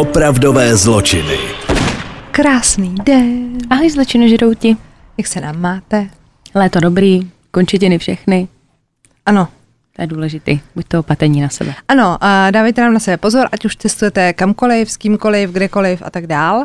Opravdové 0.00 0.76
zločiny. 0.76 1.36
Krásný 2.30 2.94
den. 3.04 3.58
Ahoj 3.70 3.90
zločinožrouti. 3.90 4.76
Jak 5.18 5.26
se 5.26 5.40
nám 5.40 5.60
máte? 5.60 6.10
Léto 6.54 6.80
dobrý, 6.80 7.30
končetiny 7.50 7.98
všechny. 7.98 8.48
Ano, 9.26 9.48
To 9.96 10.02
je 10.02 10.06
důležitý, 10.06 10.60
buďte 10.74 10.98
opatrní 10.98 11.40
na 11.40 11.48
sebe. 11.48 11.74
ano, 11.88 12.16
a 12.20 12.50
dávejte 12.50 12.80
nám 12.80 12.92
na 12.94 13.00
sebe 13.00 13.16
pozor, 13.16 13.48
ať 13.52 13.64
už 13.64 13.76
cestujete 13.76 14.32
kamkoliv, 14.32 14.90
s 14.90 14.96
kýmkoliv, 14.96 15.50
kdekoliv 15.50 16.02
a 16.04 16.10
tak 16.10 16.26
dál. 16.26 16.64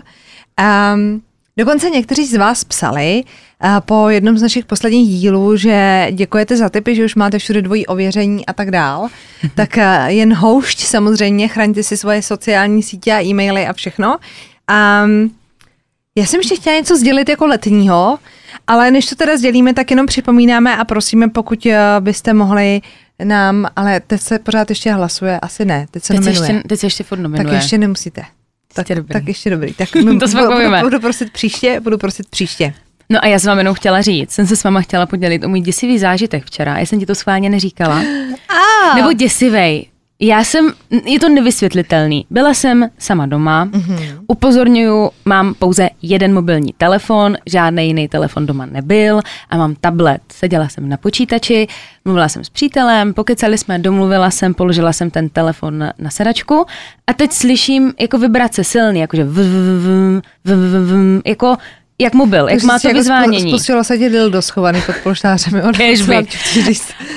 Um, 0.94 1.22
dokonce 1.58 1.90
někteří 1.90 2.26
z 2.26 2.36
vás 2.36 2.64
psali 2.64 3.24
uh, 3.64 3.80
po 3.80 4.10
jednom 4.10 4.38
z 4.38 4.42
našich 4.42 4.66
posledních 4.66 5.10
dílů, 5.10 5.58
že 5.58 6.08
děkujete 6.12 6.58
za 6.58 6.70
tipy, 6.70 6.96
že 6.96 7.06
už 7.06 7.16
máte 7.16 7.40
všude 7.40 7.62
dvojí 7.62 7.86
ověření 7.88 8.46
a 8.46 8.54
tak 8.54 8.72
dál. 8.72 9.08
tak 9.56 9.78
uh, 9.78 10.06
jen 10.08 10.34
houšť 10.34 10.80
samozřejmě, 10.80 11.48
chraňte 11.48 11.84
si 11.84 11.98
svoje 11.98 12.22
sociální 12.22 12.84
sítě 12.84 13.14
a 13.14 13.22
e-maily 13.24 13.68
a 13.68 13.74
všechno. 13.74 14.18
Um, 15.06 15.32
já 16.18 16.26
jsem 16.26 16.40
ještě 16.40 16.56
chtěla 16.56 16.76
něco 16.76 16.98
sdělit 16.98 17.30
jako 17.30 17.46
letního, 17.46 18.20
ale 18.68 18.92
než 18.92 19.06
to 19.06 19.16
teda 19.16 19.38
sdělíme, 19.38 19.74
tak 19.74 19.92
jenom 19.92 20.06
připomínáme 20.06 20.78
a 20.78 20.86
prosíme, 20.86 21.28
pokud 21.30 21.66
eh, 21.66 21.78
byste 22.00 22.34
mohli 22.34 22.82
nám, 23.24 23.68
ale 23.76 24.00
teď 24.00 24.22
se 24.22 24.40
pořád 24.40 24.70
ještě 24.70 24.92
hlasuje, 24.92 25.40
asi 25.40 25.66
ne, 25.66 25.86
teď 25.92 26.04
se 26.04 26.14
Teď 26.14 26.20
nominuje. 26.20 26.52
ještě, 26.52 26.68
teď 26.68 26.80
se 26.80 26.86
ještě 26.86 27.04
furt 27.04 27.20
nominuje. 27.20 27.46
tak 27.46 27.54
ještě 27.54 27.78
nemusíte. 27.78 28.22
Tak, 28.76 28.86
Jste 28.88 28.96
dobrý. 28.96 29.14
tak 29.14 29.28
ještě 29.28 29.50
dobrý. 29.50 29.74
Tak 29.74 29.90
To 30.20 30.28
se 30.28 30.38
budu, 30.38 30.52
budu, 30.54 30.80
budu 30.82 31.00
prosit 31.00 31.32
příště, 31.32 31.80
budu 31.80 31.98
prosit 31.98 32.30
příště. 32.30 32.74
No 33.10 33.20
a 33.24 33.28
já 33.28 33.40
jsem 33.40 33.50
vám 33.50 33.58
jenom 33.58 33.74
chtěla 33.74 34.02
říct, 34.02 34.32
jsem 34.32 34.48
se 34.48 34.56
s 34.56 34.64
váma 34.64 34.82
chtěla 34.82 35.06
podělit 35.06 35.44
o 35.44 35.50
můj 35.50 35.62
děsivý 35.62 36.00
zážitek 36.00 36.46
včera. 36.46 36.78
Já 36.78 36.86
jsem 36.86 37.00
ti 37.00 37.06
to 37.06 37.16
schválně 37.16 37.50
neříkala. 37.50 38.00
A, 38.50 38.96
Nebo 38.96 39.14
děsivej. 39.14 39.86
Já 40.20 40.44
jsem, 40.44 40.74
je 41.06 41.20
to 41.20 41.30
nevysvětlitelný. 41.30 42.26
Byla 42.30 42.54
jsem 42.54 42.90
sama 42.98 43.26
doma, 43.26 43.66
mm-hmm. 43.66 44.20
upozorňuju, 44.28 45.12
mám 45.26 45.54
pouze 45.54 45.90
jeden 46.02 46.34
mobilní 46.34 46.74
telefon, 46.78 47.38
žádný 47.46 47.88
jiný 47.88 48.08
telefon 48.08 48.46
doma 48.46 48.66
nebyl 48.66 49.22
a 49.50 49.58
mám 49.58 49.76
tablet. 49.76 50.22
Seděla 50.32 50.70
jsem 50.70 50.90
na 50.90 50.98
počítači, 50.98 51.68
mluvila 52.06 52.30
jsem 52.30 52.44
s 52.44 52.50
přítelem, 52.50 53.14
pokecali 53.14 53.58
jsme, 53.58 53.80
domluvila 53.80 54.32
jsem, 54.32 54.54
položila 54.54 54.94
jsem 54.94 55.10
ten 55.12 55.30
telefon 55.30 55.90
na 56.00 56.10
sedačku 56.10 56.66
a 57.08 57.14
teď 57.14 57.32
slyším 57.32 57.94
jako 58.00 58.18
vibrace 58.18 58.64
silný, 58.64 59.00
jakože 59.00 59.24
v, 59.24 59.28
v, 59.28 59.36
v, 59.36 60.22
v, 60.46 60.52
v, 60.52 61.18
v, 61.18 61.22
jako 61.26 61.58
jak 62.02 62.14
mobil, 62.14 62.40
jak 62.40 62.50
takže 62.50 62.68
má 62.68 62.80
to 62.80 62.88
jako 62.88 62.98
vyzvánění. 62.98 63.50
Spustilo 63.52 63.84
se 63.84 63.98
ti 63.98 64.10
dildo 64.10 64.42
schovaný 64.42 64.82
pod 64.86 64.96
polštářem. 65.04 65.62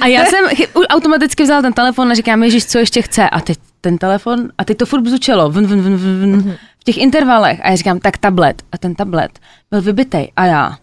A 0.01 0.07
já 0.07 0.25
jsem 0.31 0.45
automaticky 0.89 1.43
vzala 1.43 1.63
ten 1.63 1.73
telefon 1.73 2.11
a 2.13 2.15
říkám, 2.15 2.43
Ježíš, 2.43 2.67
co 2.67 2.79
ještě 2.79 3.03
chce? 3.03 3.31
A 3.31 3.41
teď 3.41 3.59
ten 3.81 3.99
telefon, 3.99 4.49
a 4.59 4.65
teď 4.65 4.77
to 4.79 4.87
furt 4.87 5.01
bzučelo 5.03 5.51
vn, 5.51 5.67
vn, 5.67 5.81
vn, 5.81 5.97
vn, 5.97 6.21
vn, 6.23 6.33
Mhm. 6.37 6.55
v 6.81 6.85
těch 6.85 6.97
intervalech. 6.99 7.61
A 7.63 7.71
já 7.71 7.77
říkám, 7.77 7.99
tak 8.01 8.19
tablet. 8.19 8.63
A 8.73 8.79
ten 8.79 8.95
tablet 8.95 9.39
byl 9.71 9.83
vybitej. 9.83 10.33
A 10.37 10.47
já, 10.47 10.77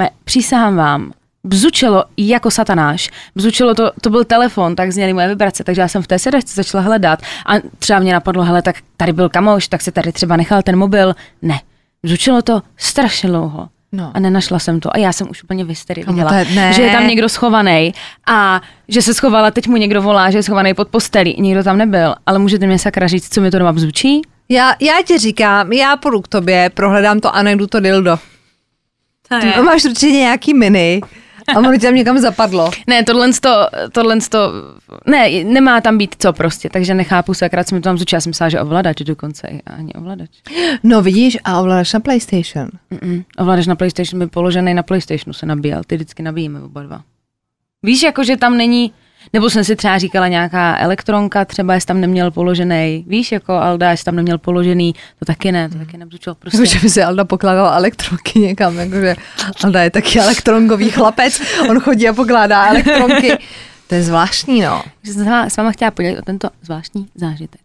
me, 0.00 0.10
přísahám 0.24 0.76
vám, 0.76 1.12
bzučelo 1.44 2.04
jako 2.16 2.50
satanáš. 2.50 3.10
Bzučelo 3.36 3.74
to, 3.74 3.90
to 4.00 4.10
byl 4.10 4.24
telefon, 4.24 4.76
tak 4.76 4.92
zněly 4.92 5.12
moje 5.12 5.28
vibrace, 5.28 5.64
takže 5.64 5.80
já 5.80 5.88
jsem 5.88 6.02
v 6.02 6.06
té 6.06 6.18
sedačce 6.18 6.54
začala 6.54 6.84
hledat. 6.84 7.18
A 7.46 7.52
třeba 7.78 7.98
mě 7.98 8.12
napadlo, 8.12 8.44
hele, 8.44 8.62
tak 8.62 8.76
tady 8.96 9.12
byl 9.12 9.28
kamoš, 9.28 9.68
tak 9.68 9.80
se 9.82 9.92
tady 9.92 10.12
třeba 10.12 10.36
nechal 10.36 10.62
ten 10.62 10.76
mobil. 10.76 11.14
Ne, 11.42 11.60
bzučelo 12.04 12.42
to 12.42 12.62
strašně 12.76 13.28
dlouho. 13.28 13.68
No. 13.92 14.10
A 14.14 14.20
nenašla 14.20 14.58
jsem 14.58 14.80
to. 14.80 14.96
A 14.96 14.98
já 14.98 15.12
jsem 15.12 15.30
už 15.30 15.42
úplně 15.42 15.64
v 15.64 15.68
hysterii 15.68 16.04
viděla, 16.06 16.30
ne. 16.54 16.72
že 16.72 16.82
je 16.82 16.92
tam 16.92 17.08
někdo 17.08 17.28
schovaný 17.28 17.94
a 18.26 18.60
že 18.88 19.02
se 19.02 19.14
schovala, 19.14 19.50
teď 19.50 19.68
mu 19.68 19.76
někdo 19.76 20.02
volá, 20.02 20.30
že 20.30 20.38
je 20.38 20.42
schovaný 20.42 20.74
pod 20.74 20.88
postelí. 20.88 21.36
Nikdo 21.38 21.64
tam 21.64 21.78
nebyl, 21.78 22.14
ale 22.26 22.38
můžete 22.38 22.66
mě 22.66 22.78
sakra 22.78 23.06
říct, 23.06 23.34
co 23.34 23.40
mi 23.40 23.50
to 23.50 23.58
doma 23.58 23.72
bzučí? 23.72 24.22
Já, 24.48 24.74
já 24.80 24.94
ti 25.04 25.18
říkám, 25.18 25.72
já 25.72 25.96
půjdu 25.96 26.20
k 26.20 26.28
tobě, 26.28 26.70
prohledám 26.74 27.20
to 27.20 27.34
a 27.34 27.42
najdu 27.42 27.66
to 27.66 27.80
dildo. 27.80 28.18
To 29.54 29.62
máš 29.62 29.84
určitě 29.84 30.12
nějaký 30.12 30.54
mini 30.54 31.00
a 31.48 31.58
ono 31.58 31.72
ti 31.72 31.78
tam 31.78 31.94
někam 31.94 32.18
zapadlo. 32.18 32.70
Ne, 32.86 33.04
tohle 33.04 33.32
to, 33.32 33.68
tohle 33.92 34.18
to, 34.20 34.52
ne, 35.06 35.44
nemá 35.44 35.80
tam 35.80 35.98
být 35.98 36.14
co 36.18 36.32
prostě, 36.32 36.70
takže 36.70 36.94
nechápu 36.94 37.34
co 37.34 37.74
mi 37.74 37.80
to 37.80 37.84
tam. 37.84 37.98
Já 38.12 38.20
jsem 38.20 38.30
myslela, 38.30 38.48
že 38.48 38.60
ovladač 38.60 38.96
dokonce, 38.96 39.48
ani 39.66 39.92
ovladač. 39.92 40.30
No 40.82 41.02
vidíš, 41.02 41.38
a 41.44 41.60
ovládáš 41.60 41.92
na 41.92 42.00
PlayStation. 42.00 42.68
Mm-mm. 42.92 43.24
Ovladač 43.38 43.66
na 43.66 43.76
PlayStation 43.76 44.18
by 44.18 44.26
položený 44.26 44.74
na 44.74 44.82
PlayStationu 44.82 45.32
se 45.32 45.46
nabíjel, 45.46 45.82
ty 45.86 45.94
vždycky 45.94 46.22
nabíjíme 46.22 46.62
oba 46.62 46.82
dva. 46.82 47.00
Víš, 47.82 48.02
jako 48.02 48.24
že 48.24 48.36
tam 48.36 48.56
není, 48.56 48.92
nebo 49.32 49.50
jsem 49.50 49.64
si 49.64 49.76
třeba 49.76 49.98
říkala 49.98 50.28
nějaká 50.28 50.78
elektronka, 50.78 51.44
třeba 51.44 51.74
jestli 51.74 51.86
tam 51.86 52.00
neměl 52.00 52.30
položený, 52.30 53.04
víš, 53.06 53.32
jako 53.32 53.52
Alda, 53.52 53.90
jestli 53.90 54.04
tam 54.04 54.16
neměl 54.16 54.38
položený, 54.38 54.94
to 55.18 55.24
taky 55.24 55.52
ne, 55.52 55.68
to 55.68 55.78
taky 55.78 55.98
nebzučilo, 55.98 56.34
prostě. 56.34 56.58
Jako, 56.58 56.66
že 56.72 56.78
by 56.78 56.90
si 56.90 57.02
Alda 57.02 57.24
pokládala 57.24 57.76
elektronky 57.76 58.38
někam, 58.38 58.78
jakože 58.78 59.16
Alda 59.64 59.82
je 59.82 59.90
taky 59.90 60.20
elektronkový 60.20 60.90
chlapec, 60.90 61.42
on 61.70 61.80
chodí 61.80 62.08
a 62.08 62.12
pokládá 62.12 62.66
elektronky. 62.66 63.38
To 63.86 63.94
je 63.94 64.02
zvláštní, 64.02 64.60
no. 64.60 64.82
že 65.02 65.12
jsem 65.12 65.24
se 65.24 65.30
s 65.30 65.32
váma- 65.32 65.46
s 65.46 65.56
váma 65.56 65.72
chtěla 65.72 65.90
podělit 65.90 66.18
o 66.18 66.22
tento 66.22 66.48
zvláštní 66.62 67.08
zážitek. 67.14 67.60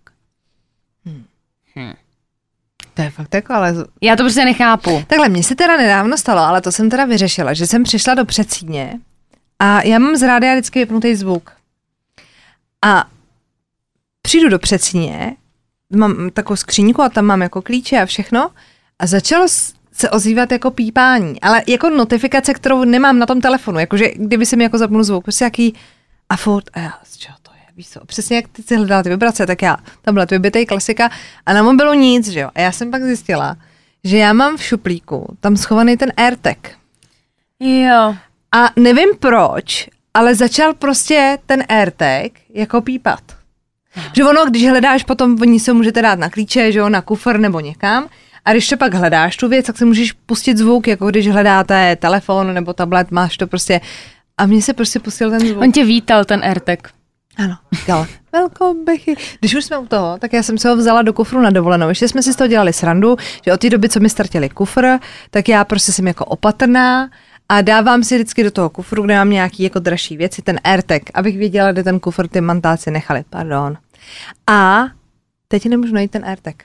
To 2.94 3.02
je 3.02 3.10
fakt 3.10 3.34
jako, 3.34 3.54
ale... 3.54 3.76
Já 4.02 4.16
to 4.16 4.24
prostě 4.24 4.46
nechápu. 4.46 5.04
Takhle, 5.08 5.30
mně 5.30 5.44
se 5.44 5.56
teda 5.56 5.78
nedávno 5.78 6.18
stalo, 6.18 6.42
ale 6.42 6.62
to 6.62 6.72
jsem 6.72 6.90
teda 6.90 7.06
vyřešila, 7.06 7.54
že 7.54 7.68
jsem 7.68 7.84
přišla 7.84 8.14
do 8.14 8.26
předsíně 8.26 9.00
a 9.60 9.82
já 9.82 10.00
mám 10.00 10.16
z 10.16 10.22
rádia 10.22 10.54
vždycky 10.54 10.80
vypnutý 10.80 11.16
zvuk. 11.16 11.52
A 12.86 13.10
přijdu 14.22 14.50
do 14.50 14.60
předsíně, 14.60 15.36
mám 15.96 16.30
takovou 16.30 16.58
skříňku 16.58 17.02
a 17.02 17.10
tam 17.10 17.26
mám 17.26 17.42
jako 17.42 17.62
klíče 17.62 18.02
a 18.02 18.06
všechno 18.06 18.50
a 19.00 19.08
začalo 19.08 19.48
se 19.92 20.10
ozývat 20.10 20.52
jako 20.52 20.72
pípání, 20.72 21.42
ale 21.42 21.64
jako 21.68 21.90
notifikace, 21.90 22.54
kterou 22.54 22.84
nemám 22.84 23.20
na 23.20 23.26
tom 23.26 23.42
telefonu, 23.42 23.80
jakože 23.80 24.12
kdyby 24.16 24.46
se 24.46 24.56
mi 24.56 24.64
jako 24.64 24.78
zapnul 24.78 25.04
zvuk, 25.04 25.24
prostě 25.24 25.44
jaký 25.44 25.76
a 26.30 26.38
furt, 26.38 26.70
a 26.74 26.80
já, 26.80 26.94
z 27.04 27.18
čeho 27.18 27.38
to 27.42 27.52
je, 27.52 27.62
víš 27.76 27.90
co, 27.90 28.06
přesně 28.06 28.36
jak 28.36 28.48
ty 28.48 28.64
si 28.64 28.76
hledala 28.76 29.04
ty 29.04 29.10
vibrace, 29.10 29.48
tak 29.48 29.62
já, 29.62 29.78
tablet 30.02 30.32
vybitej 30.32 30.66
klasika 30.66 31.10
a 31.46 31.54
na 31.54 31.64
mobilu 31.64 31.94
nic, 31.94 32.28
že 32.30 32.40
jo, 32.40 32.50
a 32.56 32.62
já 32.62 32.72
jsem 32.72 32.92
pak 32.92 33.04
zjistila, 33.04 33.58
že 34.04 34.18
já 34.18 34.34
mám 34.34 34.58
v 34.58 34.64
šuplíku 34.64 35.38
tam 35.40 35.58
schovaný 35.58 35.98
ten 35.98 36.14
AirTag. 36.18 36.58
Jo. 37.60 38.16
A 38.52 38.70
nevím 38.76 39.10
proč, 39.20 39.90
ale 40.14 40.36
začal 40.36 40.74
prostě 40.74 41.38
ten 41.46 41.64
AirTag 41.70 42.32
jako 42.54 42.82
pípat. 42.82 43.20
Že 44.16 44.24
ono, 44.24 44.46
když 44.46 44.70
hledáš 44.70 45.04
potom, 45.04 45.38
oni 45.42 45.60
se 45.60 45.74
můžete 45.74 46.02
dát 46.02 46.20
na 46.20 46.30
klíče, 46.30 46.72
že 46.72 46.80
jo, 46.80 46.90
na 46.90 47.02
kufr 47.02 47.40
nebo 47.40 47.60
někam, 47.60 48.08
a 48.46 48.52
když 48.52 48.68
to 48.68 48.78
pak 48.78 48.94
hledáš 48.94 49.38
tu 49.38 49.50
věc, 49.50 49.66
tak 49.66 49.78
si 49.78 49.86
můžeš 49.86 50.12
pustit 50.12 50.58
zvuk, 50.58 50.88
jako 50.88 51.08
když 51.08 51.28
hledáte 51.28 51.96
telefon 51.96 52.54
nebo 52.54 52.74
tablet, 52.74 53.12
máš 53.12 53.38
to 53.38 53.48
prostě. 53.48 53.82
A 54.38 54.46
mně 54.46 54.62
se 54.62 54.74
prostě 54.74 55.00
pustil 55.00 55.32
ten 55.32 55.40
zvuk. 55.40 55.62
On 55.62 55.72
tě 55.72 55.86
vítal, 55.86 56.26
ten 56.26 56.44
AirTag. 56.44 56.80
Ano, 57.38 57.56
říkal, 57.72 58.08
welcome 58.34 58.84
back. 58.84 59.20
Když 59.40 59.56
už 59.56 59.66
jsme 59.66 59.78
u 59.78 59.86
toho, 59.86 60.18
tak 60.20 60.34
já 60.34 60.44
jsem 60.44 60.58
se 60.58 60.70
ho 60.70 60.76
vzala 60.76 61.02
do 61.02 61.14
kufru 61.14 61.42
na 61.42 61.50
dovolenou. 61.50 61.90
Ještě 61.90 62.08
jsme 62.08 62.24
si 62.24 62.34
z 62.34 62.36
toho 62.36 62.48
dělali 62.48 62.74
srandu, 62.74 63.18
že 63.46 63.54
od 63.54 63.60
té 63.60 63.70
doby, 63.70 63.90
co 63.90 64.00
mi 64.00 64.10
startili 64.10 64.50
kufr, 64.50 64.98
tak 65.32 65.50
já 65.50 65.64
prostě 65.66 65.92
jsem 65.92 66.08
jako 66.08 66.26
opatrná 66.26 67.10
a 67.50 67.62
dávám 67.62 68.04
si 68.04 68.16
vždycky 68.16 68.44
do 68.44 68.52
toho 68.52 68.70
kufru, 68.70 69.04
kde 69.04 69.16
mám 69.16 69.30
nějaký 69.30 69.64
jako 69.64 69.80
dražší 69.80 70.18
věci, 70.18 70.42
ten 70.42 70.60
AirTag, 70.64 71.02
abych 71.14 71.38
věděla, 71.38 71.72
kde 71.72 71.84
ten 71.84 72.00
kufr 72.00 72.28
ty 72.28 72.42
mantáci 72.42 72.92
nechali. 72.92 73.24
Pardon. 73.30 73.78
A 74.48 74.84
teď 75.48 75.66
nemůžu 75.66 75.94
najít 75.94 76.12
ten 76.12 76.26
AirTag. 76.26 76.56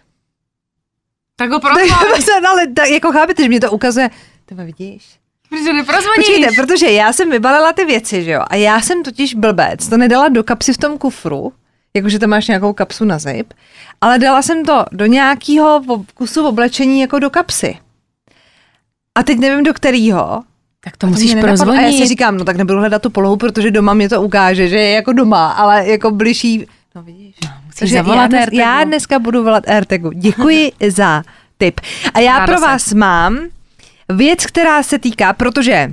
Tak 1.37 1.51
ho 1.51 1.61
Takže, 2.15 2.33
ale 2.49 2.67
tak, 2.67 2.89
jako 2.89 3.13
chápete, 3.13 3.43
že 3.43 3.49
mě 3.49 3.61
to 3.61 3.71
ukazuje. 3.71 4.11
Ty 4.47 4.55
vidíš? 4.55 5.19
protože 5.49 5.73
neprozvoníš. 5.73 6.27
Počkejte, 6.27 6.63
protože 6.63 6.91
já 6.91 7.13
jsem 7.13 7.31
vybalila 7.31 7.73
ty 7.73 7.85
věci, 7.85 8.25
že 8.25 8.31
jo? 8.31 8.43
A 8.47 8.57
já 8.57 8.81
jsem 8.81 9.03
totiž 9.03 9.35
blbec, 9.35 9.89
to 9.89 9.97
nedala 9.97 10.29
do 10.29 10.45
kapsy 10.45 10.73
v 10.73 10.79
tom 10.79 10.99
kufru, 10.99 11.53
jakože 11.95 12.19
tam 12.19 12.31
máš 12.31 12.49
nějakou 12.49 12.73
kapsu 12.73 13.05
na 13.05 13.19
zip, 13.19 13.55
ale 14.01 14.19
dala 14.19 14.43
jsem 14.43 14.65
to 14.65 14.85
do 14.93 15.07
nějakého 15.07 15.83
kusu 16.15 16.47
oblečení 16.47 17.01
jako 17.01 17.19
do 17.19 17.31
kapsy. 17.31 17.79
A 19.15 19.23
teď 19.23 19.39
nevím 19.39 19.65
do 19.65 19.75
kterého. 19.75 20.43
Tak 20.85 20.97
to 20.97 21.07
musíš 21.07 21.33
A 21.35 21.37
já 21.37 21.41
si 21.43 21.47
prozvonit. 21.47 22.09
říkám, 22.09 22.37
no 22.37 22.45
tak 22.45 22.57
nebudu 22.57 22.79
hledat 22.79 23.03
tu 23.03 23.11
polohu, 23.11 23.37
protože 23.37 23.71
doma 23.71 23.95
mě 23.95 24.09
to 24.09 24.23
ukáže, 24.23 24.69
že 24.69 24.77
je 24.79 24.91
jako 24.91 25.13
doma, 25.13 25.51
ale 25.53 25.87
jako 25.89 26.11
bližší. 26.11 26.67
No 26.95 27.03
vidíš. 27.03 27.35
Musíš 27.67 27.79
Takže 27.79 27.97
já, 27.97 28.03
zavolat 28.03 28.31
dnes, 28.31 28.41
AirTagu. 28.41 28.57
já 28.61 28.85
dneska 28.85 29.19
budu 29.19 29.45
volat 29.45 29.69
AirTagu. 29.69 30.11
Děkuji 30.13 30.73
za 30.89 31.23
tip. 31.59 31.81
A 32.15 32.21
já 32.21 32.33
Ráda 32.39 32.47
pro 32.47 32.57
se. 32.59 32.61
vás 32.67 32.93
mám 32.95 33.39
věc, 34.13 34.47
která 34.47 34.83
se 34.83 34.99
týká, 34.99 35.33
protože 35.33 35.93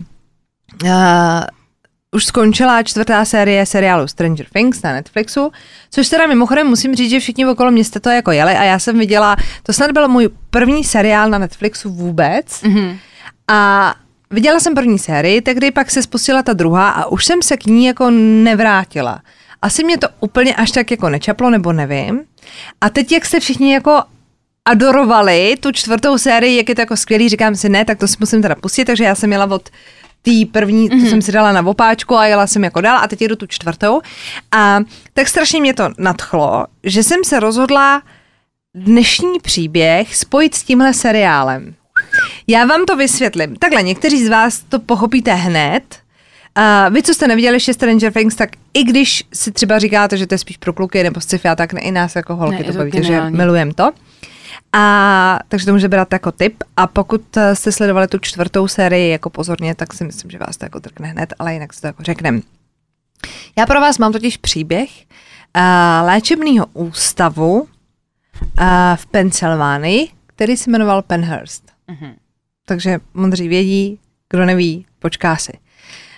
uh, 0.84 0.90
už 2.16 2.26
skončila 2.26 2.84
čtvrtá 2.84 3.26
série 3.26 3.66
seriálu 3.66 4.08
Stranger 4.08 4.46
Things 4.54 4.82
na 4.82 4.92
Netflixu, 4.94 5.52
což 5.92 6.10
teda 6.10 6.28
mimochodem 6.28 6.68
musím 6.68 6.96
říct, 6.96 7.10
že 7.10 7.20
všichni 7.20 7.46
okolo 7.46 7.72
mě 7.72 7.86
jste 7.86 8.00
to 8.00 8.10
jako 8.10 8.32
jeli 8.32 8.52
a 8.54 8.64
já 8.64 8.80
jsem 8.80 9.00
viděla, 9.00 9.36
to 9.64 9.74
snad 9.74 9.92
byl 9.92 10.08
můj 10.08 10.30
první 10.50 10.84
seriál 10.84 11.30
na 11.30 11.38
Netflixu 11.38 11.90
vůbec 11.90 12.62
Mhm. 12.62 12.98
a 13.48 13.94
viděla 14.32 14.60
jsem 14.60 14.76
první 14.76 15.00
sérii, 15.00 15.42
tehdy 15.42 15.72
pak 15.72 15.92
se 15.92 16.02
spustila 16.02 16.44
ta 16.44 16.54
druhá 16.54 16.90
a 16.90 17.06
už 17.06 17.26
jsem 17.26 17.42
se 17.42 17.58
k 17.58 17.66
ní 17.66 17.86
jako 17.86 18.10
nevrátila. 18.10 19.22
Asi 19.62 19.84
mě 19.84 19.98
to 19.98 20.08
úplně 20.20 20.56
až 20.56 20.72
tak 20.72 20.92
jako 20.92 21.10
nečaplo, 21.10 21.50
nebo 21.50 21.74
nevím. 21.74 22.22
A 22.82 22.90
teď, 22.90 23.12
jak 23.12 23.26
jste 23.26 23.40
všichni 23.40 23.74
jako 23.74 24.04
adorovali 24.66 25.56
tu 25.60 25.72
čtvrtou 25.72 26.18
sérii, 26.18 26.58
jak 26.58 26.70
je 26.70 26.76
to 26.76 26.82
jako 26.82 26.98
skvělý, 26.98 27.30
říkám 27.30 27.56
si 27.56 27.70
ne, 27.70 27.86
tak 27.86 27.98
to 27.98 28.08
si 28.08 28.18
musím 28.20 28.42
teda 28.42 28.56
pustit, 28.56 28.86
takže 28.86 29.04
já 29.04 29.16
jsem 29.16 29.32
jela 29.32 29.46
od 29.46 29.70
té 30.22 30.32
první, 30.52 30.90
mm-hmm. 30.90 31.10
jsem 31.10 31.22
si 31.22 31.32
dala 31.32 31.52
na 31.52 31.66
opáčku 31.66 32.16
a 32.16 32.26
jela 32.26 32.48
jsem 32.48 32.64
jako 32.64 32.82
dál 32.82 32.98
a 32.98 33.08
teď 33.08 33.22
jedu 33.22 33.36
tu 33.36 33.48
čtvrtou. 33.48 34.02
A 34.52 34.80
tak 35.14 35.28
strašně 35.28 35.62
mě 35.62 35.74
to 35.74 35.90
nadchlo, 35.98 36.66
že 36.84 37.04
jsem 37.04 37.24
se 37.24 37.40
rozhodla 37.40 38.02
dnešní 38.76 39.40
příběh 39.40 40.16
spojit 40.16 40.56
s 40.56 40.64
tímhle 40.64 40.94
seriálem. 40.94 41.76
Já 42.52 42.66
vám 42.66 42.86
to 42.86 42.96
vysvětlím. 42.96 43.56
Takhle, 43.56 43.84
někteří 43.84 44.26
z 44.26 44.30
vás 44.30 44.60
to 44.60 44.80
pochopíte 44.80 45.34
hned, 45.34 45.84
Uh, 46.58 46.94
vy, 46.94 47.04
co 47.04 47.14
jste 47.14 47.28
neviděli 47.28 47.56
ještě 47.56 47.74
Stranger 47.74 48.14
Things, 48.14 48.36
tak 48.36 48.50
i 48.74 48.84
když 48.84 49.24
si 49.34 49.52
třeba 49.52 49.80
říkáte, 49.80 50.18
že 50.18 50.28
to 50.28 50.34
je 50.34 50.38
spíš 50.38 50.58
pro 50.58 50.74
kluky 50.74 51.04
nebo 51.04 51.22
sci 51.22 51.40
tak 51.56 51.74
ne, 51.74 51.82
i 51.82 51.92
nás 51.92 52.16
jako 52.16 52.36
holky 52.36 52.58
ne, 52.58 52.64
to 52.64 52.74
baví, 52.74 52.92
že 53.04 53.22
milujem 53.30 53.72
to. 53.72 53.92
A 54.74 55.40
takže 55.48 55.66
to 55.66 55.74
může 55.74 55.88
brát 55.88 56.14
jako 56.14 56.32
tip. 56.32 56.64
A 56.78 56.88
pokud 56.88 57.38
eh, 57.38 57.56
jste 57.56 57.72
sledovali 57.72 58.08
tu 58.08 58.18
čtvrtou 58.18 58.68
sérii 58.68 59.12
jako 59.12 59.30
pozorně, 59.30 59.76
tak 59.76 59.94
si 59.94 60.04
myslím, 60.04 60.32
že 60.32 60.38
vás 60.38 60.58
to 60.58 60.66
jako 60.66 60.80
trkne 60.80 61.08
hned, 61.08 61.34
ale 61.40 61.54
jinak 61.54 61.74
si 61.74 61.82
to 61.82 61.88
jako 61.88 62.04
řeknem. 62.04 62.42
Já 63.58 63.66
pro 63.66 63.82
vás 63.82 63.98
mám 63.98 64.12
totiž 64.12 64.38
příběh 64.38 64.90
uh, 65.58 66.08
léčebného 66.08 66.66
ústavu 66.74 67.62
uh, 67.62 67.68
v 68.96 69.06
Pensylvánii, 69.06 70.10
který 70.26 70.58
se 70.58 70.72
jmenoval 70.72 71.02
Penhurst. 71.02 71.72
Mm-hmm. 71.90 72.14
Takže 72.72 73.00
modří 73.14 73.48
vědí, 73.48 74.00
kdo 74.30 74.46
neví, 74.46 74.86
počká 75.00 75.36
si. 75.36 75.52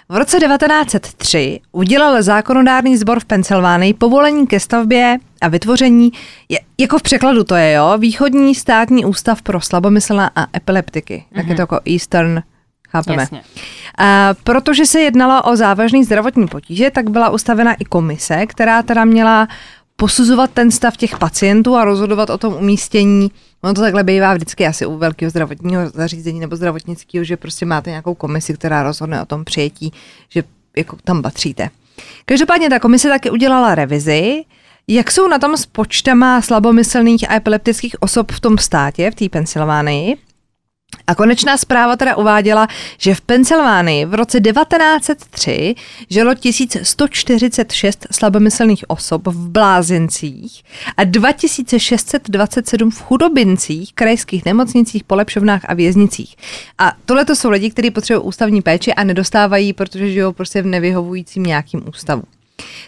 V 0.10 0.16
roce 0.16 0.40
1903 0.40 1.60
udělal 1.72 2.24
zákonodárný 2.24 2.98
sbor 2.98 3.20
v 3.20 3.26
Pensylvánii 3.26 3.94
povolení 3.94 4.48
ke 4.48 4.60
stavbě 4.60 5.18
a 5.42 5.48
vytvoření, 5.48 6.12
je, 6.50 6.60
jako 6.80 7.00
v 7.00 7.02
překladu 7.02 7.44
to 7.44 7.56
je, 7.56 7.72
jo, 7.72 7.98
východní 7.98 8.56
státní 8.56 9.06
ústav 9.06 9.42
pro 9.42 9.62
slabomyslná 9.62 10.32
a 10.36 10.58
epileptiky. 10.58 11.26
Mm-hmm. 11.32 11.36
Tak 11.36 11.48
je 11.48 11.56
to 11.56 11.62
jako 11.62 11.80
Eastern 11.86 12.44
Chápeme. 12.90 13.28
A 13.98 14.34
protože 14.44 14.86
se 14.86 15.00
jednalo 15.00 15.44
o 15.44 15.56
závažný 15.56 16.04
zdravotní 16.04 16.48
potíže, 16.48 16.92
tak 16.92 17.10
byla 17.10 17.30
ustavena 17.30 17.74
i 17.74 17.86
komise, 17.86 18.46
která 18.46 18.84
teda 18.84 19.06
měla 19.06 19.48
posuzovat 20.04 20.52
ten 20.52 20.72
stav 20.72 20.98
těch 20.98 21.18
pacientů 21.18 21.76
a 21.76 21.86
rozhodovat 21.86 22.30
o 22.30 22.38
tom 22.38 22.54
umístění. 22.54 23.32
Ono 23.62 23.74
to 23.74 23.82
takhle 23.82 24.04
bývá 24.04 24.34
vždycky 24.34 24.68
asi 24.68 24.86
u 24.86 24.98
velkého 24.98 25.30
zdravotního 25.30 25.90
zařízení 25.90 26.40
nebo 26.40 26.56
zdravotnického, 26.56 27.24
že 27.24 27.38
prostě 27.38 27.66
máte 27.66 27.90
nějakou 27.90 28.14
komisi, 28.14 28.54
která 28.54 28.84
rozhodne 28.84 29.22
o 29.22 29.26
tom 29.26 29.46
přijetí, 29.46 29.94
že 30.30 30.44
jako 30.78 30.98
tam 31.04 31.22
patříte. 31.22 31.70
Každopádně 32.26 32.70
ta 32.70 32.80
komise 32.80 33.10
taky 33.10 33.30
udělala 33.30 33.76
revizi, 33.76 34.44
jak 34.88 35.12
jsou 35.12 35.28
na 35.28 35.40
tom 35.40 35.58
s 35.58 35.66
počtama 35.66 36.42
slabomyslných 36.42 37.32
a 37.32 37.36
epileptických 37.36 37.96
osob 38.02 38.32
v 38.32 38.40
tom 38.40 38.58
státě, 38.58 39.12
v 39.12 39.16
té 39.16 39.30
Pensylvánii? 39.30 40.18
A 41.08 41.16
konečná 41.16 41.58
zpráva 41.58 41.96
teda 41.96 42.16
uváděla, 42.16 42.68
že 42.98 43.16
v 43.16 43.22
Pensylvánii 43.22 44.06
v 44.06 44.14
roce 44.14 44.42
1903 44.42 45.76
žilo 46.10 46.36
1146 46.36 48.08
slabomyslných 48.12 48.84
osob 48.88 49.28
v 49.28 49.50
blázencích 49.50 50.64
a 50.98 51.04
2627 51.04 52.92
v 52.92 53.02
chudobincích, 53.02 53.94
krajských 53.94 54.46
nemocnicích, 54.46 55.04
polepšovnách 55.04 55.62
a 55.68 55.74
věznicích. 55.74 56.36
A 56.78 56.92
tohle 57.06 57.26
to 57.26 57.36
jsou 57.36 57.50
lidi, 57.50 57.70
kteří 57.70 57.92
potřebují 57.92 58.26
ústavní 58.26 58.62
péči 58.62 58.94
a 58.94 59.04
nedostávají, 59.04 59.74
protože 59.74 60.12
žijou 60.12 60.32
prostě 60.32 60.62
v 60.62 60.66
nevyhovujícím 60.66 61.44
nějakým 61.44 61.84
ústavu. 61.90 62.24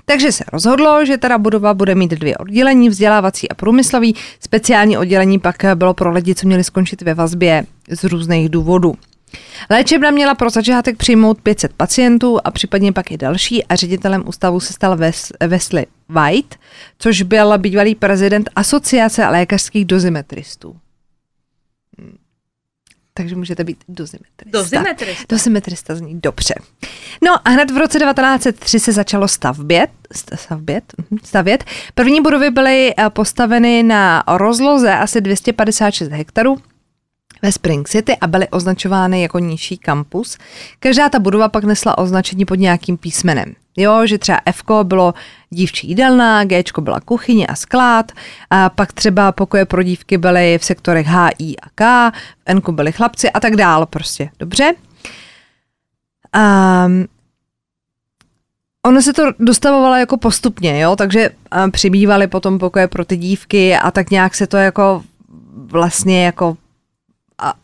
Takže 0.06 0.31
se 0.31 0.44
rozhodlo, 0.53 1.06
že 1.06 1.17
teda 1.17 1.38
budova 1.38 1.73
bude 1.73 1.95
mít 1.95 2.12
dvě 2.12 2.38
oddělení, 2.38 2.89
vzdělávací 2.89 3.50
a 3.50 3.53
průmyslový. 3.53 4.15
Speciální 4.39 4.97
oddělení 4.97 5.39
pak 5.39 5.65
bylo 5.75 5.94
pro 5.94 6.12
lidi, 6.12 6.35
co 6.35 6.47
měli 6.47 6.63
skončit 6.63 7.01
ve 7.01 7.13
vazbě 7.13 7.65
z 7.89 8.03
různých 8.03 8.50
důvodů. 8.50 8.95
Léčebna 9.69 10.12
měla 10.12 10.35
pro 10.35 10.50
začátek 10.50 10.97
přijmout 10.97 11.41
500 11.41 11.73
pacientů 11.73 12.39
a 12.44 12.51
případně 12.51 12.94
pak 12.94 13.12
i 13.12 13.17
další 13.17 13.65
a 13.65 13.75
ředitelem 13.75 14.23
ústavu 14.27 14.59
se 14.59 14.73
stal 14.73 14.97
Wesley 15.47 15.85
White, 16.09 16.56
což 17.00 17.21
byl 17.21 17.57
bývalý 17.57 17.95
prezident 17.95 18.50
Asociace 18.56 19.27
lékařských 19.27 19.85
dozimetristů 19.85 20.75
takže 23.17 23.35
můžete 23.35 23.63
být 23.63 23.77
dozimetrista. 23.88 24.59
Dozimetrista. 24.59 25.25
Dozimetrista 25.29 25.95
zní 25.95 26.19
dobře. 26.19 26.53
No 27.23 27.47
a 27.47 27.50
hned 27.50 27.71
v 27.71 27.77
roce 27.77 28.00
1903 28.00 28.79
se 28.79 28.91
začalo 28.91 29.27
stavbět, 29.27 29.89
stavbět, 30.35 30.83
mhm, 30.97 31.19
stavět. 31.23 31.63
První 31.94 32.21
budovy 32.21 32.51
byly 32.51 32.94
eh, 32.97 33.09
postaveny 33.09 33.83
na 33.83 34.23
rozloze 34.27 34.94
asi 34.94 35.21
256 35.21 36.12
hektarů 36.12 36.57
ve 37.45 37.51
Spring 37.51 37.89
City 37.89 38.18
a 38.21 38.27
byly 38.27 38.47
označovány 38.50 39.21
jako 39.21 39.39
nižší 39.39 39.77
kampus. 39.77 40.38
Každá 40.80 41.09
ta 41.09 41.19
budova 41.19 41.50
pak 41.50 41.63
nesla 41.63 41.97
označení 41.97 42.45
pod 42.45 42.56
nějakým 42.56 42.97
písmenem. 42.97 43.53
Jo, 43.77 44.06
že 44.07 44.18
třeba 44.18 44.39
F 44.45 44.63
bylo 44.83 45.13
dívčí 45.50 45.88
jídelna, 45.88 46.44
G 46.44 46.63
byla 46.80 47.00
kuchyně 47.00 47.47
a 47.47 47.56
sklad, 47.56 48.12
a 48.50 48.69
pak 48.69 48.94
třeba 48.94 49.31
pokoje 49.31 49.65
pro 49.65 49.83
dívky 49.83 50.18
byly 50.18 50.57
v 50.57 50.65
sektorech 50.65 51.07
H, 51.07 51.30
I 51.39 51.56
a 51.57 51.69
K, 51.75 52.12
v 52.12 52.15
N 52.45 52.62
byly 52.71 52.92
chlapci 52.92 53.31
a 53.31 53.39
tak 53.39 53.56
dál 53.56 53.86
prostě. 53.86 54.30
Dobře? 54.39 54.74
Um, 56.36 57.06
ono 58.86 59.01
se 59.01 59.13
to 59.13 59.24
dostavovalo 59.39 59.95
jako 59.95 60.18
postupně, 60.18 60.80
jo, 60.80 60.95
takže 60.95 61.30
přibývaly 61.71 62.27
potom 62.27 62.59
pokoje 62.59 62.88
pro 62.88 63.06
ty 63.06 63.18
dívky 63.18 63.75
a 63.75 63.91
tak 63.91 64.09
nějak 64.09 64.36
se 64.36 64.48
to 64.48 64.57
jako 64.57 65.03
vlastně 65.56 66.25
jako 66.25 66.57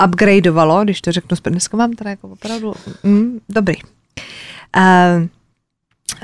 upgradeovalo, 0.06 0.84
když 0.84 1.02
to 1.02 1.12
řeknu, 1.12 1.38
dneska 1.44 1.78
mám 1.78 1.94
teda 1.94 2.10
jako 2.10 2.28
opravdu, 2.28 2.74
mm, 3.04 3.40
dobrý. 3.50 3.76
Uh, 4.78 5.28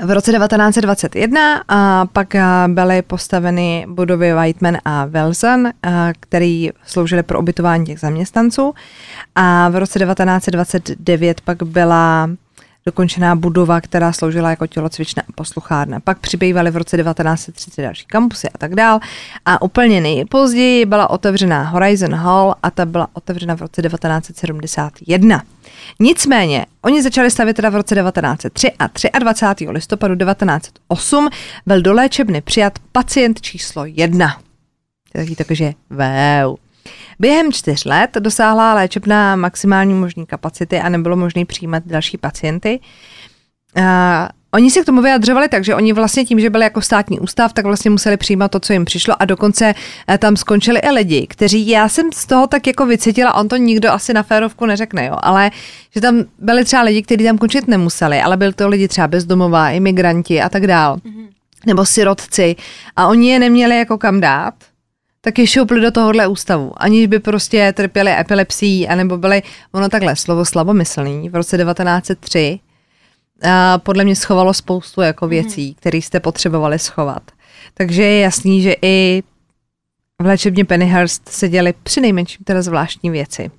v 0.04 0.10
roce 0.10 0.32
1921 0.32 1.62
a 1.68 2.06
pak 2.06 2.34
byly 2.66 3.02
postaveny 3.02 3.86
budovy 3.88 4.32
Whiteman 4.34 4.78
a 4.84 5.04
Wilson, 5.04 5.68
které 6.20 6.68
sloužily 6.86 7.22
pro 7.22 7.40
ubytování 7.40 7.86
těch 7.86 8.00
zaměstnanců. 8.00 8.74
A 9.34 9.68
v 9.68 9.76
roce 9.76 9.98
1929 9.98 11.40
pak 11.40 11.62
byla 11.62 12.30
dokončená 12.88 13.36
budova, 13.36 13.80
která 13.80 14.12
sloužila 14.12 14.50
jako 14.50 14.66
tělocvična 14.66 15.22
a 15.28 15.32
posluchárna. 15.34 16.00
Pak 16.00 16.18
přibývaly 16.18 16.70
v 16.70 16.76
roce 16.76 16.96
1930 16.96 17.82
další 17.82 18.06
kampusy 18.06 18.48
a 18.48 18.58
tak 18.58 18.74
dál. 18.74 19.00
A 19.44 19.62
úplně 19.62 20.00
nejpozději 20.00 20.86
byla 20.86 21.10
otevřená 21.10 21.62
Horizon 21.62 22.14
Hall 22.14 22.54
a 22.62 22.70
ta 22.70 22.84
byla 22.86 23.08
otevřena 23.12 23.56
v 23.56 23.60
roce 23.60 23.82
1971. 23.82 25.42
Nicméně, 26.00 26.66
oni 26.82 27.02
začali 27.02 27.30
stavět 27.30 27.54
teda 27.54 27.70
v 27.70 27.74
roce 27.74 27.94
1903 27.94 29.10
a 29.12 29.18
23. 29.18 29.68
listopadu 29.68 30.16
1908 30.16 31.28
byl 31.66 31.82
do 31.82 31.92
léčebny 31.92 32.40
přijat 32.40 32.78
pacient 32.92 33.40
číslo 33.40 33.84
jedna. 33.84 34.40
Takže 35.46 35.72
wow. 35.90 36.67
Během 37.18 37.52
čtyř 37.52 37.84
let 37.84 38.10
dosáhla 38.18 38.74
léčebna 38.74 39.36
maximální 39.36 39.94
možné 39.94 40.26
kapacity 40.26 40.80
a 40.80 40.88
nebylo 40.88 41.16
možné 41.16 41.44
přijímat 41.44 41.82
další 41.86 42.18
pacienty. 42.18 42.80
Uh, 43.76 43.84
Oni 44.54 44.70
se 44.70 44.82
k 44.82 44.84
tomu 44.84 45.02
vyjadřovali 45.02 45.48
tak, 45.48 45.64
že 45.64 45.74
oni 45.74 45.92
vlastně 45.92 46.24
tím, 46.24 46.40
že 46.40 46.50
byli 46.50 46.64
jako 46.64 46.80
státní 46.80 47.20
ústav, 47.20 47.52
tak 47.52 47.64
vlastně 47.64 47.90
museli 47.90 48.16
přijímat 48.16 48.50
to, 48.50 48.60
co 48.60 48.72
jim 48.72 48.84
přišlo 48.84 49.22
a 49.22 49.24
dokonce 49.24 49.74
eh, 50.08 50.18
tam 50.18 50.36
skončili 50.36 50.80
i 50.80 50.90
lidi, 50.90 51.26
kteří, 51.26 51.68
já 51.68 51.88
jsem 51.88 52.12
z 52.12 52.26
toho 52.26 52.46
tak 52.46 52.66
jako 52.66 52.86
vycítila, 52.86 53.34
on 53.34 53.48
to 53.48 53.56
nikdo 53.56 53.92
asi 53.92 54.12
na 54.14 54.22
férovku 54.22 54.66
neřekne, 54.66 55.06
jo, 55.06 55.16
ale 55.22 55.50
že 55.94 56.00
tam 56.00 56.24
byli 56.38 56.64
třeba 56.64 56.82
lidi, 56.82 57.02
kteří 57.02 57.24
tam 57.24 57.38
končit 57.38 57.68
nemuseli, 57.68 58.20
ale 58.20 58.36
byli 58.36 58.52
to 58.52 58.68
lidi 58.68 58.88
třeba 58.88 59.08
bezdomová, 59.08 59.70
imigranti 59.70 60.42
a 60.42 60.48
tak 60.48 60.66
dál, 60.66 60.96
mm-hmm. 60.96 61.28
nebo 61.66 61.86
sirotci 61.86 62.56
a 62.96 63.06
oni 63.06 63.30
je 63.30 63.38
neměli 63.38 63.78
jako 63.78 63.98
kam 63.98 64.20
dát 64.20 64.54
tak 65.20 65.38
je 65.38 65.46
šoupli 65.46 65.80
do 65.80 65.90
tohohle 65.90 66.26
ústavu, 66.26 66.72
aniž 66.76 67.06
by 67.06 67.18
prostě 67.18 67.72
trpěli 67.72 68.10
epilepsií, 68.20 68.88
anebo 68.88 69.16
byli, 69.16 69.42
ono 69.72 69.88
takhle, 69.88 70.16
slovo 70.16 70.44
slabomyslný, 70.44 71.28
v 71.28 71.34
roce 71.34 71.58
1903 71.58 72.58
a 73.42 73.78
podle 73.78 74.04
mě 74.04 74.16
schovalo 74.16 74.54
spoustu 74.54 75.00
jako 75.00 75.24
mhm. 75.24 75.30
věcí, 75.30 75.68
mm. 75.68 75.74
které 75.74 75.98
jste 75.98 76.20
potřebovali 76.20 76.78
schovat. 76.78 77.22
Takže 77.74 78.02
je 78.02 78.20
jasný, 78.20 78.62
že 78.62 78.74
i 78.82 79.22
v 80.22 80.26
léčebně 80.26 80.64
Pennyhurst 80.64 81.28
se 81.28 81.48
děli 81.48 81.74
při 81.82 82.00
nejmenším 82.00 82.44
teda 82.44 82.62
zvláštní 82.62 83.10
věci. 83.10 83.50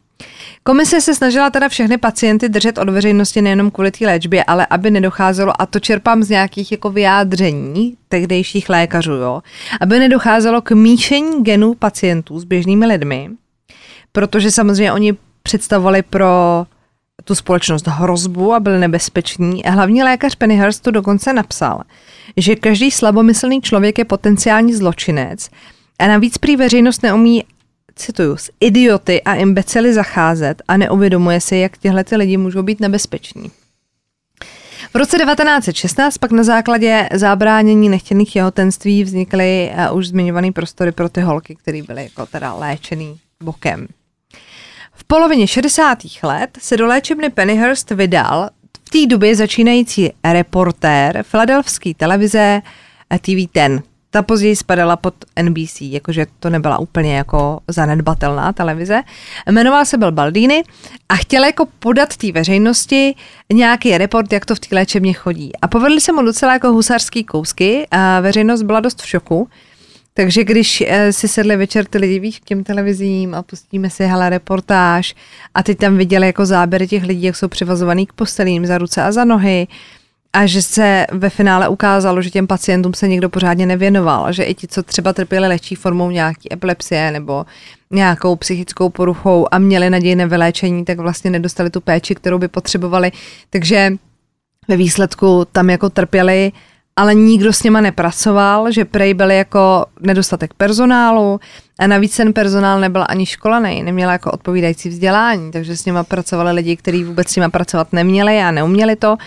Komise 0.63 1.01
se 1.01 1.15
snažila 1.15 1.49
teda 1.49 1.69
všechny 1.69 1.97
pacienty 1.97 2.49
držet 2.49 2.77
od 2.77 2.89
veřejnosti 2.89 3.41
nejenom 3.41 3.71
kvůli 3.71 3.91
té 3.91 4.05
léčbě, 4.05 4.43
ale 4.43 4.67
aby 4.69 4.91
nedocházelo, 4.91 5.61
a 5.61 5.65
to 5.65 5.79
čerpám 5.79 6.23
z 6.23 6.29
nějakých 6.29 6.71
jako 6.71 6.89
vyjádření 6.89 7.97
tehdejších 8.09 8.69
lékařů, 8.69 9.11
jo, 9.11 9.41
aby 9.81 9.99
nedocházelo 9.99 10.61
k 10.61 10.71
míšení 10.71 11.43
genů 11.43 11.73
pacientů 11.73 12.39
s 12.39 12.43
běžnými 12.43 12.85
lidmi, 12.85 13.29
protože 14.11 14.51
samozřejmě 14.51 14.93
oni 14.93 15.17
představovali 15.43 16.01
pro 16.01 16.65
tu 17.23 17.35
společnost 17.35 17.87
hrozbu 17.87 18.53
a 18.53 18.59
byli 18.59 18.79
nebezpeční. 18.79 19.61
Hlavní 19.65 20.03
lékař 20.03 20.35
Pennyhurst 20.35 20.83
tu 20.83 20.91
dokonce 20.91 21.33
napsal, 21.33 21.81
že 22.37 22.55
každý 22.55 22.91
slabomyslný 22.91 23.61
člověk 23.61 23.97
je 23.97 24.05
potenciální 24.05 24.73
zločinec 24.73 25.49
a 25.99 26.07
navíc 26.07 26.37
prý 26.37 26.55
veřejnost 26.55 27.03
neumí 27.03 27.43
cituju, 27.99 28.37
s 28.37 28.51
idioty 28.59 29.21
a 29.21 29.33
imbecily 29.33 29.93
zacházet 29.93 30.61
a 30.67 30.77
neuvědomuje 30.77 31.41
si, 31.41 31.57
jak 31.57 31.77
tyhle 31.77 32.03
ty 32.03 32.15
lidi 32.15 32.37
můžou 32.37 32.63
být 32.63 32.79
nebezpeční. 32.79 33.51
V 34.93 34.95
roce 34.95 35.17
1916 35.17 36.17
pak 36.17 36.31
na 36.31 36.43
základě 36.43 37.09
zabránění 37.13 37.89
nechtěných 37.89 38.33
těhotenství 38.33 39.03
vznikly 39.03 39.71
uh, 39.91 39.97
už 39.97 40.07
zmiňované 40.07 40.51
prostory 40.51 40.91
pro 40.91 41.09
ty 41.09 41.21
holky, 41.21 41.55
které 41.55 41.81
byly 41.81 42.03
jako 42.03 42.25
teda 42.25 42.53
léčený 42.53 43.19
bokem. 43.43 43.87
V 44.93 45.03
polovině 45.03 45.47
60. 45.47 45.97
let 46.23 46.57
se 46.61 46.77
do 46.77 46.87
léčebny 46.87 47.29
Pennyhurst 47.29 47.91
vydal 47.91 48.49
v 48.85 48.89
té 48.89 49.07
době 49.07 49.35
začínající 49.35 50.11
reportér 50.23 51.23
filadelfské 51.23 51.93
televize 51.93 52.61
eh, 53.09 53.15
TV10. 53.15 53.81
Ta 54.11 54.21
později 54.21 54.55
spadala 54.55 54.95
pod 54.95 55.13
NBC, 55.41 55.81
jakože 55.81 56.25
to 56.39 56.49
nebyla 56.49 56.77
úplně 56.77 57.17
jako 57.17 57.59
zanedbatelná 57.67 58.53
televize. 58.53 59.01
Jmenoval 59.51 59.85
se 59.85 59.97
byl 59.97 60.11
Baldini 60.11 60.63
a 61.09 61.15
chtěl 61.15 61.43
jako 61.43 61.67
podat 61.79 62.17
té 62.17 62.31
veřejnosti 62.31 63.15
nějaký 63.53 63.97
report, 63.97 64.33
jak 64.33 64.45
to 64.45 64.55
v 64.55 64.59
té 64.59 64.75
léčebně 64.75 65.13
chodí. 65.13 65.51
A 65.61 65.67
povedli 65.67 66.01
se 66.01 66.11
mu 66.11 66.21
docela 66.21 66.53
jako 66.53 66.71
husarský 66.71 67.23
kousky 67.23 67.87
a 67.91 68.19
veřejnost 68.19 68.61
byla 68.61 68.79
dost 68.79 69.01
v 69.01 69.07
šoku. 69.07 69.49
Takže 70.13 70.43
když 70.43 70.83
eh, 70.87 71.13
si 71.13 71.27
sedli 71.27 71.57
večer 71.57 71.85
ty 71.85 71.97
lidi 71.97 72.19
víš 72.19 72.39
k 72.39 72.43
těm 72.43 72.63
televizím 72.63 73.35
a 73.35 73.43
pustíme 73.43 73.89
si 73.89 74.05
hele 74.05 74.29
reportáž 74.29 75.15
a 75.53 75.63
teď 75.63 75.77
tam 75.77 75.97
viděli 75.97 76.27
jako 76.27 76.45
záběry 76.45 76.87
těch 76.87 77.03
lidí, 77.03 77.23
jak 77.23 77.35
jsou 77.35 77.47
přivazovaný 77.47 78.05
k 78.05 78.13
postelím 78.13 78.65
za 78.65 78.77
ruce 78.77 79.03
a 79.03 79.11
za 79.11 79.25
nohy 79.25 79.67
a 80.33 80.45
že 80.45 80.61
se 80.61 81.05
ve 81.11 81.29
finále 81.29 81.67
ukázalo, 81.67 82.21
že 82.21 82.29
těm 82.29 82.47
pacientům 82.47 82.93
se 82.93 83.07
někdo 83.07 83.29
pořádně 83.29 83.65
nevěnoval, 83.65 84.33
že 84.33 84.43
i 84.43 84.53
ti, 84.53 84.67
co 84.67 84.83
třeba 84.83 85.13
trpěli 85.13 85.47
lehčí 85.47 85.75
formou 85.75 86.11
nějaký 86.11 86.53
epilepsie 86.53 87.11
nebo 87.11 87.45
nějakou 87.91 88.35
psychickou 88.35 88.89
poruchou 88.89 89.47
a 89.51 89.59
měli 89.59 89.89
naději 89.89 90.15
na 90.15 90.25
vyléčení, 90.25 90.85
tak 90.85 90.99
vlastně 90.99 91.31
nedostali 91.31 91.69
tu 91.69 91.81
péči, 91.81 92.15
kterou 92.15 92.37
by 92.39 92.47
potřebovali. 92.47 93.11
Takže 93.49 93.93
ve 94.67 94.77
výsledku 94.77 95.47
tam 95.51 95.69
jako 95.69 95.89
trpěli 95.89 96.51
ale 96.99 97.15
nikdo 97.15 97.53
s 97.53 97.63
něma 97.63 97.81
nepracoval, 97.81 98.71
že 98.71 98.85
prej 98.85 99.13
byl 99.13 99.31
jako 99.31 99.85
nedostatek 99.99 100.53
personálu 100.53 101.39
a 101.79 101.87
navíc 101.87 102.17
ten 102.17 102.33
personál 102.33 102.79
nebyl 102.79 103.05
ani 103.09 103.25
školený, 103.25 103.83
neměl 103.83 104.09
jako 104.09 104.31
odpovídající 104.31 104.89
vzdělání, 104.89 105.51
takže 105.51 105.77
s 105.77 105.85
něma 105.85 106.03
pracovali 106.03 106.51
lidi, 106.51 106.75
kteří 106.75 107.03
vůbec 107.03 107.29
s 107.29 107.35
něma 107.35 107.49
pracovat 107.49 107.93
neměli 107.93 108.37
a 108.41 108.51
neuměli 108.51 108.95
to. 108.95 109.17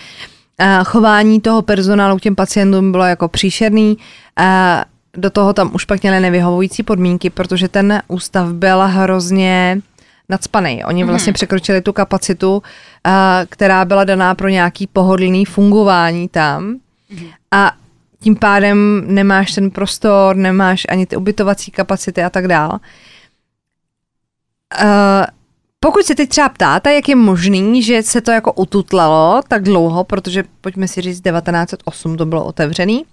A 0.62 0.84
chování 0.84 1.40
toho 1.40 1.62
personálu 1.62 2.16
k 2.16 2.20
těm 2.20 2.34
pacientům 2.34 2.92
bylo 2.92 3.04
jako 3.04 3.28
příšerný. 3.28 3.98
A 4.36 4.84
do 5.16 5.30
toho 5.30 5.52
tam 5.52 5.70
už 5.74 5.84
pak 5.84 6.02
měli 6.02 6.20
nevyhovující 6.20 6.82
podmínky, 6.82 7.30
protože 7.30 7.68
ten 7.68 8.02
ústav 8.08 8.52
byl 8.52 8.82
hrozně 8.86 9.80
nadspaný. 10.28 10.84
Oni 10.84 11.04
vlastně 11.04 11.30
hmm. 11.30 11.34
překročili 11.34 11.80
tu 11.80 11.92
kapacitu, 11.92 12.62
která 13.48 13.84
byla 13.84 14.04
daná 14.04 14.34
pro 14.34 14.48
nějaký 14.48 14.86
pohodlný 14.86 15.44
fungování 15.44 16.28
tam 16.28 16.76
a 17.50 17.72
tím 18.20 18.36
pádem 18.36 19.04
nemáš 19.06 19.52
ten 19.52 19.70
prostor, 19.70 20.36
nemáš 20.36 20.86
ani 20.88 21.06
ty 21.06 21.16
ubytovací 21.16 21.70
kapacity 21.70 22.22
a 22.22 22.30
tak 22.30 22.48
dál. 22.48 22.78
Pokud 25.84 26.04
se 26.04 26.14
teď 26.14 26.28
třeba 26.28 26.48
ptáte, 26.48 26.94
jak 26.94 27.08
je 27.08 27.16
možný, 27.16 27.82
že 27.82 28.02
se 28.02 28.20
to 28.20 28.30
jako 28.30 28.52
ututlalo 28.52 29.42
tak 29.48 29.62
dlouho, 29.62 30.04
protože 30.04 30.44
pojďme 30.60 30.88
si 30.88 31.00
říct, 31.00 31.20
1908 31.20 32.16
to 32.16 32.26
bylo 32.26 32.44
otevřený, 32.44 33.04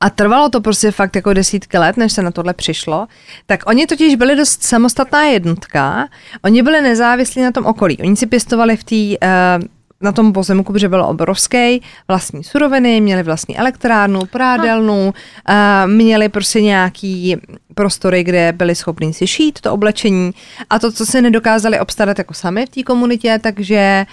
a 0.00 0.10
trvalo 0.10 0.48
to 0.48 0.60
prostě 0.60 0.90
fakt 0.90 1.16
jako 1.16 1.32
desítky 1.32 1.78
let, 1.78 1.96
než 1.96 2.12
se 2.12 2.22
na 2.22 2.30
tohle 2.30 2.54
přišlo, 2.54 3.06
tak 3.46 3.60
oni 3.66 3.86
totiž 3.86 4.14
byli 4.14 4.36
dost 4.36 4.62
samostatná 4.62 5.22
jednotka, 5.22 6.08
oni 6.44 6.62
byli 6.62 6.82
nezávislí 6.82 7.42
na 7.42 7.52
tom 7.52 7.66
okolí. 7.66 7.98
Oni 7.98 8.16
si 8.16 8.26
pěstovali 8.26 8.76
v 8.76 8.84
té 8.84 9.26
uh, 9.26 9.64
na 10.00 10.12
tom 10.12 10.32
pozemku, 10.32 10.72
protože 10.72 10.88
byl 10.88 11.04
obrovský, 11.04 11.82
vlastní 12.08 12.44
suroviny, 12.44 13.00
měli 13.00 13.22
vlastní 13.22 13.58
elektrárnu, 13.58 14.20
prádelnu, 14.26 15.14
a 15.46 15.86
měli 15.86 16.28
prostě 16.28 16.60
nějaký 16.60 17.36
prostory, 17.74 18.24
kde 18.24 18.52
byli 18.52 18.74
schopni 18.74 19.14
si 19.14 19.26
šít 19.26 19.60
to 19.60 19.72
oblečení 19.72 20.32
a 20.70 20.78
to, 20.78 20.92
co 20.92 21.06
se 21.06 21.22
nedokázali 21.22 21.80
obstarat 21.80 22.18
jako 22.18 22.34
sami 22.34 22.66
v 22.66 22.68
té 22.68 22.82
komunitě, 22.82 23.38
takže 23.42 24.06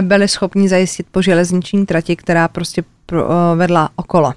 byli 0.00 0.28
schopni 0.28 0.68
zajistit 0.68 1.06
po 1.10 1.22
železniční 1.22 1.86
trati, 1.86 2.16
která 2.16 2.48
prostě 2.48 2.84
vedla 3.56 3.90
okolo 3.96 4.32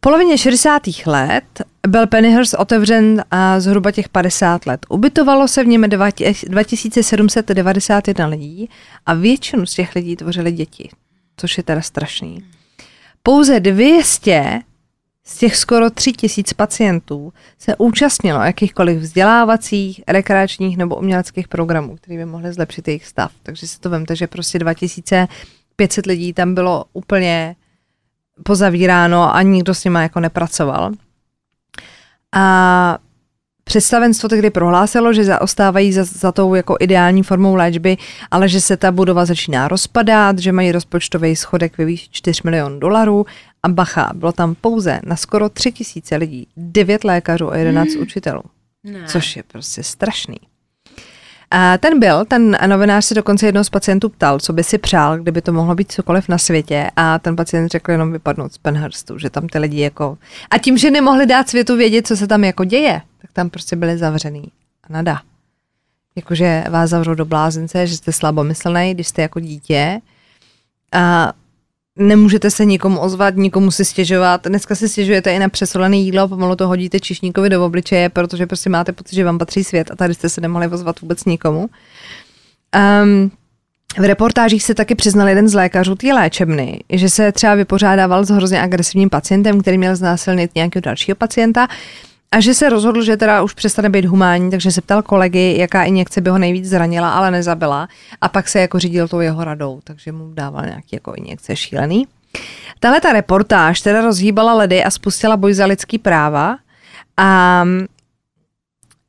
polovině 0.00 0.38
60. 0.38 0.82
let 1.06 1.44
byl 1.88 2.06
Pennyhurst 2.06 2.54
otevřen 2.54 3.24
a 3.30 3.60
zhruba 3.60 3.90
těch 3.90 4.08
50 4.08 4.66
let. 4.66 4.86
Ubytovalo 4.88 5.48
se 5.48 5.64
v 5.64 5.66
něm 5.66 5.82
2791 5.82 8.26
lidí 8.26 8.70
a 9.06 9.14
většinu 9.14 9.66
z 9.66 9.74
těch 9.74 9.94
lidí 9.94 10.16
tvořili 10.16 10.52
děti, 10.52 10.90
což 11.36 11.56
je 11.56 11.62
teda 11.62 11.82
strašný. 11.82 12.44
Pouze 13.22 13.60
200 13.60 14.60
z 15.24 15.38
těch 15.38 15.56
skoro 15.56 15.90
3000 15.90 16.54
pacientů 16.54 17.32
se 17.58 17.76
účastnilo 17.76 18.42
jakýchkoliv 18.42 18.98
vzdělávacích, 18.98 20.02
rekreačních 20.08 20.76
nebo 20.76 20.96
uměleckých 20.96 21.48
programů, 21.48 21.96
které 21.96 22.16
by 22.16 22.24
mohly 22.24 22.52
zlepšit 22.52 22.88
jejich 22.88 23.06
stav. 23.06 23.32
Takže 23.42 23.66
si 23.68 23.80
to 23.80 23.90
vemte, 23.90 24.16
že 24.16 24.26
prostě 24.26 24.58
2500 24.58 26.06
lidí 26.06 26.32
tam 26.32 26.54
bylo 26.54 26.84
úplně 26.92 27.56
pozavíráno 28.42 29.34
a 29.34 29.42
nikdo 29.42 29.74
s 29.74 29.84
nima 29.84 30.02
jako 30.02 30.20
nepracoval. 30.20 30.92
A 32.32 32.98
Představenstvo 33.68 34.28
tehdy 34.28 34.50
prohlásilo, 34.50 35.12
že 35.12 35.24
zaostávají 35.24 35.92
za, 35.92 36.04
za 36.04 36.32
tou 36.32 36.54
jako 36.54 36.76
ideální 36.80 37.22
formou 37.22 37.54
léčby, 37.54 37.96
ale 38.30 38.48
že 38.48 38.60
se 38.60 38.76
ta 38.76 38.92
budova 38.92 39.24
začíná 39.24 39.68
rozpadat, 39.68 40.38
že 40.38 40.52
mají 40.52 40.72
rozpočtový 40.72 41.36
schodek 41.36 41.78
ve 41.78 41.84
výši 41.84 42.08
4 42.10 42.40
milionů 42.44 42.78
dolarů 42.78 43.26
a 43.62 43.68
bacha, 43.68 44.10
bylo 44.14 44.32
tam 44.32 44.54
pouze 44.54 45.00
na 45.04 45.16
skoro 45.16 45.48
3 45.48 45.72
tisíce 45.72 46.16
lidí, 46.16 46.46
9 46.56 47.04
lékařů 47.04 47.52
a 47.52 47.56
11 47.56 47.92
hmm. 47.92 48.02
učitelů. 48.02 48.42
Ne. 48.84 49.04
Což 49.06 49.36
je 49.36 49.42
prostě 49.42 49.82
strašný. 49.82 50.36
A 51.50 51.78
ten 51.78 52.00
byl, 52.00 52.24
ten 52.24 52.56
novinář 52.66 53.04
se 53.04 53.14
dokonce 53.14 53.46
jednoho 53.46 53.64
z 53.64 53.70
pacientů 53.70 54.08
ptal, 54.08 54.38
co 54.38 54.52
by 54.52 54.64
si 54.64 54.78
přál, 54.78 55.18
kdyby 55.18 55.42
to 55.42 55.52
mohlo 55.52 55.74
být 55.74 55.92
cokoliv 55.92 56.28
na 56.28 56.38
světě 56.38 56.90
a 56.96 57.18
ten 57.18 57.36
pacient 57.36 57.68
řekl 57.68 57.90
jenom 57.90 58.12
vypadnout 58.12 58.52
z 58.52 58.58
Penhurstu, 58.58 59.18
že 59.18 59.30
tam 59.30 59.48
ty 59.48 59.58
lidi 59.58 59.80
jako... 59.80 60.18
A 60.50 60.58
tím, 60.58 60.78
že 60.78 60.90
nemohli 60.90 61.26
dát 61.26 61.48
světu 61.48 61.76
vědět, 61.76 62.06
co 62.06 62.16
se 62.16 62.26
tam 62.26 62.44
jako 62.44 62.64
děje, 62.64 63.02
tak 63.22 63.32
tam 63.32 63.50
prostě 63.50 63.76
byli 63.76 63.98
zavřený. 63.98 64.44
A 64.84 64.92
nada. 64.92 65.20
Jakože 66.16 66.64
vás 66.70 66.90
zavřou 66.90 67.14
do 67.14 67.24
blázence, 67.24 67.86
že 67.86 67.96
jste 67.96 68.12
slabomyslný, 68.12 68.94
když 68.94 69.08
jste 69.08 69.22
jako 69.22 69.40
dítě. 69.40 70.00
A 70.92 71.32
nemůžete 71.96 72.50
se 72.50 72.64
nikomu 72.64 73.00
ozvat, 73.00 73.36
nikomu 73.36 73.70
si 73.70 73.84
stěžovat. 73.84 74.46
Dneska 74.46 74.74
si 74.74 74.88
stěžujete 74.88 75.32
i 75.34 75.38
na 75.38 75.48
přesolené 75.48 75.96
jídlo 75.96 76.28
pomalu 76.28 76.56
to 76.56 76.68
hodíte 76.68 77.00
čišníkovi 77.00 77.50
do 77.50 77.64
obličeje, 77.64 78.08
protože 78.08 78.46
prostě 78.46 78.70
máte 78.70 78.92
pocit, 78.92 79.14
že 79.14 79.24
vám 79.24 79.38
patří 79.38 79.64
svět 79.64 79.90
a 79.90 79.96
tady 79.96 80.14
jste 80.14 80.28
se 80.28 80.40
nemohli 80.40 80.68
ozvat 80.68 81.00
vůbec 81.00 81.24
nikomu. 81.24 81.68
Um, 83.02 83.30
v 83.98 84.04
reportážích 84.04 84.62
se 84.62 84.74
taky 84.74 84.94
přiznal 84.94 85.28
jeden 85.28 85.48
z 85.48 85.54
lékařů 85.54 85.94
té 85.94 86.12
léčebny, 86.12 86.80
že 86.92 87.08
se 87.08 87.32
třeba 87.32 87.54
vypořádával 87.54 88.24
s 88.24 88.30
hrozně 88.30 88.62
agresivním 88.62 89.10
pacientem, 89.10 89.60
který 89.60 89.78
měl 89.78 89.96
znásilnit 89.96 90.54
nějakého 90.54 90.80
dalšího 90.80 91.16
pacienta 91.16 91.68
a 92.32 92.40
že 92.40 92.54
se 92.54 92.68
rozhodl, 92.68 93.02
že 93.02 93.16
teda 93.16 93.42
už 93.42 93.54
přestane 93.54 93.90
být 93.90 94.04
humánní, 94.04 94.50
takže 94.50 94.72
se 94.72 94.80
ptal 94.80 95.02
kolegy, 95.02 95.54
jaká 95.58 95.84
injekce 95.84 96.20
by 96.20 96.30
ho 96.30 96.38
nejvíc 96.38 96.64
zranila, 96.64 97.12
ale 97.12 97.30
nezabila. 97.30 97.88
A 98.20 98.28
pak 98.28 98.48
se 98.48 98.60
jako 98.60 98.78
řídil 98.78 99.08
tou 99.08 99.20
jeho 99.20 99.44
radou, 99.44 99.80
takže 99.84 100.12
mu 100.12 100.34
dával 100.34 100.64
nějaký 100.64 100.88
jako 100.92 101.14
injekce 101.14 101.56
šílený. 101.56 102.06
Tahle 102.80 103.00
ta 103.00 103.12
reportáž 103.12 103.80
teda 103.80 104.00
rozhýbala 104.00 104.54
ledy 104.54 104.84
a 104.84 104.90
spustila 104.90 105.36
boj 105.36 105.54
za 105.54 105.66
lidský 105.66 105.98
práva. 105.98 106.56
A 107.16 107.64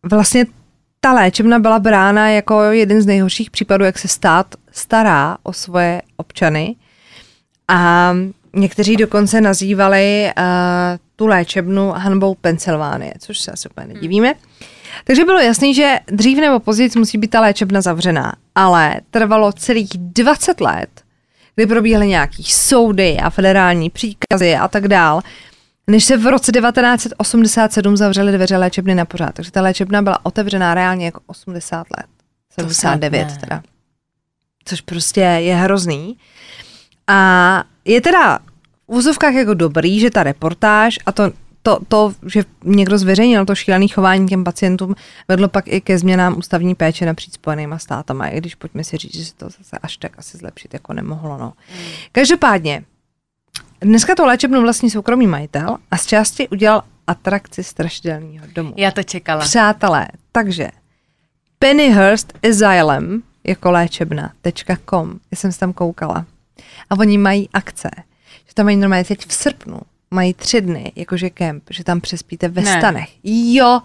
vlastně 0.04 0.46
ta 1.00 1.14
léčebna 1.14 1.60
byla 1.60 1.80
brána 1.80 2.30
jako 2.30 2.62
jeden 2.62 3.02
z 3.02 3.06
nejhorších 3.06 3.52
případů, 3.52 3.86
jak 3.86 4.00
se 4.00 4.08
stát 4.08 4.56
stará 4.72 5.38
o 5.44 5.54
svoje 5.54 6.02
občany. 6.18 6.76
A 7.68 8.14
někteří 8.56 8.96
dokonce 8.96 9.42
nazývali 9.42 10.32
uh, 10.38 10.44
tu 11.18 11.28
léčebnu 11.28 11.92
hanbou 11.92 12.36
Pensylvánie, 12.36 13.14
což 13.20 13.40
se 13.40 13.52
asi 13.52 13.70
úplně 13.70 13.88
nedivíme. 13.88 14.34
Takže 15.04 15.26
bylo 15.26 15.40
jasný, 15.40 15.74
že 15.74 16.00
dřív 16.08 16.38
nebo 16.38 16.60
později 16.60 16.90
musí 16.98 17.18
být 17.18 17.28
ta 17.28 17.42
léčebna 17.42 17.82
zavřená, 17.82 18.34
ale 18.56 18.96
trvalo 19.12 19.52
celých 19.52 19.90
20 19.96 20.62
let, 20.62 20.90
kdy 21.56 21.68
probíhaly 21.68 22.08
nějaký 22.08 22.44
soudy 22.44 23.18
a 23.18 23.30
federální 23.30 23.90
příkazy 23.90 24.56
a 24.56 24.68
tak 24.68 24.88
dál, 24.88 25.22
než 25.88 26.04
se 26.04 26.18
v 26.18 26.26
roce 26.28 26.52
1987 26.52 27.98
zavřely 27.98 28.32
dveře 28.32 28.58
léčebny 28.58 28.96
na 28.96 29.06
pořád. 29.06 29.32
Takže 29.34 29.52
ta 29.52 29.62
léčebna 29.62 30.02
byla 30.02 30.26
otevřená 30.26 30.74
reálně 30.74 31.06
jako 31.06 31.22
80 31.28 31.88
let. 31.98 32.08
79 32.50 33.38
teda. 33.40 33.62
Což 34.66 34.82
prostě 34.82 35.22
je 35.22 35.56
hrozný. 35.56 36.18
A 37.08 37.64
je 37.86 38.02
teda 38.02 38.40
v 38.88 38.92
úzovkách 38.96 39.34
jako 39.34 39.54
dobrý, 39.54 40.00
že 40.00 40.12
ta 40.12 40.24
reportáž, 40.24 41.00
a 41.06 41.12
to, 41.12 41.32
to, 41.62 41.80
to, 41.88 42.14
že 42.26 42.44
někdo 42.64 42.98
zveřejnil 42.98 43.46
to 43.46 43.56
šílené 43.56 43.88
chování 43.88 44.28
těm 44.28 44.44
pacientům, 44.44 44.96
vedlo 45.28 45.48
pak 45.48 45.68
i 45.68 45.82
ke 45.82 45.98
změnám 45.98 46.38
ústavní 46.38 46.76
péče 46.76 47.06
napříč 47.06 47.34
Spojenýma 47.34 47.78
státama, 47.78 48.28
i 48.28 48.38
když 48.38 48.56
pojďme 48.56 48.84
si 48.84 48.98
říct, 48.98 49.16
že 49.16 49.26
se 49.26 49.36
to 49.36 49.46
zase 49.46 49.78
až 49.82 49.98
tak 49.98 50.20
asi 50.20 50.38
zlepšit 50.38 50.74
jako 50.74 50.94
nemohlo. 50.94 51.38
No. 51.38 51.54
Každopádně, 52.12 52.84
dneska 53.82 54.16
to 54.16 54.26
léčebnu 54.26 54.62
vlastní 54.62 54.90
soukromý 54.90 55.28
majitel 55.28 55.78
a 55.92 55.98
z 55.98 56.06
části 56.06 56.48
udělal 56.48 56.84
atrakci 57.08 57.64
strašidelného 57.64 58.46
domu. 58.56 58.74
Já 58.78 58.92
to 58.92 59.04
čekala. 59.04 59.44
Přátelé, 59.44 60.08
takže 60.32 60.68
Pennyhurst 61.60 62.34
Asylum 62.50 63.24
jako 63.44 63.72
léčebna.com, 63.72 65.20
já 65.32 65.36
jsem 65.36 65.52
se 65.52 65.60
tam 65.60 65.74
koukala. 65.74 66.26
A 66.90 67.00
oni 67.00 67.18
mají 67.18 67.50
akce, 67.54 67.90
že 68.48 68.54
tam 68.54 68.66
mají 68.66 68.78
normálně 68.78 69.06
teď 69.06 69.28
v 69.28 69.34
srpnu, 69.34 69.80
mají 70.12 70.34
tři 70.34 70.62
dny, 70.62 70.92
jakože 70.96 71.30
kemp, 71.30 71.64
že 71.70 71.84
tam 71.84 72.02
přespíte 72.02 72.48
ve 72.48 72.62
Ne. 72.62 72.78
stanech. 72.78 73.10
Jo, 73.24 73.82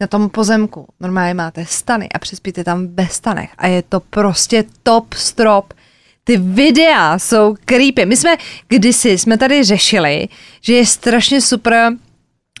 na 0.00 0.06
tom 0.06 0.30
pozemku. 0.30 0.86
Normálně 1.00 1.34
máte 1.34 1.66
stany 1.66 2.08
a 2.14 2.18
přespíte 2.18 2.64
tam 2.64 2.86
ve 2.94 3.06
stanech. 3.08 3.50
A 3.58 3.66
je 3.66 3.82
to 3.82 4.00
prostě 4.00 4.64
top 4.82 5.14
strop. 5.14 5.72
Ty 6.24 6.36
videa 6.36 7.18
jsou 7.18 7.56
creepy. 7.64 8.06
My 8.06 8.16
jsme 8.16 8.36
kdysi, 8.68 9.18
jsme 9.18 9.38
tady 9.38 9.64
řešili, 9.64 10.28
že 10.60 10.74
je 10.74 10.86
strašně 10.86 11.40
super 11.40 11.92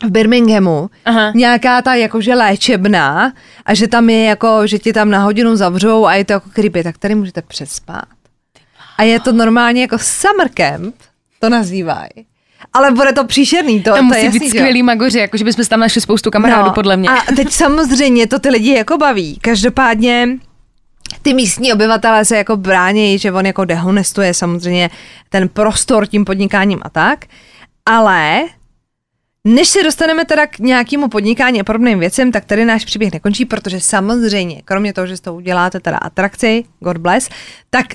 v 0.04 0.10
Birminghamu 0.10 0.90
Aha. 1.04 1.32
nějaká 1.34 1.82
ta 1.82 1.94
jakože 1.94 2.34
léčebná 2.34 3.32
a 3.66 3.74
že 3.74 3.88
tam 3.88 4.10
je 4.10 4.24
jako, 4.24 4.66
že 4.66 4.78
ti 4.78 4.92
tam 4.92 5.10
na 5.10 5.22
hodinu 5.24 5.56
zavřou 5.56 6.06
a 6.06 6.14
je 6.14 6.24
to 6.24 6.32
jako 6.32 6.50
creepy, 6.50 6.82
tak 6.82 6.98
tady 6.98 7.14
můžete 7.14 7.42
přespat. 7.42 8.04
A 8.98 9.02
je 9.02 9.20
to 9.20 9.32
normálně 9.32 9.80
jako 9.82 9.98
summer 9.98 10.48
camp, 10.48 10.94
to 11.42 11.48
nazývají. 11.48 12.10
Ale 12.72 12.90
bude 12.90 13.12
to 13.12 13.24
příšerný, 13.24 13.82
to, 13.82 13.90
Tam 13.90 13.98
to 13.98 14.04
musí 14.04 14.18
je 14.18 14.24
jasný, 14.24 14.40
být 14.40 14.48
skvělý 14.48 14.82
magoři, 14.82 15.18
jakože 15.18 15.44
bychom 15.44 15.64
tam 15.64 15.80
našli 15.80 16.00
spoustu 16.00 16.30
kamarádů, 16.30 16.70
podle 16.70 16.96
mě. 16.96 17.08
No, 17.08 17.16
A 17.16 17.34
teď 17.36 17.50
samozřejmě 17.50 18.26
to 18.26 18.38
ty 18.38 18.48
lidi 18.48 18.74
jako 18.74 18.98
baví. 18.98 19.38
Každopádně 19.40 20.28
ty 21.22 21.34
místní 21.34 21.72
obyvatelé 21.72 22.24
se 22.24 22.36
jako 22.36 22.56
brání, 22.56 23.18
že 23.18 23.32
on 23.32 23.46
jako 23.46 23.64
dehonestuje 23.64 24.34
samozřejmě 24.34 24.90
ten 25.28 25.48
prostor 25.48 26.06
tím 26.06 26.24
podnikáním 26.24 26.78
a 26.82 26.90
tak, 26.90 27.24
ale 27.86 28.42
než 29.44 29.68
se 29.68 29.82
dostaneme 29.82 30.24
teda 30.24 30.46
k 30.46 30.58
nějakému 30.58 31.08
podnikání 31.08 31.60
a 31.60 31.64
podobným 31.64 31.98
věcem, 31.98 32.32
tak 32.32 32.44
tady 32.44 32.64
náš 32.64 32.84
příběh 32.84 33.12
nekončí, 33.12 33.44
protože 33.44 33.80
samozřejmě, 33.80 34.62
kromě 34.64 34.92
toho, 34.92 35.06
že 35.06 35.16
z 35.16 35.20
toho 35.20 35.36
uděláte 35.36 35.80
teda 35.80 35.96
atrakci, 35.96 36.64
God 36.80 36.96
bless, 36.96 37.28
tak 37.70 37.86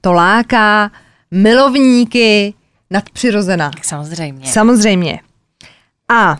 to 0.00 0.12
láká 0.12 0.90
milovníky 1.30 2.54
nadpřirozená. 2.90 3.70
Tak 3.70 3.84
samozřejmě. 3.84 4.46
Samozřejmě. 4.46 5.20
A 6.08 6.30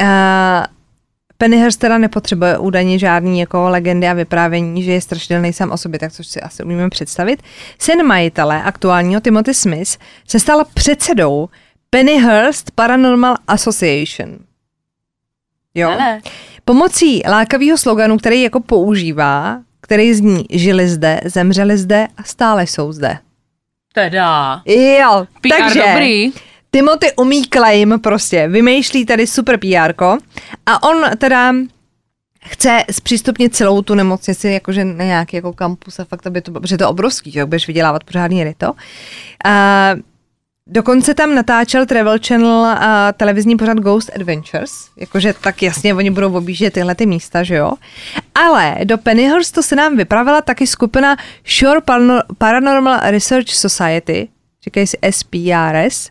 uh, 0.00 0.66
Pennyhurst 1.38 1.80
teda 1.80 1.98
nepotřebuje 1.98 2.58
údajně 2.58 2.98
žádný 2.98 3.40
jako 3.40 3.68
legendy 3.68 4.08
a 4.08 4.12
vyprávění, 4.12 4.82
že 4.82 4.92
je 4.92 5.00
strašidelný 5.00 5.52
sám 5.52 5.70
o 5.70 5.76
sobě, 5.76 5.98
tak 5.98 6.12
což 6.12 6.26
si 6.26 6.40
asi 6.40 6.62
umíme 6.62 6.90
představit. 6.90 7.42
Syn 7.78 8.02
majitele, 8.06 8.62
aktuálního 8.62 9.20
Timothy 9.20 9.54
Smith, 9.54 9.98
se 10.28 10.40
stal 10.40 10.64
předsedou 10.74 11.48
Pennyhurst 11.90 12.70
Paranormal 12.70 13.36
Association. 13.48 14.38
Jo? 15.74 15.90
Hele. 15.90 16.20
Pomocí 16.64 17.22
lákavého 17.28 17.78
sloganu, 17.78 18.16
který 18.16 18.42
jako 18.42 18.60
používá, 18.60 19.60
který 19.80 20.14
zní 20.14 20.44
žili 20.50 20.88
zde, 20.88 21.20
zemřeli 21.24 21.78
zde 21.78 22.08
a 22.16 22.22
stále 22.22 22.66
jsou 22.66 22.92
zde. 22.92 23.18
Teda. 23.96 24.62
Jo, 24.66 25.26
PR 25.40 25.48
takže 25.58 25.82
dobrý. 25.88 26.32
Timothy 26.70 27.12
umí 27.16 27.42
claim 27.44 28.00
prostě, 28.00 28.48
vymýšlí 28.48 29.06
tady 29.06 29.26
super 29.26 29.58
PR 29.58 30.04
a 30.66 30.82
on 30.82 31.04
teda 31.18 31.54
chce 32.44 32.84
zpřístupnit 32.90 33.56
celou 33.56 33.82
tu 33.82 33.94
nemocnici, 33.94 34.48
jakože 34.48 34.84
na 34.84 35.04
nějaký 35.04 35.36
jako 35.36 35.52
kampus 35.52 35.98
a 35.98 36.04
fakt, 36.04 36.26
aby 36.26 36.40
to, 36.40 36.52
protože 36.52 36.74
je 36.74 36.78
to 36.78 36.88
obrovský, 36.88 37.30
že 37.30 37.44
budeš 37.44 37.66
vydělávat 37.66 38.04
pořádný 38.04 38.44
ryto. 38.44 38.72
A 39.44 39.90
dokonce 40.66 41.14
tam 41.14 41.34
natáčel 41.34 41.86
Travel 41.86 42.18
Channel 42.26 42.64
a 42.64 43.12
televizní 43.12 43.56
pořad 43.56 43.78
Ghost 43.78 44.10
Adventures, 44.14 44.72
jakože 44.96 45.34
tak 45.40 45.62
jasně 45.62 45.94
oni 45.94 46.10
budou 46.10 46.36
objíždět 46.36 46.72
tyhle 46.72 46.94
ty 46.94 47.06
místa, 47.06 47.42
že 47.42 47.54
jo. 47.54 47.72
Ale 48.34 48.76
do 48.84 48.98
Pennyhurstu 48.98 49.62
se 49.62 49.76
nám 49.76 49.96
vypravila 49.96 50.42
taky 50.42 50.66
skupina 50.66 51.16
Shore 51.58 51.80
Parano- 51.80 52.22
Paranormal 52.38 53.00
Research 53.02 53.48
Society, 53.48 54.28
říkají 54.64 54.86
si 54.86 54.98
SPRS, 55.10 56.10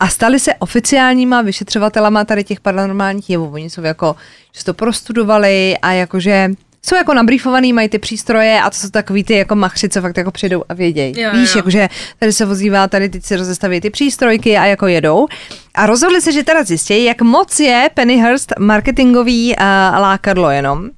a 0.00 0.08
stali 0.08 0.40
se 0.40 0.54
oficiálníma 0.54 1.42
vyšetřovatelama 1.42 2.24
tady 2.24 2.44
těch 2.44 2.60
paranormálních 2.60 3.30
jevů. 3.30 3.50
Oni 3.52 3.70
jsou 3.70 3.82
jako, 3.82 4.16
že 4.56 4.64
to 4.64 4.74
prostudovali 4.74 5.76
a 5.82 5.92
jakože 5.92 6.50
jsou 6.88 6.96
jako 6.96 7.14
nabrýfovaný, 7.14 7.72
mají 7.72 7.88
ty 7.88 7.98
přístroje 7.98 8.60
a 8.60 8.70
to 8.70 8.76
jsou 8.76 8.90
takový 8.90 9.24
ty 9.24 9.34
jako 9.34 9.54
machři, 9.56 9.88
co 9.88 10.00
fakt 10.00 10.16
jako 10.16 10.30
přijdou 10.30 10.64
a 10.68 10.74
vědějí. 10.74 11.20
Jo, 11.20 11.30
Víš, 11.32 11.54
jo. 11.54 11.58
jakože 11.58 11.88
tady 12.18 12.32
se 12.32 12.44
vozívá, 12.44 12.88
tady 12.88 13.08
teď 13.08 13.24
si 13.24 13.36
rozestaví 13.36 13.80
ty 13.80 13.90
přístrojky 13.90 14.56
a 14.56 14.64
jako 14.64 14.86
jedou. 14.86 15.26
A 15.74 15.86
rozhodli 15.86 16.20
se, 16.20 16.32
že 16.32 16.44
teda 16.44 16.64
zjistí, 16.64 17.04
jak 17.04 17.22
moc 17.22 17.60
je 17.60 17.90
Pennyhurst 17.94 18.52
marketingový 18.58 19.56
uh, 19.56 19.62
lákadlo 20.00 20.50
jenom. 20.50 20.90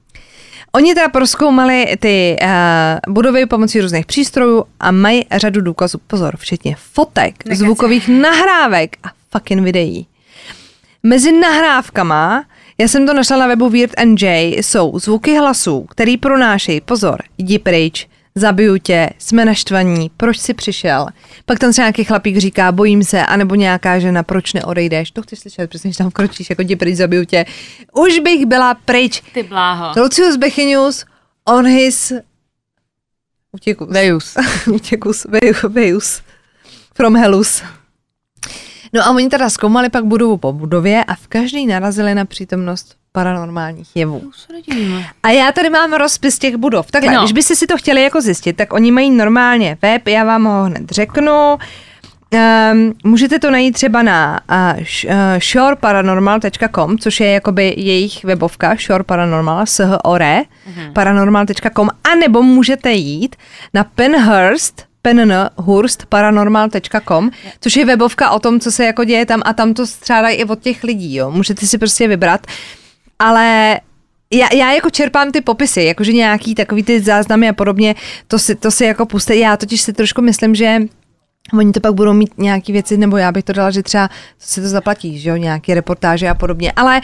Oni 0.73 0.95
teda 0.95 1.09
proskoumali 1.09 1.97
ty 2.01 2.37
uh, 2.43 2.49
budovy 3.15 3.47
pomocí 3.47 3.81
různých 3.81 4.07
přístrojů 4.07 4.65
a 4.81 4.91
mají 4.91 5.27
řadu 5.33 5.61
důkazů, 5.61 5.99
pozor, 6.07 6.37
včetně 6.37 6.77
fotek, 6.93 7.45
Nekec. 7.45 7.59
zvukových 7.59 8.09
nahrávek 8.09 8.97
a 9.03 9.09
fucking 9.33 9.63
videí. 9.63 10.07
Mezi 11.03 11.33
nahrávkama, 11.33 12.45
já 12.81 12.89
jsem 12.89 13.07
to 13.07 13.15
našla 13.15 13.37
na 13.37 13.47
webu 13.47 13.69
Weird 13.71 13.93
J, 14.23 14.57
jsou 14.63 14.99
zvuky 14.99 15.39
hlasů, 15.39 15.87
který 15.91 16.17
pronášejí, 16.17 16.81
pozor, 16.81 17.23
jdi 17.39 17.59
pryč, 17.59 18.09
zabiju 18.35 18.79
tě, 18.79 19.11
jsme 19.19 19.45
naštvaní, 19.45 20.11
proč 20.17 20.39
jsi 20.39 20.55
přišel. 20.55 21.07
Pak 21.45 21.59
tam 21.59 21.73
třeba 21.73 21.85
nějaký 21.85 22.05
chlapík 22.05 22.37
říká, 22.37 22.73
bojím 22.73 23.05
se, 23.05 23.27
anebo 23.27 23.55
nějaká 23.55 23.99
žena, 23.99 24.23
proč 24.23 24.53
neodejdeš, 24.53 25.11
to 25.11 25.23
chceš 25.23 25.39
slyšet, 25.39 25.71
přesně, 25.71 25.89
když 25.89 25.97
tam 25.97 26.11
kročíš, 26.11 26.51
jako 26.51 26.63
jdi 26.63 26.77
pryč, 26.77 26.97
zabiju 26.97 27.25
tě. 27.25 27.45
Už 27.93 28.19
bych 28.19 28.47
byla 28.47 28.75
pryč. 28.75 29.23
Ty 29.35 29.43
bláho. 29.43 30.03
Lucius 30.03 30.37
Bechynius 30.37 31.05
on 31.45 31.67
his 31.67 32.13
utěkus. 33.53 33.89
Vejus. 33.91 34.37
utěkus, 34.73 35.27
Vejus, 35.31 35.63
Vejus. 35.63 36.23
From 36.95 37.17
Helus. 37.17 37.63
No 38.93 39.03
a 39.07 39.11
oni 39.11 39.29
teda 39.29 39.51
zkoumali 39.51 39.89
pak 39.89 40.05
budovu 40.05 40.37
po 40.37 40.53
budově 40.53 41.05
a 41.05 41.15
v 41.15 41.27
každý 41.27 41.67
narazili 41.67 42.15
na 42.15 42.25
přítomnost 42.25 42.95
paranormálních 43.13 43.89
jevů. 43.97 44.23
A 45.23 45.31
já 45.31 45.53
tady 45.53 45.71
mám 45.71 45.93
rozpis 45.93 46.39
těch 46.39 46.57
budov. 46.57 46.91
Takhle, 46.91 47.13
No. 47.13 47.17
no. 47.17 47.23
když 47.23 47.33
byste 47.33 47.57
si 47.57 47.67
to 47.67 47.77
chtěli 47.77 48.03
jako 48.03 48.21
zjistit, 48.21 48.53
tak 48.57 48.73
oni 48.73 48.91
mají 48.91 49.11
normálně 49.11 49.79
web, 49.83 50.09
já 50.09 50.25
vám 50.25 50.45
ho 50.45 50.65
hned 50.65 50.91
řeknu. 50.91 51.59
Um, 52.35 52.95
můžete 53.05 53.39
to 53.39 53.51
najít 53.51 53.73
třeba 53.75 54.03
na 54.03 54.41
uh, 54.51 54.79
uh, 54.79 55.13
shoreparanormal.com, 55.41 56.99
což 56.99 57.21
je 57.21 57.31
jakoby 57.33 57.75
jejich 57.77 58.25
webovka, 58.25 58.75
shoreparanormal, 58.87 59.67
s 59.67 59.85
h 59.85 59.99
o 60.05 60.15
r 60.15 60.23
e, 60.23 60.43
paranormal.com, 60.93 61.89
anebo 62.13 62.43
můžete 62.43 62.93
jít 62.93 63.37
na 63.75 63.85
Penhurst, 63.85 64.88
penhurstparanormal.com, 65.03 67.31
což 67.61 67.77
je 67.77 67.85
webovka 67.85 68.31
o 68.31 68.39
tom, 68.39 68.61
co 68.61 68.73
se 68.73 68.85
jako 68.85 69.05
děje 69.05 69.27
tam 69.27 69.43
a 69.45 69.53
tam 69.53 69.75
to 69.75 69.87
střádají 69.87 70.37
i 70.37 70.45
od 70.45 70.61
těch 70.61 70.85
lidí, 70.85 71.15
jo. 71.15 71.31
Můžete 71.31 71.67
si 71.67 71.79
prostě 71.79 72.09
vybrat, 72.09 72.47
ale 73.19 73.81
já, 74.33 74.49
já 74.55 74.73
jako 74.73 74.91
čerpám 74.91 75.33
ty 75.33 75.41
popisy, 75.41 75.83
jakože 75.83 76.13
nějaký 76.13 76.55
takový 76.55 76.83
ty 76.83 77.01
záznamy 77.01 77.49
a 77.49 77.53
podobně, 77.53 77.95
to 78.27 78.39
si, 78.39 78.55
to 78.55 78.71
si 78.71 78.85
jako 78.85 79.07
puste. 79.07 79.37
Já 79.37 79.57
totiž 79.57 79.81
si 79.81 79.93
trošku 79.93 80.23
myslím, 80.23 80.55
že 80.55 80.79
Oni 81.53 81.73
to 81.73 81.81
pak 81.81 81.95
budou 81.95 82.13
mít 82.13 82.39
nějaké 82.39 82.73
věci, 82.73 82.97
nebo 82.97 83.17
já 83.17 83.33
bych 83.33 83.45
to 83.45 83.53
dala, 83.53 83.71
že 83.71 83.83
třeba 83.83 84.11
se 84.39 84.61
to 84.61 84.69
zaplatí, 84.69 85.19
že 85.19 85.31
jo, 85.31 85.37
nějaké 85.37 85.75
reportáže 85.75 86.29
a 86.29 86.35
podobně. 86.35 86.73
Ale 86.77 87.01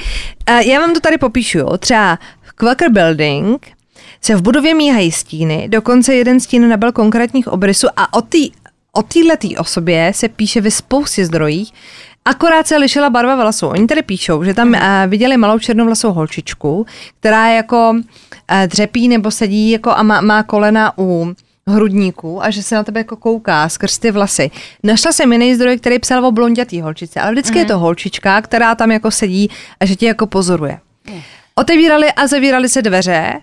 uh, 0.51 0.57
já 0.57 0.81
vám 0.81 0.95
to 0.95 1.01
tady 1.01 1.19
popíšu, 1.19 1.59
jo. 1.59 1.79
Třeba 1.79 2.19
Quaker 2.55 2.91
Building 2.91 3.67
se 4.25 4.37
v 4.37 4.43
budově 4.43 4.75
míhají 4.75 5.13
stíny, 5.13 5.69
dokonce 5.69 6.15
jeden 6.15 6.41
stín 6.41 6.69
nabyl 6.69 6.93
konkrétních 6.93 7.49
obrysů 7.49 7.89
a 7.97 8.15
o 8.15 8.23
té 8.23 8.39
o 8.93 9.03
této 9.03 9.61
osobě 9.61 10.13
se 10.15 10.29
píše 10.29 10.61
ve 10.61 10.71
spoustě 10.71 11.27
zdrojích, 11.27 11.73
Akorát 12.27 12.67
se 12.67 12.77
lišila 12.77 13.11
barva 13.11 13.37
vlasů. 13.37 13.67
Oni 13.67 13.87
tady 13.87 14.03
píšou, 14.03 14.45
že 14.45 14.55
tam 14.55 14.69
uh, 14.69 14.77
viděli 15.07 15.37
malou 15.37 15.59
černovlasou 15.59 16.13
holčičku, 16.13 16.87
která 17.21 17.49
jako 17.49 17.91
uh, 17.91 18.67
dřepí 18.67 19.09
nebo 19.09 19.31
sedí 19.31 19.71
jako 19.71 19.91
a 19.91 20.03
má, 20.03 20.21
má 20.21 20.43
kolena 20.43 20.93
u 20.99 21.35
hrudníku 21.67 22.45
a 22.45 22.51
že 22.51 22.63
se 22.63 22.75
na 22.75 22.85
tebe 22.85 23.01
jako 23.01 23.17
kouká 23.17 23.69
skrz 23.69 23.99
ty 23.99 24.11
vlasy. 24.11 24.51
Našla 24.83 25.13
jsem 25.13 25.33
jiný 25.33 25.55
zdroj, 25.55 25.79
který 25.79 25.99
psal 25.99 26.27
o 26.27 26.33
blondětý 26.33 26.81
holčice, 26.81 27.21
ale 27.21 27.33
vždycky 27.33 27.55
mm. 27.55 27.59
je 27.59 27.65
to 27.65 27.79
holčička, 27.79 28.43
která 28.43 28.75
tam 28.75 28.91
jako 28.91 29.11
sedí 29.11 29.51
a 29.81 29.87
že 29.87 29.97
tě 29.97 30.07
jako 30.07 30.27
pozoruje. 30.27 30.79
Otevírali 31.55 32.13
a 32.13 32.27
zavírali 32.27 32.69
se 32.69 32.83
dveře 32.83 33.41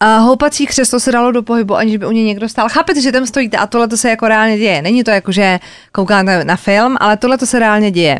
a 0.00 0.16
houpací 0.16 0.66
křeslo 0.66 1.00
se 1.00 1.12
dalo 1.12 1.32
do 1.32 1.42
pohybu, 1.42 1.76
aniž 1.76 1.96
by 1.96 2.06
u 2.06 2.10
něj 2.10 2.24
někdo 2.24 2.48
stál. 2.48 2.68
Chápete, 2.68 3.00
že 3.00 3.12
tam 3.12 3.26
stojíte 3.26 3.56
a 3.56 3.66
tohle 3.66 3.88
to 3.88 3.96
se 3.96 4.10
jako 4.10 4.28
reálně 4.28 4.58
děje. 4.58 4.82
Není 4.82 5.04
to 5.04 5.10
jako, 5.10 5.32
že 5.32 5.58
koukáte 5.92 6.44
na 6.44 6.56
film, 6.56 6.96
ale 7.00 7.16
tohle 7.16 7.38
to 7.38 7.46
se 7.46 7.58
reálně 7.58 7.90
děje. 7.90 8.18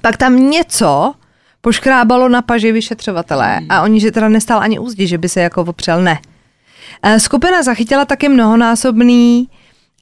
Pak 0.00 0.16
tam 0.16 0.50
něco 0.50 1.14
poškrábalo 1.60 2.28
na 2.28 2.42
paži 2.42 2.72
vyšetřovatele 2.72 3.60
a 3.68 3.82
oni, 3.82 4.00
že 4.00 4.10
teda 4.10 4.28
nestál 4.28 4.60
ani 4.60 4.78
úzdi, 4.78 5.06
že 5.06 5.18
by 5.18 5.28
se 5.28 5.40
jako 5.40 5.62
opřel, 5.62 6.02
ne. 6.02 6.18
Eh, 7.02 7.20
Skupina 7.20 7.62
zachytila 7.62 8.04
taky 8.04 8.28
mnohonásobný 8.28 9.48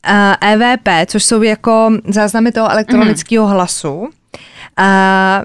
eh, 0.06 0.36
EVP, 0.52 0.88
což 1.06 1.24
jsou 1.24 1.42
jako 1.42 1.90
záznamy 2.08 2.52
toho 2.52 2.70
elektronického 2.70 3.46
hlasu. 3.46 4.08
A 4.76 5.42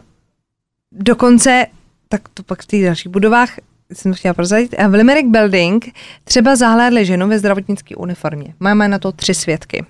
dokonce, 0.91 1.65
tak 2.09 2.21
to 2.33 2.43
pak 2.43 2.61
v 2.61 2.65
těch 2.65 2.83
dalších 2.83 3.11
budovách 3.11 3.49
jsem 3.93 4.11
to 4.11 4.17
chtěla 4.17 4.33
prozradit, 4.33 4.75
v 4.87 4.93
Limerick 4.93 5.27
Building 5.27 5.93
třeba 6.23 6.55
zahlédli 6.55 7.05
ženu 7.05 7.27
ve 7.27 7.39
zdravotnické 7.39 7.95
uniformě. 7.95 8.53
Máme 8.59 8.87
na 8.87 8.99
to 8.99 9.11
tři 9.11 9.33
svědky. 9.33 9.85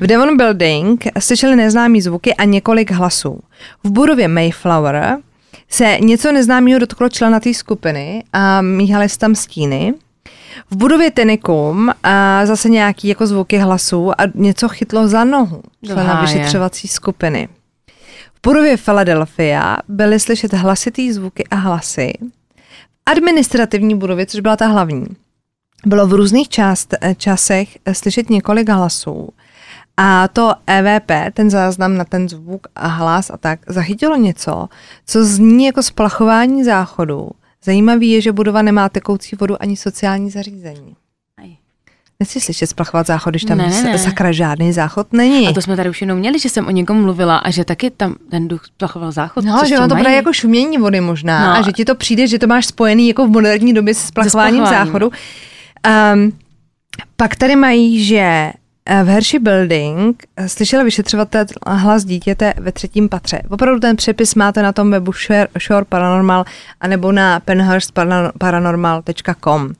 V 0.00 0.06
Devon 0.06 0.36
Building 0.36 1.06
slyšeli 1.18 1.56
neznámý 1.56 2.02
zvuky 2.02 2.34
a 2.34 2.44
několik 2.44 2.90
hlasů. 2.90 3.40
V 3.84 3.90
budově 3.90 4.28
Mayflower 4.28 5.18
se 5.68 5.98
něco 6.00 6.32
neznámého 6.32 6.78
dotklo 6.78 7.08
člena 7.08 7.40
té 7.40 7.54
skupiny 7.54 8.24
a 8.32 8.62
míhaly 8.62 9.08
se 9.08 9.18
tam 9.18 9.34
stíny. 9.34 9.94
V 10.70 10.76
budově 10.76 11.10
Tenicum 11.10 11.90
a 12.02 12.46
zase 12.46 12.68
nějaký 12.68 13.08
jako 13.08 13.26
zvuky 13.26 13.58
hlasů 13.58 14.10
a 14.20 14.24
něco 14.34 14.68
chytlo 14.68 15.08
za 15.08 15.24
nohu 15.24 15.62
člena 15.86 16.20
vyšetřovací 16.20 16.88
skupiny. 16.88 17.48
V 18.34 18.48
budově 18.48 18.76
Philadelphia 18.76 19.76
byly 19.88 20.20
slyšet 20.20 20.52
hlasitý 20.52 21.12
zvuky 21.12 21.44
a 21.50 21.56
hlasy. 21.56 22.12
Administrativní 23.06 23.94
budově, 23.94 24.26
což 24.26 24.40
byla 24.40 24.56
ta 24.56 24.66
hlavní, 24.66 25.06
bylo 25.86 26.06
v 26.06 26.12
různých 26.12 26.48
část, 26.48 26.94
eh, 27.00 27.14
časech 27.14 27.78
eh, 27.84 27.94
slyšet 27.94 28.30
několik 28.30 28.68
hlasů. 28.68 29.28
A 29.96 30.28
to 30.28 30.52
EVP, 30.66 31.10
ten 31.34 31.50
záznam 31.50 31.96
na 31.96 32.04
ten 32.04 32.28
zvuk 32.28 32.66
a 32.76 32.86
hlas 32.86 33.30
a 33.30 33.36
tak, 33.36 33.60
zachytilo 33.66 34.16
něco, 34.16 34.68
co 35.06 35.24
zní 35.24 35.64
jako 35.64 35.82
splachování 35.82 36.64
záchodu. 36.64 37.30
Zajímavý 37.64 38.10
je, 38.10 38.20
že 38.20 38.32
budova 38.32 38.62
nemá 38.62 38.88
tekoucí 38.88 39.36
vodu 39.36 39.62
ani 39.62 39.76
sociální 39.76 40.30
zařízení. 40.30 40.96
Nechci 42.22 42.40
slyšet 42.40 42.66
splachovat 42.66 43.06
záchod, 43.06 43.30
když 43.32 43.44
tam 43.44 43.58
Ne, 43.58 43.82
ne, 43.84 43.98
sakra 43.98 44.32
žádný 44.32 44.72
záchod 44.72 45.12
není. 45.12 45.48
A 45.48 45.52
to 45.52 45.62
jsme 45.62 45.76
tady 45.76 45.90
už 45.90 46.00
jenom 46.00 46.18
měli, 46.18 46.38
že 46.38 46.48
jsem 46.48 46.66
o 46.66 46.70
někom 46.70 47.02
mluvila 47.02 47.36
a 47.36 47.50
že 47.50 47.64
taky 47.64 47.90
tam 47.90 48.14
ten 48.30 48.48
duch 48.48 48.64
splachoval 48.66 49.12
záchod. 49.12 49.44
No, 49.44 49.62
že 49.68 49.78
ono 49.78 49.88
to 49.88 49.94
bude 49.94 50.12
jako 50.12 50.32
šumění 50.32 50.78
vody 50.78 51.00
možná 51.00 51.46
No. 51.46 51.52
a 51.58 51.62
že 51.62 51.72
ti 51.72 51.84
to 51.84 51.94
přijde, 51.94 52.26
že 52.26 52.38
to 52.38 52.46
máš 52.46 52.66
spojený 52.66 53.08
jako 53.08 53.26
v 53.26 53.30
moderní 53.30 53.74
době 53.74 53.94
se 53.94 54.06
splachováním 54.06 54.66
záchodu. 54.66 55.06
Um, 55.06 55.12
pak 57.16 57.36
tady 57.36 57.56
mají, 57.56 58.04
že 58.04 58.52
eh, 58.86 59.04
v 59.04 59.06
Hershey 59.06 59.40
Building 59.40 60.22
eh, 60.36 60.48
slyšel 60.48 60.84
vyšetřovatel 60.84 61.44
hlas 61.66 62.04
dítěte 62.04 62.54
ve 62.56 62.72
třetím 62.72 63.08
patře. 63.08 63.42
Opravdu 63.50 63.80
ten 63.80 63.96
přepis 63.96 64.34
máte 64.34 64.62
na 64.62 64.72
tom 64.72 64.90
webu 64.90 65.12
Shore, 65.12 65.48
Shore 65.66 65.84
Paranormal 65.84 66.44
anebo 66.80 67.12
na 67.12 67.40
penhurstparanormal.com. 67.40 69.62
Um, 69.62 69.72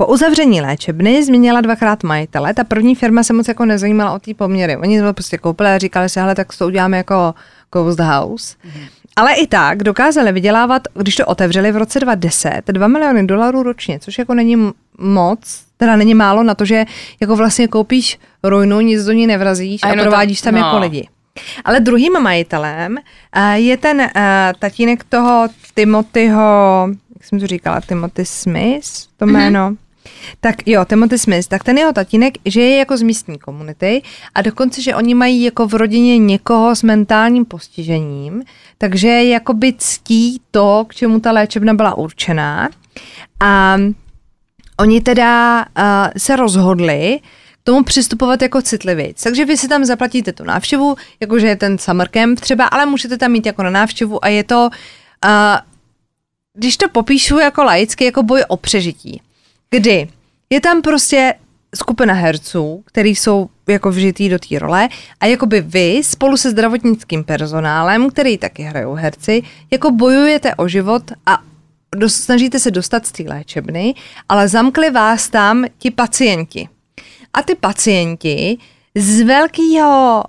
po 0.00 0.06
uzavření 0.06 0.60
léčebny 0.60 1.24
změnila 1.24 1.60
dvakrát 1.60 2.02
majitele. 2.02 2.54
Ta 2.54 2.64
první 2.64 2.94
firma 2.94 3.22
se 3.22 3.32
moc 3.32 3.48
jako 3.48 3.64
nezajímala 3.64 4.12
o 4.12 4.18
té 4.18 4.34
poměry. 4.34 4.76
Oni 4.76 5.00
to 5.00 5.14
prostě 5.14 5.38
koupili 5.38 5.68
a 5.68 5.78
říkali 5.78 6.08
si, 6.08 6.20
hele, 6.20 6.34
tak 6.34 6.56
to 6.58 6.66
uděláme 6.66 6.96
jako 6.96 7.34
Ghost 7.72 8.00
House. 8.00 8.56
Mm-hmm. 8.56 8.88
Ale 9.16 9.34
i 9.34 9.46
tak 9.46 9.82
dokázali 9.82 10.32
vydělávat, 10.32 10.82
když 10.94 11.16
to 11.16 11.26
otevřeli 11.26 11.72
v 11.72 11.76
roce 11.76 12.00
2010, 12.00 12.62
2 12.66 12.88
miliony 12.88 13.26
dolarů 13.26 13.62
ročně, 13.62 13.98
což 13.98 14.18
jako 14.18 14.34
není 14.34 14.70
moc, 14.98 15.38
teda 15.76 15.96
není 15.96 16.14
málo 16.14 16.42
na 16.42 16.54
to, 16.54 16.64
že 16.64 16.84
jako 17.20 17.36
vlastně 17.36 17.68
koupíš 17.68 18.18
ruinu, 18.42 18.80
nic 18.80 19.04
do 19.04 19.12
ní 19.12 19.26
nevrazíš 19.26 19.82
A 19.82 19.88
a, 19.88 19.92
provádíš 19.92 20.40
tam 20.40 20.54
no. 20.54 20.60
jako 20.60 20.78
lidi. 20.78 21.08
Ale 21.64 21.80
druhým 21.80 22.12
majitelem 22.12 22.96
uh, 23.36 23.52
je 23.52 23.76
ten 23.76 24.00
uh, 24.00 24.06
tatínek 24.58 25.04
toho 25.04 25.48
Timothyho, 25.74 26.88
jak 27.14 27.24
jsem 27.24 27.40
to 27.40 27.46
říkala, 27.46 27.80
Timothy 27.80 28.24
Smith, 28.24 28.88
to 29.16 29.26
jméno. 29.26 29.76
Tak 30.40 30.68
jo, 30.68 30.84
Timothy 30.84 31.18
Smith, 31.18 31.48
tak 31.48 31.64
ten 31.64 31.78
jeho 31.78 31.92
tatínek, 31.92 32.34
že 32.44 32.60
je 32.60 32.76
jako 32.76 32.96
z 32.96 33.02
místní 33.02 33.38
komunity 33.38 34.02
a 34.34 34.42
dokonce, 34.42 34.82
že 34.82 34.94
oni 34.94 35.14
mají 35.14 35.42
jako 35.42 35.66
v 35.66 35.74
rodině 35.74 36.18
někoho 36.18 36.76
s 36.76 36.82
mentálním 36.82 37.44
postižením, 37.44 38.42
takže 38.78 39.08
jakoby 39.08 39.74
ctí 39.78 40.40
to, 40.50 40.84
k 40.88 40.94
čemu 40.94 41.20
ta 41.20 41.32
léčebna 41.32 41.74
byla 41.74 41.94
určená. 41.94 42.68
A 43.40 43.78
oni 44.80 45.00
teda 45.00 45.58
uh, 45.58 45.84
se 46.16 46.36
rozhodli 46.36 47.20
k 47.52 47.64
tomu 47.64 47.84
přistupovat 47.84 48.42
jako 48.42 48.62
citlivě. 48.62 49.12
Takže 49.22 49.44
vy 49.44 49.56
si 49.56 49.68
tam 49.68 49.84
zaplatíte 49.84 50.32
tu 50.32 50.44
návštěvu, 50.44 50.96
jakože 51.20 51.46
je 51.46 51.56
ten 51.56 51.78
summer 51.78 52.08
camp 52.08 52.40
třeba, 52.40 52.66
ale 52.66 52.86
můžete 52.86 53.18
tam 53.18 53.30
mít 53.30 53.46
jako 53.46 53.62
na 53.62 53.70
návštěvu 53.70 54.24
a 54.24 54.28
je 54.28 54.44
to, 54.44 54.70
uh, 55.24 55.30
když 56.54 56.76
to 56.76 56.88
popíšu 56.88 57.38
jako 57.38 57.64
laicky, 57.64 58.04
jako 58.04 58.22
boj 58.22 58.44
o 58.48 58.56
přežití. 58.56 59.22
Kdy 59.74 60.08
je 60.50 60.60
tam 60.60 60.82
prostě 60.82 61.34
skupina 61.74 62.14
herců, 62.14 62.82
který 62.86 63.16
jsou 63.16 63.48
jako 63.68 63.90
vžitý 63.90 64.28
do 64.28 64.38
té 64.38 64.58
role 64.58 64.88
a 65.20 65.26
jakoby 65.26 65.60
vy 65.60 66.00
spolu 66.04 66.36
se 66.36 66.50
zdravotnickým 66.50 67.24
personálem, 67.24 68.10
který 68.10 68.38
taky 68.38 68.62
hrajou 68.62 68.94
herci, 68.94 69.42
jako 69.70 69.90
bojujete 69.90 70.54
o 70.54 70.68
život 70.68 71.02
a 71.26 71.38
snažíte 72.06 72.58
se 72.58 72.70
dostat 72.70 73.06
z 73.06 73.12
té 73.12 73.22
léčebny, 73.22 73.94
ale 74.28 74.48
zamkli 74.48 74.90
vás 74.90 75.28
tam 75.28 75.64
ti 75.78 75.90
pacienti. 75.90 76.68
A 77.34 77.42
ty 77.42 77.54
pacienti 77.54 78.58
z 78.94 79.22
velkého 79.22 80.24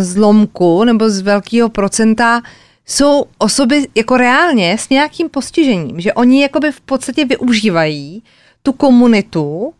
zlomku 0.00 0.84
nebo 0.84 1.10
z 1.10 1.20
velkého 1.20 1.68
procenta 1.68 2.42
jsou 2.86 3.24
osoby 3.38 3.88
jako 3.94 4.16
reálně 4.16 4.78
s 4.78 4.88
nějakým 4.88 5.28
postižením, 5.28 6.00
že 6.00 6.12
oni 6.12 6.42
jakoby 6.42 6.72
v 6.72 6.80
podstatě 6.80 7.24
využívají 7.24 8.22
tu 8.62 8.72
komunitu 8.72 9.72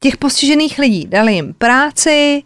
těch 0.00 0.16
postižených 0.16 0.78
lidí. 0.78 1.06
Dali 1.08 1.34
jim 1.34 1.54
práci, 1.58 2.42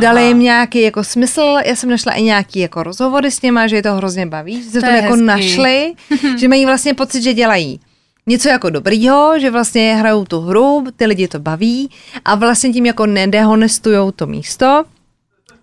dali 0.00 0.18
Aha. 0.20 0.28
jim 0.28 0.38
nějaký 0.40 0.80
jako 0.82 1.04
smysl, 1.04 1.56
já 1.66 1.76
jsem 1.76 1.90
našla 1.90 2.12
i 2.12 2.22
nějaký 2.22 2.58
jako 2.58 2.82
rozhovory 2.82 3.30
s 3.30 3.42
něma, 3.42 3.66
že 3.66 3.76
je 3.76 3.82
to 3.82 3.94
hrozně 3.94 4.26
baví, 4.26 4.62
že 4.62 4.70
se 4.70 4.80
To 4.80 4.86
to 4.86 4.92
jako 4.92 5.08
hezký. 5.12 5.24
našli, 5.26 5.92
že 6.38 6.48
mají 6.48 6.66
vlastně 6.66 6.94
pocit, 6.94 7.22
že 7.22 7.34
dělají 7.34 7.80
něco 8.26 8.48
jako 8.48 8.70
dobrýho, 8.70 9.38
že 9.38 9.50
vlastně 9.50 9.94
hrajou 9.96 10.24
tu 10.24 10.40
hru, 10.40 10.84
ty 10.96 11.06
lidi 11.06 11.28
to 11.28 11.38
baví 11.38 11.90
a 12.24 12.34
vlastně 12.34 12.72
tím 12.72 12.86
jako 12.86 13.06
nedehonestujou 13.06 14.10
to 14.10 14.26
místo. 14.26 14.84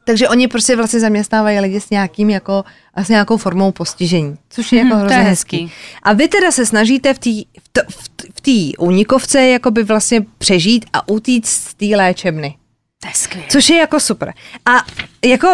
Takže 0.05 0.29
oni 0.29 0.47
prostě 0.47 0.75
vlastně 0.75 0.99
zaměstnávají 0.99 1.59
lidi 1.59 1.81
s 1.81 1.89
nějakým 1.89 2.29
jako, 2.29 2.63
s 2.95 3.09
nějakou 3.09 3.37
formou 3.37 3.71
postižení, 3.71 4.35
což 4.49 4.71
je 4.71 4.77
jako 4.79 4.89
to 4.93 4.95
hrozně 4.95 5.17
hezký. 5.17 5.57
hezký. 5.61 5.71
A 6.03 6.13
vy 6.13 6.27
teda 6.27 6.51
se 6.51 6.65
snažíte 6.65 7.13
v 7.13 7.19
té 7.19 7.29
v 7.63 7.69
t- 7.71 7.81
v 7.89 8.09
t- 8.09 8.20
v 8.41 8.71
té 8.71 8.77
unikovce 8.83 9.41
jakoby 9.47 9.83
vlastně 9.83 10.25
přežít 10.37 10.85
a 10.93 11.07
utíct 11.09 11.47
z 11.47 11.73
té 11.73 11.85
léčebny. 11.85 12.55
To 13.01 13.07
je 13.07 13.13
skvělé. 13.15 13.47
Což 13.49 13.69
je 13.69 13.77
jako 13.77 13.99
super. 13.99 14.33
A 14.65 14.85
jako 15.25 15.47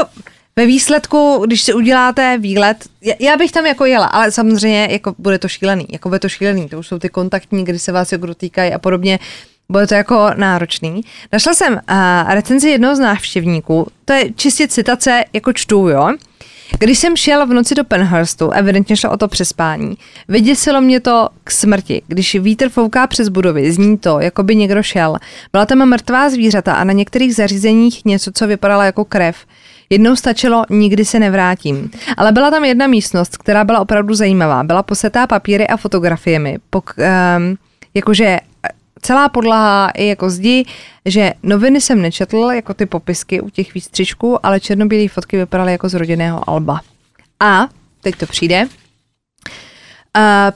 ve 0.56 0.66
výsledku, 0.66 1.44
když 1.46 1.62
si 1.62 1.74
uděláte 1.74 2.38
výlet, 2.38 2.78
já- 3.02 3.16
já 3.20 3.38
bych 3.38 3.52
tam 3.52 3.66
jako 3.66 3.86
jela, 3.86 4.06
ale 4.06 4.32
samozřejmě 4.32 4.88
jako 4.92 5.16
bude 5.18 5.40
to 5.40 5.48
šílený, 5.48 5.86
jako 5.90 6.10
bude 6.10 6.20
to 6.20 6.30
šílený, 6.30 6.70
to 6.70 6.80
už 6.80 6.88
jsou 6.88 7.00
ty 7.00 7.10
kontaktní, 7.10 7.66
kdy 7.66 7.80
se 7.80 7.92
vás 7.92 8.12
jako 8.12 8.26
dotýkají 8.26 8.74
a 8.74 8.80
podobně, 8.80 9.20
bude 9.70 9.88
to 9.88 9.94
jako 9.96 10.30
náročný. 10.36 11.02
Našla 11.34 11.54
jsem 11.54 11.74
uh, 11.74 11.80
recenzi 12.34 12.70
jednoho 12.70 12.96
z 12.96 13.00
návštěvníků, 13.00 13.88
to 14.06 14.14
je 14.14 14.34
čistě 14.34 14.68
citace, 14.68 15.24
jako 15.34 15.54
čtu, 15.54 15.88
jo. 15.90 16.10
Když 16.80 17.00
jsem 17.00 17.16
šel 17.16 17.48
v 17.48 17.50
noci 17.50 17.76
do 17.76 17.84
Penhurstu, 17.84 18.52
evidentně 18.52 18.98
šlo 18.98 19.12
o 19.12 19.18
to 19.18 19.28
přespání, 19.28 19.98
vyděsilo 20.28 20.82
mě 20.82 21.00
to 21.00 21.30
k 21.44 21.52
smrti. 21.52 22.02
Když 22.08 22.36
vítr 22.36 22.70
fouká 22.70 23.08
přes 23.08 23.30
budovy, 23.30 23.72
zní 23.72 23.98
to, 23.98 24.20
jako 24.20 24.44
by 24.44 24.56
někdo 24.56 24.84
šel. 24.84 25.18
Byla 25.52 25.66
tam 25.66 25.86
mrtvá 25.86 26.30
zvířata 26.30 26.74
a 26.74 26.84
na 26.84 26.94
některých 26.94 27.36
zařízeních 27.36 28.06
něco, 28.06 28.32
co 28.34 28.48
vypadalo 28.48 28.82
jako 28.82 29.06
krev. 29.06 29.38
Jednou 29.90 30.16
stačilo, 30.16 30.64
nikdy 30.70 31.06
se 31.06 31.20
nevrátím. 31.20 31.92
Ale 32.18 32.32
byla 32.32 32.52
tam 32.52 32.66
jedna 32.66 32.88
místnost, 32.88 33.38
která 33.38 33.64
byla 33.64 33.80
opravdu 33.80 34.14
zajímavá. 34.14 34.64
Byla 34.64 34.84
posetá 34.84 35.28
papíry 35.28 35.68
a 35.68 35.78
fotografiemi. 35.78 36.58
Pok, 36.70 36.96
um, 36.98 37.58
jakože 37.94 38.40
celá 39.02 39.30
podlaha 39.30 39.90
i 39.90 40.08
jako 40.08 40.30
zdi, 40.30 40.66
že 41.06 41.34
noviny 41.44 41.82
jsem 41.82 42.02
nečetl, 42.02 42.38
jako 42.38 42.74
ty 42.74 42.86
popisky 42.86 43.42
u 43.42 43.50
těch 43.50 43.74
výstřičků, 43.74 44.46
ale 44.46 44.60
černobílé 44.60 45.08
fotky 45.08 45.38
vypadaly 45.38 45.72
jako 45.72 45.90
z 45.90 45.94
rodinného 45.94 46.50
alba. 46.50 46.82
A, 47.40 47.68
teď 48.02 48.16
to 48.16 48.26
přijde, 48.26 48.64
uh, 48.64 48.72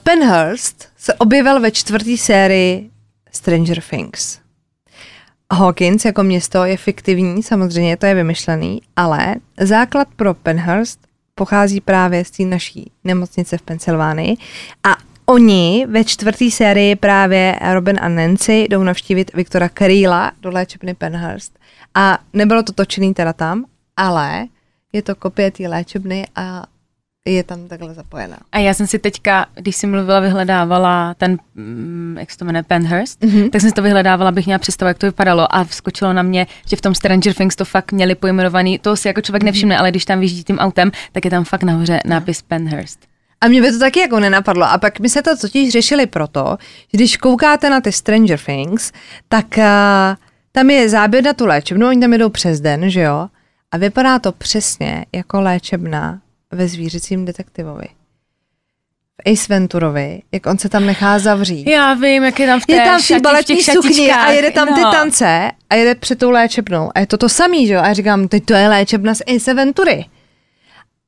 Penhurst 0.02 0.88
se 0.96 1.14
objevil 1.14 1.60
ve 1.60 1.70
čtvrté 1.70 2.16
sérii 2.16 2.90
Stranger 3.32 3.82
Things. 3.90 4.38
Hawkins 5.52 6.04
jako 6.04 6.22
město 6.22 6.64
je 6.64 6.76
fiktivní, 6.76 7.42
samozřejmě 7.42 7.96
to 7.96 8.06
je 8.06 8.14
vymyšlený, 8.14 8.82
ale 8.96 9.34
základ 9.60 10.08
pro 10.16 10.34
Penhurst 10.34 11.00
pochází 11.34 11.80
právě 11.80 12.24
z 12.24 12.30
té 12.30 12.42
naší 12.42 12.90
nemocnice 13.04 13.58
v 13.58 13.62
Pensylvánii 13.62 14.36
a 14.84 14.96
oni 15.26 15.86
ve 15.88 16.04
čtvrté 16.04 16.50
sérii 16.50 16.96
právě 16.96 17.58
Robin 17.72 17.98
a 18.02 18.08
Nancy 18.08 18.66
jdou 18.68 18.82
navštívit 18.82 19.34
Viktora 19.34 19.68
Carilla 19.68 20.32
do 20.40 20.50
léčebny 20.50 20.94
Penhurst 20.94 21.58
a 21.94 22.18
nebylo 22.32 22.62
to 22.62 22.72
točený 22.72 23.14
teda 23.14 23.32
tam, 23.32 23.64
ale 23.96 24.46
je 24.92 25.02
to 25.02 25.14
kopie 25.14 25.50
té 25.50 25.68
léčebny 25.68 26.26
a 26.36 26.66
je 27.24 27.44
tam 27.44 27.68
takhle 27.68 27.94
zapojená. 27.94 28.36
A 28.52 28.58
já 28.58 28.74
jsem 28.74 28.86
si 28.86 28.98
teďka, 28.98 29.46
když 29.54 29.76
jsem 29.76 29.90
mluvila, 29.90 30.20
vyhledávala 30.20 31.14
ten, 31.14 31.38
mm, 31.54 32.16
jak 32.20 32.30
se 32.30 32.38
to 32.38 32.44
jmenuje, 32.44 32.62
Penhurst, 32.62 33.20
mm-hmm. 33.20 33.50
tak 33.50 33.60
jsem 33.60 33.70
si 33.70 33.74
to 33.74 33.82
vyhledávala, 33.82 34.28
abych 34.28 34.46
měla 34.46 34.58
představu, 34.58 34.88
jak 34.88 34.98
to 34.98 35.06
vypadalo 35.06 35.54
a 35.54 35.64
vskočilo 35.64 36.12
na 36.12 36.22
mě, 36.22 36.46
že 36.66 36.76
v 36.76 36.80
tom 36.80 36.94
Stranger 36.94 37.34
Things 37.34 37.56
to 37.56 37.64
fakt 37.64 37.92
měli 37.92 38.14
pojmenovaný, 38.14 38.78
to 38.78 38.96
si 38.96 39.08
jako 39.08 39.20
člověk 39.20 39.42
nevšimne, 39.42 39.78
ale 39.78 39.90
když 39.90 40.04
tam 40.04 40.18
vyjíždí 40.18 40.44
tím 40.44 40.58
autem, 40.58 40.92
tak 41.12 41.24
je 41.24 41.30
tam 41.30 41.44
fakt 41.44 41.62
nahoře 41.62 42.00
nápis 42.04 42.42
Penhurst. 42.42 43.11
A 43.42 43.48
mě 43.48 43.62
by 43.62 43.72
to 43.72 43.78
taky 43.78 44.00
jako 44.00 44.20
nenapadlo. 44.20 44.64
A 44.64 44.78
pak 44.78 45.00
my 45.00 45.08
se 45.08 45.22
to 45.22 45.36
totiž 45.36 45.72
řešili 45.72 46.06
proto, 46.06 46.56
že 46.60 46.98
když 46.98 47.16
koukáte 47.16 47.70
na 47.70 47.80
ty 47.80 47.92
Stranger 47.92 48.38
Things, 48.38 48.92
tak 49.28 49.46
uh, 49.58 49.64
tam 50.52 50.70
je 50.70 50.88
záběr 50.88 51.24
na 51.24 51.32
tu 51.32 51.46
léčebnu, 51.46 51.88
oni 51.88 52.00
tam 52.00 52.12
jedou 52.12 52.28
přes 52.28 52.60
den, 52.60 52.90
že 52.90 53.00
jo? 53.00 53.28
A 53.70 53.76
vypadá 53.76 54.18
to 54.18 54.32
přesně 54.32 55.06
jako 55.12 55.40
léčebna 55.40 56.20
ve 56.50 56.68
zvířecím 56.68 57.24
detektivovi. 57.24 57.86
V 59.20 59.32
Ace 59.32 59.46
Venturovi, 59.48 60.22
jak 60.32 60.46
on 60.46 60.58
se 60.58 60.68
tam 60.68 60.86
nechá 60.86 61.18
zavřít. 61.18 61.66
Já 61.66 61.94
vím, 61.94 62.22
jak 62.22 62.40
je 62.40 62.46
tam 62.46 62.60
v 62.60 62.66
té 62.66 62.72
Je 62.72 62.84
tam 62.84 63.00
v 63.00 63.20
baletní 63.22 63.56
těch 63.56 63.74
sukni 63.74 64.12
a 64.12 64.30
jede 64.30 64.50
tam 64.50 64.74
ty 64.74 64.80
no. 64.80 64.90
tance 64.90 65.50
a 65.70 65.74
jede 65.74 65.94
před 65.94 66.18
tou 66.18 66.30
léčebnou. 66.30 66.90
A 66.94 67.00
je 67.00 67.06
to 67.06 67.16
to 67.16 67.28
samý, 67.28 67.66
že 67.66 67.74
jo? 67.74 67.80
A 67.80 67.88
já 67.88 67.92
říkám, 67.92 68.28
teď 68.28 68.44
to 68.44 68.54
je 68.54 68.68
léčebna 68.68 69.14
z 69.14 69.22
Ace 69.36 69.54
Ventury. 69.54 70.04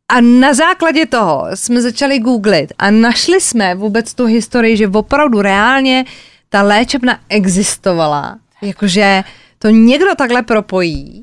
A 0.08 0.20
na 0.20 0.54
základě 0.54 1.06
toho 1.06 1.46
jsme 1.54 1.82
začali 1.82 2.18
googlit 2.18 2.72
a 2.78 2.90
našli 2.90 3.40
jsme 3.40 3.74
vůbec 3.74 4.14
tu 4.14 4.26
historii, 4.26 4.76
že 4.76 4.88
opravdu 4.88 5.42
reálně 5.42 6.04
ta 6.48 6.62
léčebna 6.62 7.20
existovala. 7.28 8.38
Jakože 8.62 9.22
to 9.58 9.68
někdo 9.68 10.14
takhle 10.14 10.42
propojí. 10.42 11.22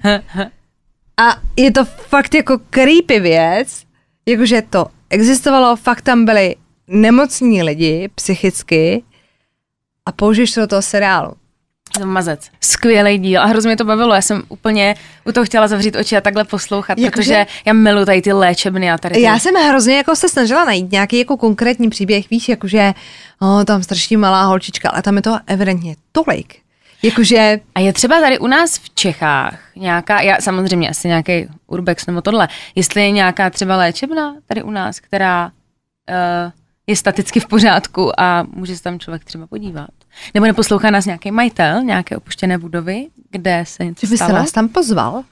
A 1.17 1.35
je 1.57 1.71
to 1.71 1.85
fakt 1.85 2.35
jako 2.35 2.59
creepy 2.69 3.19
věc, 3.19 3.83
jakože 4.25 4.61
to 4.61 4.85
existovalo, 5.09 5.75
fakt 5.75 6.01
tam 6.01 6.25
byli 6.25 6.55
nemocní 6.87 7.63
lidi 7.63 8.09
psychicky 8.15 9.03
a 10.05 10.11
použiješ 10.11 10.53
to 10.53 10.61
do 10.61 10.67
toho 10.67 10.81
seriálu. 10.81 11.33
Mazec. 12.03 12.49
Skvělý 12.61 13.17
díl 13.17 13.41
a 13.41 13.45
hrozně 13.45 13.77
to 13.77 13.85
bavilo. 13.85 14.13
Já 14.13 14.21
jsem 14.21 14.43
úplně 14.49 14.95
u 15.25 15.31
toho 15.31 15.45
chtěla 15.45 15.67
zavřít 15.67 15.95
oči 15.95 16.17
a 16.17 16.21
takhle 16.21 16.43
poslouchat, 16.43 16.97
Jakože- 16.97 17.11
protože 17.11 17.45
já 17.65 17.73
miluji 17.73 18.05
tady 18.05 18.21
ty 18.21 18.33
léčebny 18.33 18.91
a 18.91 18.97
tady 18.97 19.15
ty. 19.15 19.21
Já 19.21 19.39
jsem 19.39 19.55
hrozně 19.55 19.97
jako 19.97 20.15
se 20.15 20.29
snažila 20.29 20.65
najít 20.65 20.91
nějaký 20.91 21.19
jako 21.19 21.37
konkrétní 21.37 21.89
příběh, 21.89 22.29
víš, 22.29 22.49
jakože 22.49 22.93
oh, 23.39 23.63
tam 23.63 23.83
strašně 23.83 24.17
malá 24.17 24.43
holčička, 24.43 24.89
ale 24.89 25.01
tam 25.01 25.15
je 25.15 25.21
to 25.21 25.37
evidentně 25.47 25.95
tolik. 26.11 26.55
Jakože 27.03 27.59
A 27.75 27.79
je 27.79 27.93
třeba 27.93 28.19
tady 28.21 28.39
u 28.39 28.47
nás 28.47 28.77
v 28.77 28.89
Čechách 28.95 29.59
nějaká, 29.75 30.21
já 30.21 30.41
samozřejmě 30.41 30.89
asi 30.89 31.07
nějaký 31.07 31.47
urbex 31.67 32.05
nebo 32.05 32.21
tohle, 32.21 32.47
jestli 32.75 33.01
je 33.01 33.11
nějaká 33.11 33.49
třeba 33.49 33.77
léčebna 33.77 34.35
tady 34.47 34.63
u 34.63 34.71
nás, 34.71 34.99
která 34.99 35.45
uh, 35.45 36.51
je 36.87 36.95
staticky 36.95 37.39
v 37.39 37.47
pořádku 37.47 38.19
a 38.19 38.43
může 38.53 38.77
se 38.77 38.83
tam 38.83 38.99
člověk 38.99 39.23
třeba 39.25 39.47
podívat. 39.47 39.89
Nebo 40.33 40.45
neposlouchá 40.45 40.91
nás 40.91 41.05
nějaký 41.05 41.31
majitel 41.31 41.83
nějaké 41.83 42.17
opuštěné 42.17 42.57
budovy, 42.57 43.07
kde 43.31 43.63
se 43.67 43.85
něco 43.85 44.05
že 44.07 44.11
by 44.11 44.17
se 44.17 44.23
stalo. 44.23 44.39
nás 44.39 44.51
tam 44.51 44.67
pozval, 44.69 45.23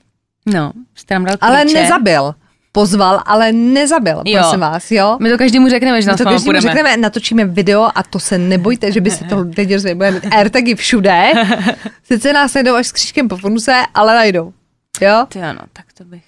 No, 0.45 0.71
jste 0.95 1.13
nám 1.13 1.25
dal 1.25 1.35
ale 1.41 1.61
klíče. 1.63 1.81
nezabil. 1.81 2.35
Pozval, 2.71 3.23
ale 3.25 3.51
nezabil, 3.51 4.21
Jo. 4.25 4.39
prosím 4.41 4.59
vás, 4.59 4.91
jo? 4.91 5.17
My 5.21 5.29
to 5.29 5.37
každému 5.37 5.69
řekneme, 5.69 6.01
že 6.01 6.05
My 6.05 6.11
nás 6.11 6.17
to 6.17 6.23
každému 6.23 6.43
půjdeme. 6.45 6.61
řekneme, 6.61 6.97
natočíme 6.97 7.45
video 7.45 7.89
a 7.95 8.03
to 8.03 8.19
se 8.19 8.37
nebojte, 8.37 8.91
že 8.91 9.01
by 9.01 9.11
se 9.11 9.23
to 9.23 9.45
teď 9.55 9.73
rozvěděli. 9.73 9.95
Budeme 9.95 10.19
mít 10.23 10.33
airtagy 10.33 10.75
všude. 10.75 11.31
Sice 12.03 12.33
nás 12.33 12.53
najdou 12.53 12.75
až 12.75 12.87
s 12.87 12.91
křížkem 12.91 13.27
po 13.27 13.37
funuse, 13.37 13.73
ale 13.93 14.13
najdou. 14.15 14.53
Jo? 15.01 15.25
Ty 15.29 15.41
ano, 15.41 15.59
tak 15.73 15.85
to 15.97 16.03
bych. 16.03 16.23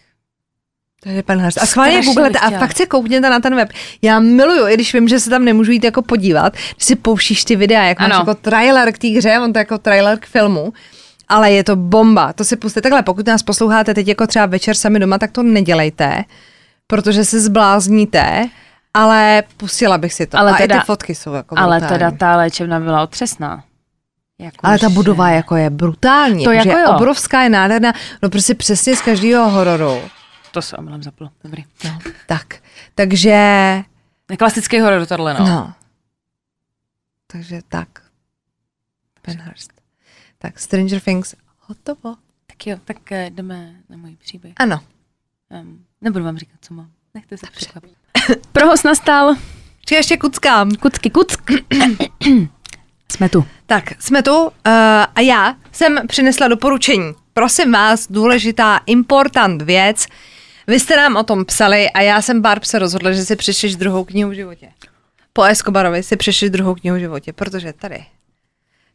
To 1.04 1.10
je 1.10 1.24
pan 1.24 1.38
Hrst. 1.40 1.58
A 1.62 1.66
schválně 1.66 2.02
googlete 2.06 2.40
a 2.40 2.50
fakt 2.50 2.78
se 2.78 2.86
koukněte 2.86 3.30
na 3.30 3.40
ten 3.40 3.56
web. 3.56 3.70
Já 4.02 4.20
miluju, 4.20 4.68
i 4.68 4.74
když 4.74 4.94
vím, 4.94 5.08
že 5.08 5.20
se 5.20 5.30
tam 5.30 5.46
nemůžu 5.46 5.72
jít 5.72 5.84
jako 5.84 6.02
podívat, 6.02 6.54
když 6.54 6.86
si 6.86 6.96
pouštíš 6.96 7.44
ty 7.44 7.56
videa, 7.56 7.84
jak 7.84 8.00
máš 8.00 8.12
Ano. 8.12 8.20
jako 8.20 8.36
trailer 8.36 8.92
k 8.92 8.98
té 8.98 9.08
hře, 9.08 9.40
on 9.40 9.54
to 9.54 9.60
jako 9.60 9.78
trailer 9.78 10.20
k 10.20 10.26
filmu, 10.26 10.74
ale 11.30 11.52
je 11.52 11.64
to 11.64 11.76
bomba. 11.76 12.34
To 12.34 12.44
si 12.44 12.56
puste 12.56 12.82
takhle, 12.82 13.04
pokud 13.04 13.28
nás 13.28 13.44
posloucháte 13.44 13.94
teď 13.94 14.08
jako 14.08 14.28
třeba 14.28 14.46
večer 14.46 14.76
sami 14.76 15.00
doma, 15.00 15.18
tak 15.18 15.32
to 15.32 15.44
nedělejte, 15.44 16.24
protože 16.88 17.26
se 17.26 17.40
zblázníte, 17.40 18.50
ale 18.94 19.44
pustila 19.58 19.98
bych 19.98 20.14
si 20.14 20.28
to. 20.28 20.38
Ale 20.38 20.52
a 20.52 20.56
teda- 20.56 20.76
i 20.76 20.80
ty 20.80 20.86
fotky 20.86 21.16
jsou 21.16 21.34
jako 21.34 21.56
Ale 21.60 21.80
brutální. 21.80 22.00
teda 22.00 22.12
ta 22.12 22.36
léčebna 22.38 22.80
byla 22.80 23.04
otřesná. 23.04 23.64
Jako 24.40 24.58
Ale 24.64 24.80
ta 24.80 24.90
budova 24.90 25.30
jako 25.30 25.56
je 25.56 25.70
brutální. 25.70 26.44
To 26.44 26.52
jako 26.52 26.70
je 26.70 26.84
jo. 26.84 26.92
obrovská, 26.96 27.42
je 27.42 27.50
nádherná. 27.50 27.94
No 28.24 28.30
prostě 28.30 28.56
přesně 28.56 28.96
z 28.96 29.02
každého 29.02 29.50
hororu. 29.50 30.02
To 30.52 30.62
se 30.62 30.78
omylem 30.78 31.04
zaplo. 31.04 31.32
Dobrý. 31.44 31.66
No, 31.86 32.00
tak. 32.28 32.64
Takže 32.96 33.84
Klasický 34.38 34.80
horor 34.80 35.06
tohle, 35.06 35.34
no. 35.34 35.46
No. 35.46 35.74
Takže 37.28 37.62
tak. 37.70 37.88
Penhurst. 39.22 39.72
Tak 40.38 40.60
Stranger 40.60 41.00
Things. 41.00 41.36
Hotovo. 41.60 42.16
Tak 42.48 42.68
jo, 42.68 42.78
tak 42.86 43.12
eh, 43.12 43.30
jdeme 43.30 43.76
na 43.90 43.98
můj 43.98 44.16
příběh. 44.16 44.54
Ano. 44.58 44.80
Um, 45.62 45.86
nebudu 46.02 46.26
vám 46.26 46.38
říkat, 46.38 46.58
co 46.62 46.74
mám. 46.74 46.92
Nechte 47.14 47.38
se 47.38 47.46
překvapit. 47.56 47.94
Prohos 48.52 48.84
nastal. 48.84 49.36
Či 49.86 49.96
ještě 49.96 50.18
kuckám. 50.18 50.72
Kucky, 50.72 51.10
kuck. 51.10 51.52
Jsme 53.12 53.30
tu. 53.30 53.46
Tak, 53.66 54.02
jsme 54.02 54.24
tu 54.24 54.44
uh, 54.44 54.52
a 55.16 55.20
já 55.22 55.56
jsem 55.72 56.08
přinesla 56.08 56.48
doporučení. 56.48 57.14
Prosím 57.34 57.72
vás, 57.72 58.08
důležitá, 58.12 58.80
important 58.86 59.62
věc. 59.62 60.08
Vy 60.72 60.80
jste 60.80 60.96
nám 60.96 61.16
o 61.16 61.24
tom 61.24 61.46
psali 61.46 61.90
a 61.90 62.02
já 62.02 62.22
jsem 62.22 62.42
Barb 62.42 62.64
se 62.64 62.80
rozhodla, 62.80 63.12
že 63.12 63.26
si 63.26 63.36
přečteš 63.36 63.76
druhou 63.76 64.04
knihu 64.04 64.30
v 64.30 64.34
životě. 64.34 64.68
Po 65.34 65.44
Escobarovi 65.44 66.04
si 66.04 66.18
přečteš 66.18 66.50
druhou 66.50 66.76
knihu 66.76 66.98
v 66.98 67.00
životě, 67.00 67.34
protože 67.34 67.74
tady 67.74 68.06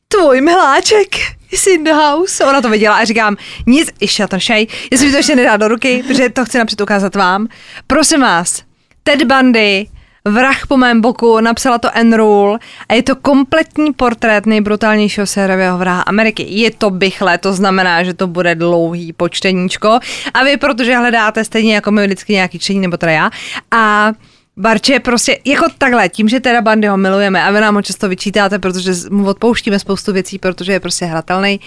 tvůj 0.09 0.41
miláček 0.41 1.09
is 1.51 1.67
in 1.67 1.85
the 1.85 1.93
house. 1.93 2.45
Ona 2.45 2.61
to 2.61 2.71
viděla 2.71 2.97
a 2.97 3.05
říkám, 3.05 3.37
nic, 3.67 3.91
i 4.01 4.07
shut 4.07 4.35
and 4.35 4.41
shay, 4.41 4.67
jestli 4.91 5.07
mi 5.07 5.12
to 5.12 5.19
ještě 5.19 5.37
nedá 5.37 5.57
do 5.57 5.69
ruky, 5.69 6.05
protože 6.09 6.29
to 6.29 6.45
chci 6.45 6.59
napřed 6.59 6.81
ukázat 6.81 7.15
vám. 7.15 7.49
Prosím 7.87 8.21
vás, 8.21 8.62
Ted 9.03 9.23
Bundy, 9.23 9.87
Vrah 10.27 10.67
po 10.67 10.77
mém 10.77 11.01
boku, 11.01 11.41
napsala 11.41 11.79
to 11.79 11.89
Rule 12.17 12.59
a 12.89 12.95
je 12.95 13.03
to 13.03 13.17
kompletní 13.17 13.93
portrét 13.93 14.47
nejbrutálnějšího 14.47 15.27
sérového 15.27 15.79
vraha 15.79 16.03
Ameriky. 16.03 16.47
Je 16.49 16.71
to 16.71 16.91
bychle, 16.91 17.39
to 17.39 17.53
znamená, 17.53 18.03
že 18.03 18.15
to 18.15 18.27
bude 18.27 18.55
dlouhý 18.55 19.12
počteníčko 19.12 19.99
a 20.35 20.45
vy, 20.45 20.57
protože 20.57 20.97
hledáte 20.97 21.45
stejně 21.45 21.75
jako 21.75 21.91
my 21.91 22.07
vždycky 22.07 22.33
nějaký 22.33 22.59
čtení, 22.59 22.81
nebo 22.81 22.97
teda 22.97 23.12
já, 23.12 23.31
a 23.71 24.12
Barče, 24.57 25.01
prostě 25.01 25.39
jako 25.45 25.65
takhle, 25.79 26.09
tím, 26.09 26.29
že 26.29 26.41
teda 26.41 26.61
Bandy 26.61 26.89
ho 26.89 26.97
milujeme 26.97 27.43
a 27.43 27.51
vy 27.51 27.61
nám 27.61 27.75
ho 27.75 27.83
často 27.83 28.09
vyčítáte, 28.09 28.59
protože 28.59 28.93
mu 29.11 29.29
odpouštíme 29.29 29.79
spoustu 29.79 30.12
věcí, 30.12 30.39
protože 30.39 30.73
je 30.73 30.81
prostě 30.81 31.05
hratelný, 31.05 31.61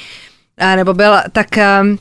nebo 0.75 0.93
byl, 0.93 1.15
tak 1.31 1.47
um, 1.81 1.97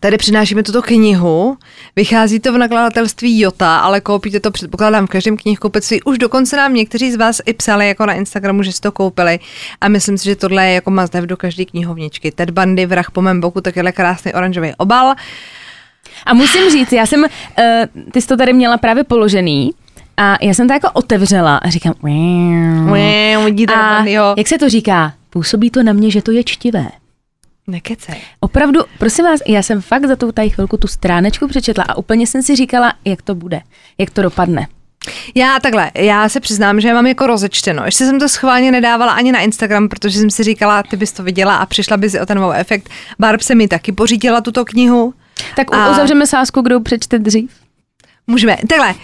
tady 0.00 0.16
přinášíme 0.16 0.62
tuto 0.62 0.82
knihu. 0.82 1.56
Vychází 1.96 2.40
to 2.40 2.52
v 2.52 2.58
nakladatelství 2.58 3.40
Jota, 3.40 3.78
ale 3.78 4.00
koupíte 4.00 4.40
to 4.40 4.50
předpokládám 4.50 5.06
v 5.06 5.10
každém 5.10 5.36
knihkupectví. 5.36 6.02
Už 6.02 6.18
dokonce 6.18 6.56
nám 6.56 6.74
někteří 6.74 7.12
z 7.12 7.16
vás 7.16 7.40
i 7.46 7.54
psali 7.54 7.88
jako 7.88 8.06
na 8.06 8.12
Instagramu, 8.12 8.62
že 8.62 8.72
si 8.72 8.80
to 8.80 8.92
koupili 8.92 9.38
a 9.80 9.88
myslím 9.88 10.18
si, 10.18 10.24
že 10.24 10.36
tohle 10.36 10.66
je 10.66 10.74
jako 10.74 10.90
must 10.90 11.14
have 11.14 11.26
do 11.26 11.36
každé 11.36 11.64
knihovničky. 11.64 12.32
Ted 12.32 12.50
Bundy, 12.50 12.86
vrah 12.86 13.10
po 13.10 13.22
mém 13.22 13.40
boku, 13.40 13.60
takovýhle 13.60 13.92
krásný 13.92 14.34
oranžový 14.34 14.74
obal. 14.76 15.14
A 16.26 16.34
musím 16.34 16.70
říct, 16.70 16.92
já 16.92 17.06
jsem, 17.06 17.22
uh, 17.22 18.10
ty 18.12 18.20
jsi 18.20 18.26
to 18.28 18.36
tady 18.36 18.52
měla 18.52 18.78
právě 18.78 19.04
položený 19.04 19.72
a 20.16 20.36
já 20.42 20.54
jsem 20.54 20.66
to 20.66 20.72
jako 20.72 20.90
otevřela 20.92 21.56
a 21.56 21.70
říkám, 21.70 21.94
Ué, 22.02 23.44
Vidíte 23.44 23.74
a 23.74 24.04
jak 24.36 24.48
se 24.48 24.58
to 24.58 24.68
říká? 24.68 25.12
Působí 25.30 25.70
to 25.70 25.82
na 25.82 25.92
mě, 25.92 26.10
že 26.10 26.22
to 26.22 26.32
je 26.32 26.44
čtivé. 26.44 26.88
Nekecej. 27.66 28.14
Opravdu, 28.40 28.80
prosím 28.98 29.24
vás, 29.24 29.40
já 29.46 29.62
jsem 29.62 29.82
fakt 29.82 30.06
za 30.06 30.16
tou 30.16 30.32
tady 30.32 30.50
chvilku 30.50 30.76
tu 30.76 30.88
stránečku 30.88 31.48
přečetla 31.48 31.84
a 31.84 31.96
úplně 31.96 32.26
jsem 32.26 32.42
si 32.42 32.56
říkala, 32.56 32.92
jak 33.04 33.22
to 33.22 33.34
bude, 33.34 33.60
jak 33.98 34.10
to 34.10 34.22
dopadne. 34.22 34.66
Já 35.34 35.60
takhle, 35.60 35.90
já 35.94 36.28
se 36.28 36.40
přiznám, 36.40 36.80
že 36.80 36.94
mám 36.94 37.06
jako 37.06 37.26
rozečteno. 37.26 37.84
Ještě 37.84 38.04
jsem 38.04 38.18
to 38.18 38.28
schválně 38.28 38.72
nedávala 38.72 39.12
ani 39.12 39.32
na 39.32 39.40
Instagram, 39.40 39.88
protože 39.88 40.18
jsem 40.18 40.30
si 40.30 40.42
říkala, 40.42 40.82
ty 40.82 40.96
bys 40.96 41.12
to 41.12 41.22
viděla 41.22 41.56
a 41.56 41.66
přišla 41.66 41.96
by 41.96 42.10
si 42.10 42.20
o 42.20 42.26
ten 42.26 42.40
wow 42.40 42.52
efekt. 42.54 42.90
Barb 43.18 43.40
se 43.40 43.54
mi 43.54 43.68
taky 43.68 43.92
pořídila 43.92 44.40
tuto 44.40 44.64
knihu. 44.64 45.14
Tak 45.56 45.74
A- 45.74 45.84
a... 45.84 45.90
uzavřeme 45.90 46.26
sázku, 46.26 46.60
kdo 46.60 46.80
přečte 46.80 47.18
dřív. 47.18 47.50
Můžeme, 48.26 48.56
takhle, 48.68 48.94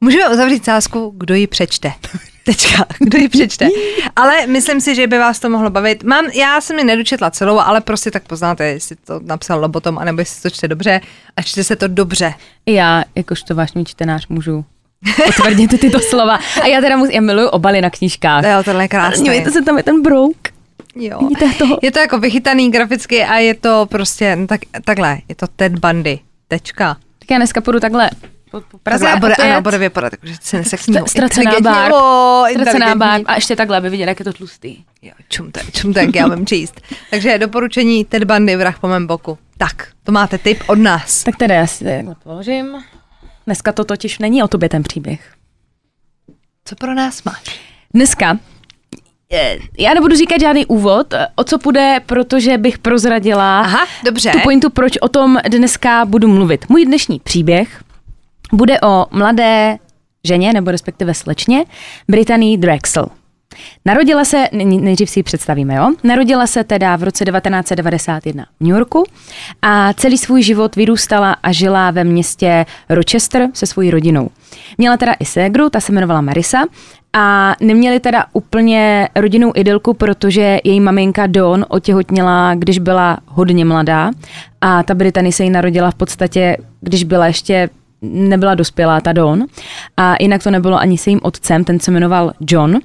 můžeme 0.00 0.28
uzavřít 0.28 0.64
sázku, 0.64 1.14
kdo 1.16 1.34
ji 1.34 1.46
přečte. 1.46 1.92
Tečka, 2.48 2.84
kdo 2.98 3.18
ji 3.18 3.28
přečte. 3.28 3.68
Ale 4.16 4.46
myslím 4.46 4.80
si, 4.80 4.94
že 4.94 5.06
by 5.06 5.18
vás 5.18 5.40
to 5.40 5.50
mohlo 5.50 5.70
bavit. 5.70 6.02
Mám, 6.02 6.26
já 6.26 6.60
jsem 6.60 6.78
ji 6.78 6.84
nedočetla 6.84 7.30
celou, 7.30 7.58
ale 7.58 7.80
prostě 7.80 8.10
tak 8.10 8.22
poznáte, 8.22 8.66
jestli 8.66 8.96
to 8.96 9.20
napsal 9.24 9.60
Lobotom, 9.60 9.98
anebo 9.98 10.20
jestli 10.20 10.42
to 10.42 10.50
čte 10.50 10.68
dobře 10.68 11.00
a 11.36 11.42
čte 11.42 11.64
se 11.64 11.76
to 11.76 11.88
dobře. 11.88 12.34
Já, 12.66 13.04
jakožto 13.14 13.54
vášní 13.54 13.84
čtenář, 13.84 14.26
můžu 14.28 14.64
potvrdit 15.26 15.80
tyto 15.80 16.00
slova. 16.00 16.38
A 16.62 16.66
já 16.66 16.80
teda 16.80 16.96
musím, 16.96 17.14
já 17.14 17.20
miluju 17.20 17.48
obaly 17.48 17.80
na 17.80 17.90
knížkách. 17.90 18.44
Jo, 18.44 18.62
tohle 18.64 18.84
je 18.84 18.88
krásné. 18.88 19.24
Dívejte 19.24 19.50
se, 19.50 19.62
tam 19.62 19.76
je 19.76 19.82
ten 19.82 20.02
brouk. 20.02 20.36
Jo. 20.96 21.18
Vidíte 21.18 21.52
toho? 21.58 21.78
Je 21.82 21.92
to 21.92 21.98
jako 21.98 22.18
vychytaný 22.18 22.70
graficky 22.70 23.24
a 23.24 23.36
je 23.36 23.54
to 23.54 23.86
prostě, 23.90 24.36
no 24.36 24.46
tak, 24.46 24.60
takhle, 24.84 25.18
je 25.28 25.34
to 25.34 25.46
Ted 25.46 25.78
Bundy. 25.78 26.18
Tečka. 26.48 26.96
Tak 27.18 27.30
já 27.30 27.36
dneska 27.36 27.60
půjdu 27.60 27.80
takhle 27.80 28.10
po, 28.50 28.60
po 28.60 28.78
Praze 28.78 29.12
a 29.12 29.16
bude, 29.16 29.32
opět. 29.32 29.44
ano, 29.52 29.62
bude 29.62 29.78
vypadat, 29.78 30.12
jako, 30.12 30.26
že 30.26 30.34
se 30.40 30.56
nese 30.56 30.76
k 30.76 30.86
ní. 30.86 30.98
Ztracená 31.06 31.52
barb. 31.60 31.94
Ztracená 32.52 32.94
barb. 32.94 33.24
A 33.26 33.34
ještě 33.34 33.56
takhle, 33.56 33.76
aby 33.76 33.90
viděl, 33.90 34.08
jak 34.08 34.18
je 34.18 34.24
to 34.24 34.32
tlustý. 34.32 34.76
Jo, 35.02 35.12
čumte, 35.28 35.60
čumte, 35.72 36.00
jak 36.00 36.14
já 36.14 36.26
mám 36.26 36.46
číst. 36.46 36.80
Takže 37.10 37.38
doporučení 37.38 38.04
Ted 38.04 38.24
Bundy, 38.24 38.56
vrah 38.56 38.78
po 38.80 38.88
mém 38.88 39.06
boku. 39.06 39.38
Tak, 39.58 39.88
to 40.04 40.12
máte 40.12 40.38
tip 40.38 40.62
od 40.66 40.78
nás. 40.78 41.24
Tak 41.24 41.36
teda 41.36 41.54
já 41.54 41.66
si 41.66 41.84
to 41.84 41.90
takhle 41.90 42.14
položím. 42.22 42.84
Dneska 43.46 43.72
to 43.72 43.84
totiž 43.84 44.18
není 44.18 44.42
o 44.42 44.48
tobě 44.48 44.68
ten 44.68 44.82
příběh. 44.82 45.32
Co 46.64 46.76
pro 46.76 46.94
nás 46.94 47.24
máš? 47.24 47.60
Dneska 47.94 48.38
eh, 49.32 49.58
já 49.78 49.94
nebudu 49.94 50.16
říkat 50.16 50.40
žádný 50.40 50.66
úvod, 50.66 51.14
o 51.34 51.44
co 51.44 51.58
půjde, 51.58 52.00
protože 52.06 52.58
bych 52.58 52.78
prozradila 52.78 53.60
Aha, 53.60 53.86
dobře. 54.04 54.30
tu 54.30 54.40
pointu, 54.40 54.70
proč 54.70 54.96
o 54.96 55.08
tom 55.08 55.38
dneska 55.48 56.04
budu 56.04 56.28
mluvit. 56.28 56.68
Můj 56.68 56.84
dnešní 56.84 57.20
příběh 57.20 57.82
bude 58.52 58.80
o 58.80 59.06
mladé 59.10 59.78
ženě, 60.24 60.52
nebo 60.52 60.70
respektive 60.70 61.14
slečně, 61.14 61.64
Brittany 62.08 62.56
Drexel. 62.56 63.06
Narodila 63.84 64.24
se, 64.24 64.48
nej- 64.52 64.80
nejdřív 64.80 65.10
si 65.10 65.18
ji 65.18 65.22
představíme, 65.22 65.74
jo? 65.74 65.92
Narodila 66.04 66.46
se 66.46 66.64
teda 66.64 66.96
v 66.96 67.02
roce 67.02 67.24
1991 67.24 68.44
v 68.60 68.64
New 68.64 68.76
Yorku 68.76 69.04
a 69.62 69.92
celý 69.92 70.18
svůj 70.18 70.42
život 70.42 70.76
vyrůstala 70.76 71.36
a 71.42 71.52
žila 71.52 71.90
ve 71.90 72.04
městě 72.04 72.66
Rochester 72.88 73.48
se 73.54 73.66
svojí 73.66 73.90
rodinou. 73.90 74.30
Měla 74.78 74.96
teda 74.96 75.12
i 75.20 75.24
ségru, 75.24 75.70
ta 75.70 75.80
se 75.80 75.92
jmenovala 75.92 76.20
Marisa 76.20 76.58
a 77.12 77.54
neměli 77.60 78.00
teda 78.00 78.24
úplně 78.32 79.08
rodinnou 79.16 79.52
idylku, 79.54 79.94
protože 79.94 80.58
její 80.64 80.80
maminka 80.80 81.26
Dawn 81.26 81.64
otěhotněla, 81.68 82.54
když 82.54 82.78
byla 82.78 83.18
hodně 83.26 83.64
mladá 83.64 84.10
a 84.60 84.82
ta 84.82 84.94
Brittany 84.94 85.32
se 85.32 85.44
jí 85.44 85.50
narodila 85.50 85.90
v 85.90 85.94
podstatě, 85.94 86.56
když 86.80 87.04
byla 87.04 87.26
ještě 87.26 87.68
nebyla 88.02 88.54
dospělá 88.54 89.00
ta 89.00 89.12
Dawn 89.12 89.44
a 89.96 90.14
jinak 90.20 90.42
to 90.42 90.50
nebylo 90.50 90.78
ani 90.78 90.98
se 90.98 91.10
jím 91.10 91.20
otcem, 91.22 91.64
ten 91.64 91.80
se 91.80 91.90
jmenoval 91.90 92.32
John 92.40 92.78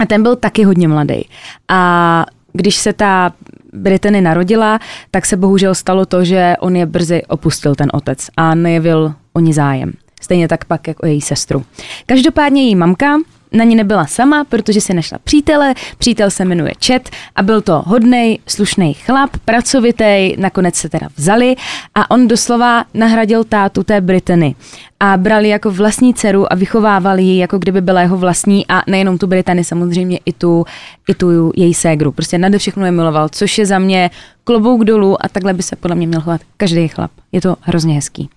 a 0.00 0.06
ten 0.06 0.22
byl 0.22 0.36
taky 0.36 0.64
hodně 0.64 0.88
mladý. 0.88 1.28
A 1.68 2.26
když 2.52 2.76
se 2.76 2.92
ta 2.92 3.32
Brittany 3.72 4.20
narodila, 4.20 4.78
tak 5.10 5.26
se 5.26 5.36
bohužel 5.36 5.74
stalo 5.74 6.06
to, 6.06 6.24
že 6.24 6.54
on 6.60 6.76
je 6.76 6.86
brzy 6.86 7.22
opustil 7.28 7.74
ten 7.74 7.88
otec 7.92 8.28
a 8.36 8.54
nejevil 8.54 9.14
o 9.32 9.40
ní 9.40 9.52
zájem. 9.52 9.92
Stejně 10.20 10.48
tak 10.48 10.64
pak 10.64 10.88
jako 10.88 11.06
její 11.06 11.20
sestru. 11.20 11.64
Každopádně 12.06 12.62
její 12.62 12.74
mamka 12.74 13.18
na 13.52 13.64
ní 13.64 13.76
nebyla 13.76 14.06
sama, 14.06 14.44
protože 14.44 14.80
si 14.80 14.94
našla 14.94 15.18
přítele, 15.24 15.74
přítel 15.98 16.30
se 16.30 16.44
jmenuje 16.44 16.72
Chet 16.84 17.10
a 17.36 17.42
byl 17.42 17.60
to 17.60 17.82
hodnej, 17.86 18.38
slušný 18.46 18.94
chlap, 18.94 19.30
pracovitý, 19.44 20.34
nakonec 20.38 20.74
se 20.74 20.88
teda 20.88 21.08
vzali 21.16 21.56
a 21.94 22.10
on 22.10 22.28
doslova 22.28 22.84
nahradil 22.94 23.44
tátu 23.44 23.82
té 23.82 24.00
Britany 24.00 24.54
a 25.00 25.16
brali 25.16 25.48
jako 25.48 25.70
vlastní 25.70 26.14
dceru 26.14 26.52
a 26.52 26.56
vychovávali 26.56 27.22
ji, 27.22 27.38
jako 27.38 27.58
kdyby 27.58 27.80
byla 27.80 28.00
jeho 28.00 28.16
vlastní 28.16 28.66
a 28.68 28.82
nejenom 28.86 29.18
tu 29.18 29.26
Britany, 29.26 29.64
samozřejmě 29.64 30.18
i 30.24 30.32
tu, 30.32 30.64
i 31.08 31.14
tu 31.14 31.52
její 31.56 31.74
ségru. 31.74 32.12
Prostě 32.12 32.38
nade 32.38 32.58
všechno 32.58 32.86
je 32.86 32.92
miloval, 32.92 33.28
což 33.28 33.58
je 33.58 33.66
za 33.66 33.78
mě 33.78 34.10
klobouk 34.44 34.84
dolů 34.84 35.24
a 35.24 35.28
takhle 35.28 35.52
by 35.54 35.62
se 35.62 35.76
podle 35.76 35.96
mě 35.96 36.06
měl 36.06 36.20
chovat 36.20 36.40
každý 36.56 36.88
chlap. 36.88 37.10
Je 37.32 37.40
to 37.40 37.56
hrozně 37.60 37.94
hezký. 37.94 38.28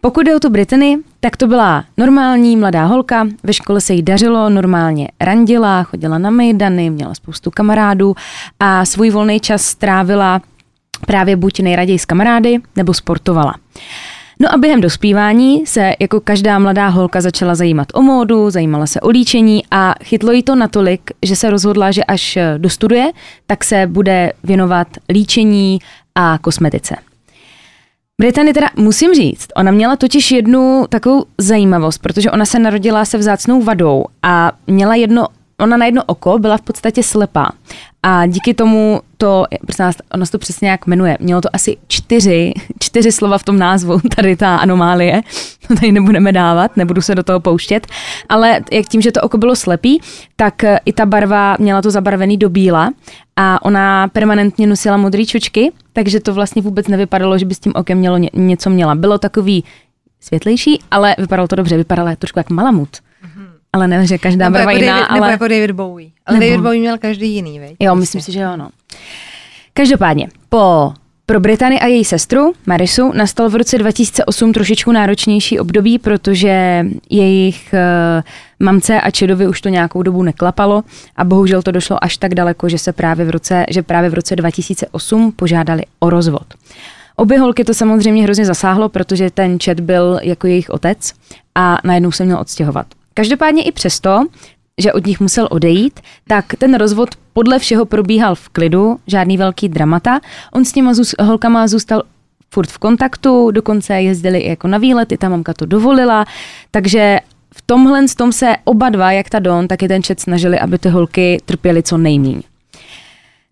Pokud 0.00 0.26
jde 0.26 0.36
o 0.36 0.40
tu 0.40 0.50
Britany, 0.50 0.98
tak 1.20 1.36
to 1.36 1.46
byla 1.46 1.84
normální 1.96 2.56
mladá 2.56 2.84
holka, 2.84 3.26
ve 3.42 3.52
škole 3.52 3.80
se 3.80 3.94
jí 3.94 4.02
dařilo, 4.02 4.50
normálně 4.50 5.08
randila, 5.20 5.82
chodila 5.82 6.18
na 6.18 6.30
mejdany, 6.30 6.90
měla 6.90 7.14
spoustu 7.14 7.50
kamarádů 7.50 8.14
a 8.60 8.84
svůj 8.84 9.10
volný 9.10 9.40
čas 9.40 9.62
strávila 9.62 10.40
právě 11.06 11.36
buď 11.36 11.60
nejraději 11.60 11.98
s 11.98 12.04
kamarády, 12.04 12.56
nebo 12.76 12.94
sportovala. 12.94 13.54
No 14.40 14.54
a 14.54 14.56
během 14.56 14.80
dospívání 14.80 15.66
se 15.66 15.94
jako 16.00 16.20
každá 16.20 16.58
mladá 16.58 16.88
holka 16.88 17.20
začala 17.20 17.54
zajímat 17.54 17.88
o 17.94 18.02
módu, 18.02 18.50
zajímala 18.50 18.86
se 18.86 19.00
o 19.00 19.08
líčení 19.08 19.62
a 19.70 19.94
chytlo 20.04 20.32
jí 20.32 20.42
to 20.42 20.54
natolik, 20.54 21.10
že 21.22 21.36
se 21.36 21.50
rozhodla, 21.50 21.90
že 21.90 22.04
až 22.04 22.38
dostuduje, 22.58 23.10
tak 23.46 23.64
se 23.64 23.86
bude 23.86 24.32
věnovat 24.44 24.88
líčení 25.08 25.78
a 26.14 26.38
kosmetice. 26.38 27.07
Brittany 28.20 28.52
teda 28.52 28.70
musím 28.76 29.14
říct, 29.14 29.48
ona 29.56 29.70
měla 29.70 29.96
totiž 29.96 30.30
jednu 30.30 30.86
takovou 30.88 31.24
zajímavost, 31.38 31.98
protože 31.98 32.30
ona 32.30 32.44
se 32.44 32.58
narodila 32.58 33.04
se 33.04 33.18
vzácnou 33.18 33.62
vadou 33.62 34.04
a 34.22 34.52
měla 34.66 34.94
jedno, 34.94 35.26
ona 35.60 35.76
na 35.76 35.86
jedno 35.86 36.02
oko 36.06 36.38
byla 36.38 36.56
v 36.56 36.62
podstatě 36.62 37.02
slepá. 37.02 37.52
A 38.02 38.26
díky 38.26 38.54
tomu 38.54 39.00
to, 39.16 39.44
prosím 39.66 39.84
vás, 39.84 39.96
ona 40.14 40.26
se 40.26 40.32
to 40.32 40.38
přesně 40.38 40.64
nějak 40.66 40.86
jmenuje, 40.86 41.16
mělo 41.20 41.40
to 41.40 41.48
asi 41.52 41.76
čtyři, 41.88 42.52
čtyři 42.80 43.12
slova 43.12 43.38
v 43.38 43.44
tom 43.44 43.58
názvu, 43.58 44.00
tady 44.16 44.36
ta 44.36 44.56
anomálie, 44.56 45.22
to 45.68 45.74
tady 45.74 45.92
nebudeme 45.92 46.32
dávat, 46.32 46.76
nebudu 46.76 47.00
se 47.00 47.14
do 47.14 47.22
toho 47.22 47.40
pouštět, 47.40 47.86
ale 48.28 48.60
jak 48.72 48.86
tím, 48.88 49.00
že 49.00 49.12
to 49.12 49.20
oko 49.20 49.38
bylo 49.38 49.56
slepý, 49.56 50.00
tak 50.36 50.64
eh, 50.64 50.78
i 50.84 50.92
ta 50.92 51.06
barva 51.06 51.56
měla 51.58 51.82
to 51.82 51.90
zabarvený 51.90 52.36
do 52.36 52.48
bíla 52.50 52.90
a 53.36 53.64
ona 53.64 54.08
permanentně 54.08 54.66
nosila 54.66 54.96
modré 54.96 55.24
čočky, 55.26 55.72
takže 55.92 56.20
to 56.20 56.34
vlastně 56.34 56.62
vůbec 56.62 56.88
nevypadalo, 56.88 57.38
že 57.38 57.46
by 57.46 57.54
s 57.54 57.58
tím 57.58 57.72
okem 57.76 57.98
mělo 57.98 58.18
ně, 58.18 58.30
něco 58.32 58.70
měla. 58.70 58.94
Bylo 58.94 59.18
takový 59.18 59.64
světlejší, 60.20 60.80
ale 60.90 61.14
vypadalo 61.18 61.48
to 61.48 61.56
dobře, 61.56 61.76
vypadala 61.76 62.16
trošku 62.16 62.38
jak 62.38 62.50
malamut. 62.50 62.88
Ale 63.72 63.88
ne, 63.88 64.06
že 64.06 64.18
každá 64.18 64.44
Nebo 64.44 64.54
barva 64.58 64.72
jako, 64.72 64.84
jiná, 64.84 64.94
David, 64.94 65.10
ale... 65.10 65.20
nebo 65.20 65.30
jako 65.30 65.48
David 65.48 65.70
Bowie. 65.70 66.10
Ale 66.26 66.38
Nebo- 66.38 66.50
David 66.50 66.62
Bowie 66.62 66.80
měl 66.80 66.98
každý 66.98 67.34
jiný, 67.34 67.58
veď? 67.58 67.76
Jo, 67.80 67.94
myslím 67.94 68.20
si, 68.20 68.32
že 68.32 68.40
jo, 68.40 68.56
no. 68.56 68.70
Každopádně, 69.72 70.28
po 70.48 70.92
pro 71.26 71.40
Britany 71.40 71.80
a 71.80 71.86
její 71.86 72.04
sestru 72.04 72.52
Marisu 72.66 73.12
nastal 73.14 73.48
v 73.48 73.54
roce 73.54 73.78
2008 73.78 74.52
trošičku 74.52 74.92
náročnější 74.92 75.60
období, 75.60 75.98
protože 75.98 76.86
jejich 77.10 77.74
uh, 77.74 78.22
mamce 78.66 79.00
a 79.00 79.10
Čedovi 79.10 79.46
už 79.46 79.60
to 79.60 79.68
nějakou 79.68 80.02
dobu 80.02 80.22
neklapalo 80.22 80.84
a 81.16 81.24
bohužel 81.24 81.62
to 81.62 81.70
došlo 81.70 82.04
až 82.04 82.16
tak 82.16 82.34
daleko, 82.34 82.68
že 82.68 82.78
se 82.78 82.92
právě 82.92 83.24
v 83.24 83.30
roce, 83.30 83.64
že 83.70 83.82
právě 83.82 84.10
v 84.10 84.14
roce 84.14 84.36
2008 84.36 85.32
požádali 85.32 85.82
o 85.98 86.10
rozvod. 86.10 86.46
Obě 87.16 87.38
holky 87.38 87.64
to 87.64 87.74
samozřejmě 87.74 88.22
hrozně 88.22 88.44
zasáhlo, 88.44 88.88
protože 88.88 89.30
ten 89.30 89.60
Čet 89.60 89.80
byl 89.80 90.20
jako 90.22 90.46
jejich 90.46 90.70
otec 90.70 91.12
a 91.54 91.78
najednou 91.84 92.12
se 92.12 92.24
měl 92.24 92.38
odstěhovat. 92.38 92.86
Každopádně 93.18 93.62
i 93.62 93.72
přesto, 93.72 94.26
že 94.80 94.92
od 94.92 95.06
nich 95.06 95.20
musel 95.20 95.48
odejít, 95.50 96.00
tak 96.28 96.44
ten 96.58 96.74
rozvod 96.74 97.08
podle 97.32 97.58
všeho 97.58 97.84
probíhal 97.84 98.34
v 98.34 98.48
klidu, 98.48 98.98
žádný 99.06 99.36
velký 99.36 99.68
dramata. 99.68 100.20
On 100.52 100.64
s 100.64 100.72
těma 100.72 100.92
zůs- 100.92 101.24
holkama 101.24 101.68
zůstal 101.68 102.02
furt 102.50 102.70
v 102.70 102.78
kontaktu, 102.78 103.50
dokonce 103.50 104.02
jezdili 104.02 104.38
i 104.38 104.48
jako 104.48 104.68
na 104.68 104.78
výlety, 104.78 105.16
ta 105.16 105.28
mamka 105.28 105.54
to 105.54 105.66
dovolila, 105.66 106.24
takže 106.70 107.20
v 107.54 107.62
tomhle 107.62 108.08
z 108.08 108.14
tom 108.14 108.32
se 108.32 108.56
oba 108.64 108.88
dva, 108.88 109.12
jak 109.12 109.30
ta 109.30 109.38
Don, 109.38 109.68
tak 109.68 109.82
i 109.82 109.88
ten 109.88 110.02
Čet 110.02 110.20
snažili, 110.20 110.58
aby 110.58 110.78
ty 110.78 110.88
holky 110.88 111.42
trpěly 111.44 111.82
co 111.82 111.98
nejméně. 111.98 112.42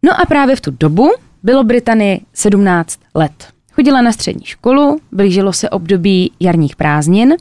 No 0.02 0.20
a 0.20 0.26
právě 0.26 0.56
v 0.56 0.60
tu 0.60 0.70
dobu 0.70 1.10
bylo 1.42 1.64
Britany 1.64 2.20
17 2.32 3.00
let. 3.14 3.48
Chodila 3.72 4.02
na 4.02 4.12
střední 4.12 4.44
školu, 4.44 5.00
blížilo 5.12 5.52
se 5.52 5.70
období 5.70 6.32
jarních 6.40 6.76
prázdnin 6.76 7.34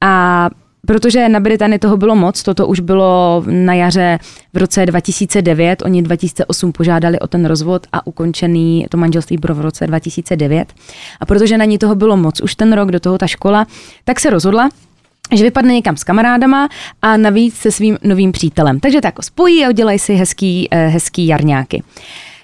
a 0.00 0.50
protože 0.86 1.28
na 1.28 1.40
Britany 1.40 1.78
toho 1.78 1.96
bylo 1.96 2.14
moc, 2.16 2.42
toto 2.42 2.66
už 2.66 2.80
bylo 2.80 3.44
na 3.46 3.74
jaře 3.74 4.18
v 4.52 4.56
roce 4.56 4.86
2009, 4.86 5.82
oni 5.84 6.02
2008 6.02 6.72
požádali 6.72 7.18
o 7.18 7.26
ten 7.26 7.44
rozvod 7.44 7.86
a 7.92 8.06
ukončený 8.06 8.86
to 8.88 8.96
manželství 8.96 9.36
bylo 9.36 9.54
v 9.54 9.60
roce 9.60 9.86
2009. 9.86 10.72
A 11.20 11.26
protože 11.26 11.58
na 11.58 11.64
ní 11.64 11.78
toho 11.78 11.94
bylo 11.94 12.16
moc 12.16 12.40
už 12.40 12.54
ten 12.54 12.72
rok, 12.72 12.90
do 12.90 13.00
toho 13.00 13.18
ta 13.18 13.26
škola, 13.26 13.66
tak 14.04 14.20
se 14.20 14.30
rozhodla, 14.30 14.68
že 15.32 15.44
vypadne 15.44 15.74
někam 15.74 15.96
s 15.96 16.04
kamarádama 16.04 16.68
a 17.02 17.16
navíc 17.16 17.54
se 17.54 17.72
svým 17.72 17.98
novým 18.02 18.32
přítelem. 18.32 18.80
Takže 18.80 19.00
tak 19.00 19.22
spojí 19.22 19.64
a 19.64 19.68
udělají 19.68 19.98
si 19.98 20.14
hezký, 20.14 20.68
eh, 20.70 20.86
hezký 20.86 21.26
jarňáky. 21.26 21.82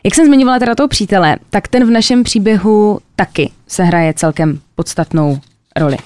Jak 0.04 0.14
jsem 0.14 0.26
zmiňovala 0.26 0.58
teda 0.58 0.74
toho 0.74 0.88
přítele, 0.88 1.36
tak 1.50 1.68
ten 1.68 1.84
v 1.84 1.90
našem 1.90 2.22
příběhu 2.24 3.00
taky 3.16 3.50
se 3.68 3.84
hraje 3.84 4.14
celkem 4.14 4.60
podstatnou 4.74 5.38
roli. 5.76 5.96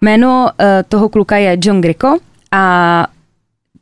Jméno 0.00 0.50
uh, 0.60 0.66
toho 0.88 1.08
kluka 1.08 1.36
je 1.36 1.58
John 1.62 1.80
Grico 1.80 2.18
a 2.52 3.06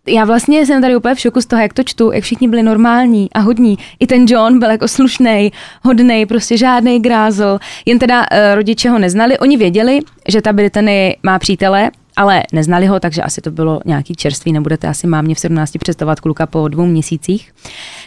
já 0.09 0.25
vlastně 0.25 0.67
jsem 0.67 0.83
tady 0.83 0.97
úplně 0.97 1.15
v 1.15 1.21
šoku 1.21 1.41
z 1.41 1.47
toho, 1.47 1.63
jak 1.63 1.73
to 1.73 1.83
čtu, 1.83 2.13
jak 2.13 2.25
všichni 2.25 2.49
byli 2.49 2.63
normální 2.63 3.33
a 3.33 3.41
hodní. 3.41 3.79
I 4.01 4.07
ten 4.07 4.25
John 4.29 4.59
byl 4.59 4.71
jako 4.71 4.89
slušný, 4.89 5.53
hodný, 5.83 6.27
prostě 6.27 6.57
žádný 6.57 7.03
grázl. 7.03 7.59
Jen 7.87 7.99
teda 7.99 8.21
uh, 8.21 8.27
rodiče 8.55 8.91
ho 8.91 8.99
neznali. 8.99 9.39
Oni 9.39 9.57
věděli, 9.57 10.01
že 10.29 10.43
ta 10.43 10.53
Brittany 10.53 11.17
má 11.23 11.39
přítele, 11.39 11.91
ale 12.17 12.43
neznali 12.53 12.87
ho, 12.87 13.01
takže 13.01 13.23
asi 13.23 13.41
to 13.41 13.51
bylo 13.51 13.81
nějaký 13.85 14.15
čerství, 14.15 14.53
nebudete 14.53 14.89
asi 14.89 15.07
mámě 15.07 15.35
v 15.35 15.39
17 15.39 15.73
představovat 15.79 16.21
kluka 16.21 16.47
po 16.47 16.69
dvou 16.69 16.87
měsících. 16.87 17.53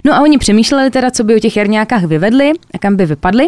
No 0.05 0.13
a 0.13 0.21
oni 0.21 0.37
přemýšleli 0.37 0.91
teda, 0.91 1.11
co 1.11 1.23
by 1.23 1.35
o 1.35 1.39
těch 1.39 1.57
jarňákách 1.57 2.03
vyvedli 2.03 2.51
a 2.73 2.77
kam 2.77 2.95
by 2.95 3.05
vypadli 3.05 3.47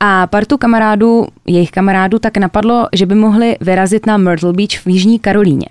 a 0.00 0.26
partu 0.26 0.58
kamarádů, 0.58 1.26
jejich 1.46 1.70
kamarádů 1.70 2.18
tak 2.18 2.36
napadlo, 2.36 2.88
že 2.92 3.06
by 3.06 3.14
mohli 3.14 3.56
vyrazit 3.60 4.06
na 4.06 4.16
Myrtle 4.16 4.52
Beach 4.52 4.80
v 4.84 4.86
Jižní 4.86 5.18
Karolíně. 5.18 5.66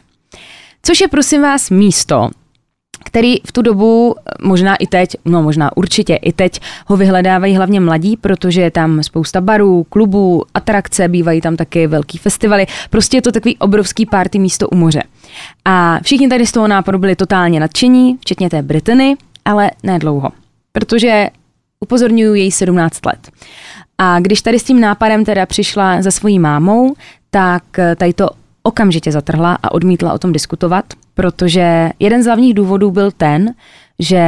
Což 0.84 1.02
je 1.02 1.08
prosím 1.08 1.42
vás 1.42 1.70
místo, 1.70 2.30
který 3.06 3.36
v 3.48 3.52
tu 3.52 3.62
dobu, 3.62 4.16
možná 4.42 4.76
i 4.76 4.88
teď, 4.88 5.16
no 5.26 5.44
možná 5.44 5.78
určitě 5.78 6.16
i 6.16 6.34
teď, 6.34 6.60
ho 6.88 6.98
vyhledávají 6.98 7.56
hlavně 7.56 7.80
mladí, 7.80 8.18
protože 8.18 8.62
je 8.62 8.72
tam 8.72 9.04
spousta 9.04 9.42
barů, 9.42 9.84
klubů, 9.84 10.44
atrakce, 10.54 11.08
bývají 11.08 11.42
tam 11.42 11.56
taky 11.56 11.88
velký 11.88 12.18
festivaly. 12.18 12.66
Prostě 12.90 13.18
je 13.18 13.22
to 13.22 13.32
takový 13.32 13.58
obrovský 13.58 14.06
party 14.06 14.40
místo 14.40 14.70
u 14.70 14.76
moře. 14.76 15.04
A 15.66 16.00
všichni 16.04 16.28
tady 16.28 16.46
z 16.46 16.52
toho 16.52 16.68
nápadu 16.68 17.00
byli 17.00 17.16
totálně 17.16 17.60
nadšení, 17.60 18.18
včetně 18.22 18.50
té 18.50 18.62
Britany, 18.62 19.16
ale 19.46 19.72
ne 19.84 20.00
dlouho, 20.00 20.30
protože 20.72 21.28
upozorňuju 21.80 22.34
její 22.34 22.52
17 22.52 23.06
let. 23.06 23.30
A 23.98 24.20
když 24.20 24.42
tady 24.42 24.60
s 24.60 24.64
tím 24.64 24.80
nápadem 24.80 25.26
teda 25.26 25.46
přišla 25.46 26.02
za 26.02 26.12
svojí 26.12 26.40
mámou, 26.40 26.94
tak 27.30 27.64
tady 27.98 28.14
to 28.14 28.30
okamžitě 28.70 29.12
zatrhla 29.12 29.58
a 29.64 29.72
odmítla 29.72 30.14
o 30.14 30.18
tom 30.18 30.34
diskutovat, 30.34 30.86
protože 31.14 31.90
jeden 32.00 32.24
z 32.24 32.26
hlavních 32.26 32.54
důvodů 32.54 32.92
byl 32.92 33.12
ten, 33.12 33.54
že 34.00 34.24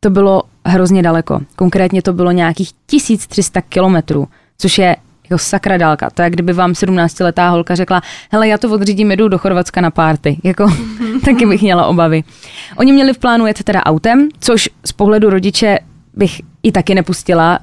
to 0.00 0.10
bylo 0.10 0.42
hrozně 0.66 1.02
daleko. 1.02 1.40
Konkrétně 1.56 2.02
to 2.02 2.12
bylo 2.12 2.30
nějakých 2.30 2.70
1300 2.86 3.60
kilometrů, 3.60 4.28
což 4.58 4.78
je 4.78 4.96
jako 5.30 5.38
sakra 5.38 5.76
dálka. 5.76 6.10
To 6.10 6.22
je, 6.22 6.30
kdyby 6.30 6.52
vám 6.52 6.72
17-letá 6.72 7.50
holka 7.50 7.74
řekla, 7.74 8.02
hele, 8.32 8.48
já 8.48 8.58
to 8.58 8.70
odřídím, 8.70 9.10
jedu 9.10 9.28
do 9.28 9.38
Chorvatska 9.38 9.80
na 9.80 9.90
párty. 9.90 10.38
Jako, 10.44 10.66
taky 11.24 11.46
bych 11.46 11.62
měla 11.62 11.86
obavy. 11.86 12.24
Oni 12.76 12.92
měli 12.92 13.12
v 13.12 13.18
plánu 13.18 13.46
jet 13.46 13.62
teda 13.62 13.82
autem, 13.82 14.28
což 14.40 14.68
z 14.84 14.92
pohledu 14.92 15.30
rodiče 15.30 15.78
bych 16.14 16.40
i 16.62 16.72
taky 16.72 16.94
nepustila. 16.94 17.58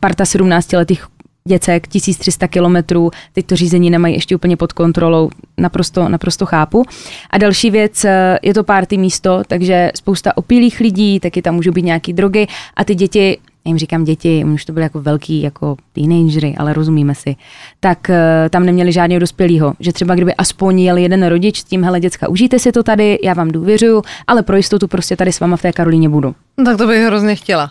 Parta 0.00 0.24
17-letých 0.24 1.06
děcek, 1.48 1.86
1300 1.88 2.48
kilometrů, 2.48 3.10
teď 3.32 3.46
to 3.46 3.56
řízení 3.56 3.90
nemají 3.90 4.14
ještě 4.14 4.36
úplně 4.36 4.56
pod 4.56 4.72
kontrolou, 4.72 5.30
naprosto, 5.58 6.08
naprosto 6.08 6.46
chápu. 6.46 6.84
A 7.30 7.38
další 7.38 7.70
věc, 7.70 8.04
eh, 8.04 8.38
je 8.42 8.54
to 8.54 8.64
párty 8.64 8.98
místo, 8.98 9.42
takže 9.46 9.90
spousta 9.94 10.36
opilých 10.36 10.80
lidí, 10.80 11.20
taky 11.20 11.42
tam 11.42 11.54
můžou 11.54 11.72
být 11.72 11.84
nějaký 11.84 12.12
drogy 12.12 12.46
a 12.76 12.84
ty 12.84 12.94
děti 12.94 13.38
já 13.66 13.70
jim 13.70 13.78
říkám 13.78 14.04
děti, 14.04 14.44
už 14.44 14.64
to 14.64 14.72
byly 14.72 14.82
jako 14.82 15.00
velký, 15.00 15.42
jako 15.42 15.76
teenagery, 15.92 16.54
ale 16.58 16.72
rozumíme 16.72 17.14
si, 17.14 17.36
tak 17.80 17.98
uh, 18.08 18.14
tam 18.50 18.66
neměli 18.66 18.92
žádného 18.92 19.20
dospělého. 19.20 19.74
Že 19.80 19.92
třeba 19.92 20.14
kdyby 20.14 20.34
aspoň 20.34 20.80
jel 20.80 20.96
jeden 20.96 21.26
rodič 21.26 21.60
s 21.60 21.64
tím, 21.64 21.84
hele 21.84 22.00
děcka, 22.00 22.28
užijte 22.28 22.58
si 22.58 22.72
to 22.72 22.82
tady, 22.82 23.18
já 23.22 23.34
vám 23.34 23.48
důvěřuju, 23.48 24.02
ale 24.26 24.42
pro 24.42 24.56
jistotu 24.56 24.88
prostě 24.88 25.16
tady 25.16 25.32
s 25.32 25.40
váma 25.40 25.56
v 25.56 25.62
té 25.62 25.72
Karolíně 25.72 26.08
budu. 26.08 26.34
No, 26.58 26.64
tak 26.64 26.76
to 26.76 26.86
bych 26.86 27.06
hrozně 27.06 27.34
chtěla. 27.34 27.70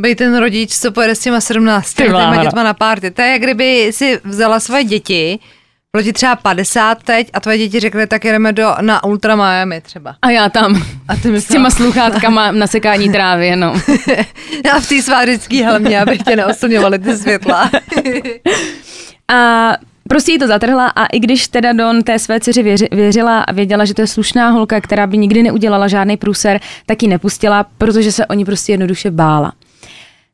Být 0.00 0.18
ten 0.18 0.36
rodič, 0.36 0.78
co 0.78 0.92
pojede 0.92 1.14
s 1.14 1.18
těma 1.18 1.40
17 1.40 1.94
těma 1.94 2.44
dětma 2.44 2.62
na 2.62 2.74
párty. 2.74 3.10
To 3.10 3.22
je, 3.22 3.28
jak 3.28 3.42
kdyby 3.42 3.92
si 3.92 4.20
vzala 4.24 4.60
svoje 4.60 4.84
děti, 4.84 5.38
bylo 5.92 6.02
ti 6.02 6.12
třeba 6.12 6.36
50 6.36 7.02
teď 7.02 7.30
a 7.32 7.40
tvoje 7.40 7.58
děti 7.58 7.80
řekly, 7.80 8.06
tak 8.06 8.24
jedeme 8.24 8.52
do, 8.52 8.74
na 8.80 9.04
Ultra 9.04 9.36
Miami 9.36 9.80
třeba. 9.80 10.16
A 10.22 10.30
já 10.30 10.48
tam 10.48 10.82
a 11.08 11.16
ty 11.16 11.40
s 11.40 11.48
těma 11.48 11.70
sluchátkama 11.70 12.52
na 12.52 12.66
sekání 12.66 13.12
trávy, 13.12 13.56
no. 13.56 13.74
a 14.72 14.80
v 14.80 14.88
té 14.88 15.02
svářický 15.02 15.62
helmě, 15.62 16.00
aby 16.00 16.18
tě 16.18 16.36
neoslňovaly 16.36 16.98
ty 16.98 17.16
světla. 17.16 17.70
a 19.28 19.72
Prostě 20.08 20.32
jí 20.32 20.38
to 20.38 20.46
zatrhla 20.46 20.86
a 20.88 21.06
i 21.06 21.20
když 21.20 21.48
teda 21.48 21.72
Don 21.72 22.02
té 22.02 22.18
své 22.18 22.40
dceři 22.40 22.62
věři, 22.62 22.88
věřila 22.92 23.40
a 23.40 23.52
věděla, 23.52 23.84
že 23.84 23.94
to 23.94 24.00
je 24.00 24.06
slušná 24.06 24.50
holka, 24.50 24.80
která 24.80 25.06
by 25.06 25.18
nikdy 25.18 25.42
neudělala 25.42 25.88
žádný 25.88 26.16
průser, 26.16 26.60
tak 26.86 27.02
ji 27.02 27.08
nepustila, 27.08 27.66
protože 27.78 28.12
se 28.12 28.26
oni 28.26 28.44
prostě 28.44 28.72
jednoduše 28.72 29.10
bála. 29.10 29.52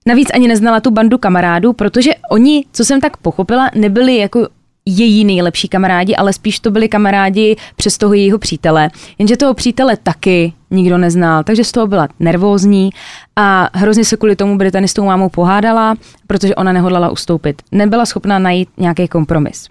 Navíc 0.07 0.29
ani 0.35 0.49
neznala 0.49 0.81
tu 0.81 0.91
bandu 0.91 1.19
kamarádů, 1.19 1.73
protože 1.73 2.11
oni, 2.31 2.65
co 2.73 2.85
jsem 2.85 3.01
tak 3.01 3.17
pochopila, 3.17 3.71
nebyli 3.75 4.17
jako 4.17 4.49
její 4.87 5.25
nejlepší 5.25 5.69
kamarádi, 5.69 6.17
ale 6.17 6.33
spíš 6.33 6.61
to 6.61 6.71
byli 6.71 6.89
kamarádi 6.89 7.57
přes 7.77 7.99
toho 7.99 8.15
jejího 8.15 8.39
přítele. 8.39 8.91
Jenže 9.19 9.37
toho 9.37 9.55
přítele 9.55 9.97
taky 9.97 10.53
nikdo 10.71 10.99
neznal, 10.99 11.45
takže 11.45 11.65
z 11.65 11.73
toho 11.73 11.87
byla 11.87 12.09
nervózní 12.21 12.91
a 13.37 13.69
hrozně 13.75 14.05
se 14.05 14.17
kvůli 14.17 14.37
tomu 14.37 14.59
Britany 14.59 14.89
s 14.89 14.95
tou 14.95 15.05
mámou 15.05 15.29
pohádala, 15.29 15.95
protože 16.27 16.55
ona 16.55 16.73
nehodlala 16.73 17.11
ustoupit. 17.11 17.63
Nebyla 17.73 18.07
schopná 18.07 18.39
najít 18.39 18.69
nějaký 18.77 19.09
kompromis. 19.09 19.69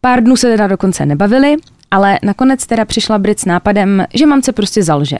Pár 0.00 0.22
dnů 0.22 0.36
se 0.36 0.50
teda 0.50 0.66
dokonce 0.66 1.06
nebavili, 1.06 1.56
ale 1.90 2.18
nakonec 2.22 2.66
teda 2.66 2.84
přišla 2.84 3.18
Brit 3.18 3.40
s 3.40 3.44
nápadem, 3.44 4.04
že 4.14 4.26
mamce 4.26 4.52
prostě 4.52 4.82
zalže. 4.82 5.18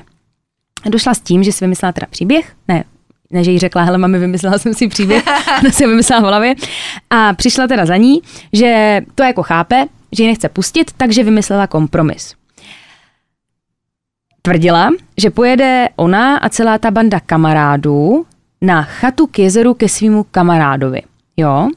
Došla 0.88 1.14
s 1.14 1.20
tím, 1.20 1.42
že 1.42 1.52
si 1.52 1.64
vymyslela 1.64 1.92
teda 1.92 2.06
příběh, 2.10 2.52
ne, 2.68 2.84
ne, 3.30 3.44
že 3.44 3.50
jí 3.50 3.58
řekla, 3.58 3.82
hele 3.82 3.98
mami, 3.98 4.18
vymyslela 4.18 4.58
jsem 4.58 4.74
si 4.74 4.88
příběh, 4.88 5.24
ona 5.60 5.70
si 5.70 5.86
vymyslela 5.86 6.22
v 6.22 6.24
hlavě. 6.24 6.54
A 7.10 7.32
přišla 7.32 7.66
teda 7.66 7.86
za 7.86 7.96
ní, 7.96 8.22
že 8.52 9.00
to 9.14 9.22
jako 9.22 9.42
chápe, 9.42 9.86
že 10.12 10.22
ji 10.22 10.28
nechce 10.28 10.48
pustit, 10.48 10.92
takže 10.96 11.24
vymyslela 11.24 11.66
kompromis. 11.66 12.34
Tvrdila, 14.42 14.90
že 15.18 15.30
pojede 15.30 15.88
ona 15.96 16.36
a 16.36 16.48
celá 16.48 16.78
ta 16.78 16.90
banda 16.90 17.20
kamarádů 17.20 18.26
na 18.62 18.82
chatu 18.82 19.26
k 19.26 19.38
jezeru 19.38 19.74
ke 19.74 19.88
svýmu 19.88 20.24
kamarádovi. 20.30 21.02
Jo? 21.36 21.68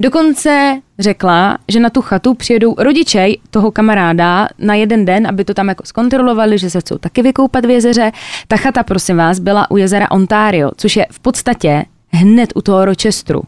Dokonce 0.00 0.80
řekla, 0.98 1.58
že 1.68 1.80
na 1.80 1.90
tu 1.90 2.02
chatu 2.02 2.34
přijedou 2.34 2.74
rodiče 2.78 3.28
toho 3.50 3.70
kamaráda 3.70 4.48
na 4.58 4.74
jeden 4.74 5.04
den, 5.04 5.26
aby 5.26 5.44
to 5.44 5.54
tam 5.54 5.68
jako 5.68 5.86
zkontrolovali, 5.86 6.58
že 6.58 6.70
se 6.70 6.80
chcou 6.80 6.98
taky 6.98 7.22
vykoupat 7.22 7.64
v 7.64 7.70
jezeře. 7.70 8.12
Ta 8.48 8.56
chata, 8.56 8.82
prosím 8.82 9.16
vás, 9.16 9.38
byla 9.38 9.70
u 9.70 9.76
jezera 9.76 10.10
Ontario, 10.10 10.70
což 10.76 10.96
je 10.96 11.06
v 11.10 11.20
podstatě 11.20 11.84
hned 12.08 12.52
u 12.54 12.62
toho 12.62 12.84
Rochesteru. 12.84 13.42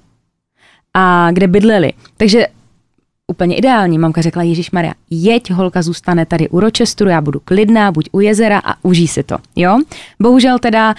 A 0.95 1.31
kde 1.33 1.49
bydleli. 1.49 1.93
Takže 2.17 2.47
úplně 3.27 3.57
ideální. 3.57 3.99
Mamka 3.99 4.23
řekla, 4.23 4.43
Ježíš 4.43 4.71
Maria, 4.71 4.95
jeď, 5.11 5.51
holka 5.51 5.83
zůstane 5.83 6.27
tady 6.27 6.49
u 6.49 6.61
Rochesteru, 6.61 7.11
já 7.11 7.21
budu 7.21 7.41
klidná, 7.45 7.93
buď 7.93 8.09
u 8.13 8.21
jezera 8.21 8.61
a 8.65 8.75
užij 8.83 9.09
si 9.09 9.23
to. 9.23 9.37
Jo? 9.57 9.79
Bohužel 10.23 10.59
teda 10.59 10.95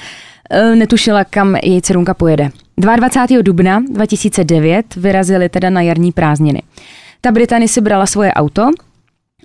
e, 0.49 0.76
netušila, 0.76 1.24
kam 1.24 1.56
její 1.56 1.82
dcerunka 1.82 2.14
pojede. 2.14 2.49
22. 2.82 3.42
dubna 3.42 3.84
2009 3.90 4.96
vyrazili 4.96 5.50
teda 5.50 5.70
na 5.70 5.82
jarní 5.82 6.12
prázdniny. 6.12 6.62
Ta 7.22 7.32
Britany 7.32 7.68
si 7.68 7.82
brala 7.82 8.06
svoje 8.06 8.34
auto 8.34 8.70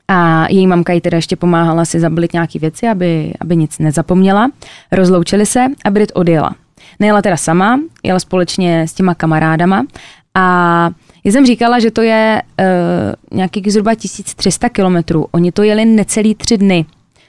a 0.09 0.47
její 0.49 0.67
mamka 0.67 0.93
jí 0.93 1.01
teda 1.01 1.17
ještě 1.17 1.37
pomáhala 1.37 1.85
si 1.85 2.01
zabalit 2.01 2.33
nějaké 2.33 2.59
věci, 2.59 2.89
aby, 2.89 3.35
aby 3.41 3.57
nic 3.57 3.79
nezapomněla. 3.79 4.51
Rozloučili 4.93 5.47
se 5.47 5.67
a 5.85 5.91
Brit 5.91 6.13
odjela. 6.15 6.55
Nejela 7.01 7.23
teda 7.23 7.37
sama, 7.37 7.81
jela 8.03 8.21
společně 8.21 8.83
s 8.83 8.95
těma 8.95 9.15
kamarádama 9.15 9.87
a 10.35 10.91
já 11.25 11.33
jsem 11.33 11.47
říkala, 11.47 11.79
že 11.79 11.91
to 11.91 12.03
je 12.03 12.43
uh, 12.61 13.37
nějakých 13.39 13.73
zhruba 13.73 13.95
1300 13.95 14.69
kilometrů. 14.69 15.27
Oni 15.33 15.53
to 15.53 15.63
jeli 15.63 15.85
necelý 15.85 16.35
tři 16.35 16.59
dny 16.59 16.85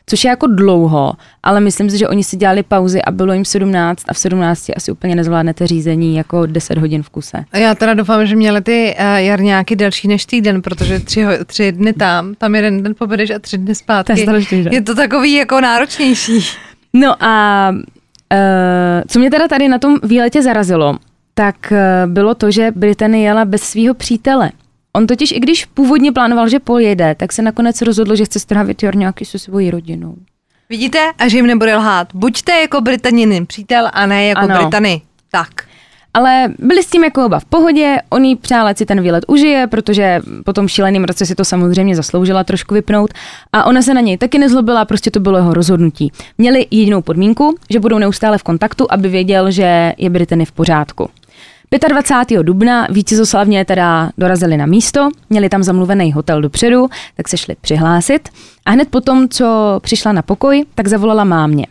což 0.10 0.24
je 0.24 0.30
jako 0.30 0.48
dlouho, 0.48 1.14
ale 1.44 1.60
myslím 1.60 1.90
si, 1.90 1.98
že 1.98 2.08
oni 2.08 2.24
si 2.24 2.38
dělali 2.38 2.64
pauzy 2.64 3.02
a 3.02 3.12
bylo 3.12 3.34
jim 3.34 3.46
17 3.46 4.04
a 4.08 4.14
v 4.14 4.18
17 4.18 4.70
asi 4.76 4.92
úplně 4.92 5.16
nezvládnete 5.16 5.68
řízení 5.68 6.16
jako 6.16 6.46
10 6.46 6.78
hodin 6.78 7.04
v 7.04 7.10
kuse. 7.10 7.46
A 7.52 7.58
já 7.58 7.76
teda 7.76 7.94
doufám, 7.94 8.26
že 8.26 8.36
měli 8.36 8.62
ty 8.62 8.96
uh, 9.00 9.06
jarňáky 9.16 9.76
delší 9.76 10.08
než 10.08 10.26
týden, 10.26 10.62
protože 10.62 11.00
tři, 11.00 11.26
tři 11.46 11.72
dny 11.72 11.94
tam, 11.94 12.36
tam 12.36 12.56
jeden 12.56 12.84
den 12.84 12.96
pobedeš 12.98 13.30
a 13.30 13.40
tři 13.40 13.58
dny 13.58 13.76
zpátky. 13.76 14.14
To 14.14 14.20
je, 14.20 14.26
strašný, 14.26 14.64
že? 14.64 14.70
je 14.74 14.82
to 14.82 14.96
takový 14.96 15.34
jako 15.34 15.62
náročnější. 15.62 16.40
No 16.94 17.24
a 17.24 17.70
uh, 17.72 18.38
co 19.08 19.20
mě 19.20 19.32
teda 19.32 19.48
tady 19.48 19.68
na 19.68 19.80
tom 19.80 19.96
výletě 20.04 20.42
zarazilo, 20.42 20.98
tak 21.34 21.56
uh, 21.72 22.12
bylo 22.12 22.36
to, 22.36 22.52
že 22.52 22.72
Británie 22.76 23.24
jela 23.24 23.46
bez 23.46 23.62
svého 23.62 23.94
přítele. 23.94 24.52
On 24.98 25.08
totiž, 25.08 25.32
i 25.32 25.40
když 25.40 25.66
původně 25.66 26.12
plánoval, 26.12 26.50
že 26.50 26.60
pojede, 26.60 27.16
tak 27.16 27.34
se 27.34 27.42
nakonec 27.42 27.82
rozhodl, 27.82 28.16
že 28.16 28.26
chce 28.26 28.40
strávit 28.40 28.84
Jorňáky 28.84 29.26
se 29.26 29.40
svojí 29.40 29.72
rodinou. 29.72 30.16
Vidíte? 30.70 31.12
A 31.18 31.28
že 31.28 31.38
jim 31.38 31.48
nebude 31.48 31.76
lhát. 31.76 32.08
Buďte 32.14 32.52
jako 32.52 32.82
Britaniny 32.82 33.46
přítel 33.46 33.90
a 33.94 34.06
ne 34.06 34.26
jako 34.26 34.42
ano. 34.42 34.56
Britany. 34.58 35.02
Tak. 35.32 35.50
Ale 36.14 36.54
byli 36.60 36.84
s 36.84 36.88
tím 36.88 37.04
jako 37.04 37.26
oba 37.26 37.40
v 37.40 37.46
pohodě, 37.46 37.98
on 38.10 38.26
jí 38.26 38.36
přál, 38.36 38.68
si 38.76 38.86
ten 38.86 39.02
výlet 39.02 39.26
užije, 39.28 39.68
protože 39.68 40.22
po 40.46 40.54
tom 40.54 40.68
šíleném 40.68 41.04
roce 41.04 41.26
si 41.26 41.36
to 41.36 41.46
samozřejmě 41.46 41.96
zasloužila 41.96 42.44
trošku 42.44 42.74
vypnout 42.74 43.14
a 43.54 43.64
ona 43.64 43.82
se 43.82 43.94
na 43.94 44.02
něj 44.02 44.18
taky 44.18 44.38
nezlobila, 44.38 44.86
prostě 44.86 45.12
to 45.12 45.20
bylo 45.20 45.38
jeho 45.38 45.54
rozhodnutí. 45.54 46.12
Měli 46.38 46.68
jedinou 46.72 47.02
podmínku, 47.02 47.56
že 47.70 47.80
budou 47.80 47.98
neustále 47.98 48.38
v 48.38 48.44
kontaktu, 48.44 48.88
aby 48.90 49.10
věděl, 49.10 49.52
že 49.52 49.94
je 49.98 50.10
Britany 50.10 50.46
v 50.46 50.52
pořádku. 50.52 51.10
25. 51.72 52.44
dubna 52.44 52.88
vítězoslavně 52.90 53.66
teda 53.66 54.12
dorazili 54.18 54.58
na 54.58 54.66
místo, 54.66 55.10
měli 55.30 55.50
tam 55.50 55.64
zamluvený 55.64 56.12
hotel 56.12 56.42
dopředu, 56.42 56.88
tak 57.18 57.28
se 57.28 57.38
šli 57.38 57.56
přihlásit 57.62 58.30
a 58.66 58.72
hned 58.72 58.90
potom, 58.90 59.30
co 59.30 59.80
přišla 59.84 60.12
na 60.12 60.22
pokoj, 60.22 60.66
tak 60.76 60.88
zavolala 60.88 61.24
mámě. 61.24 61.68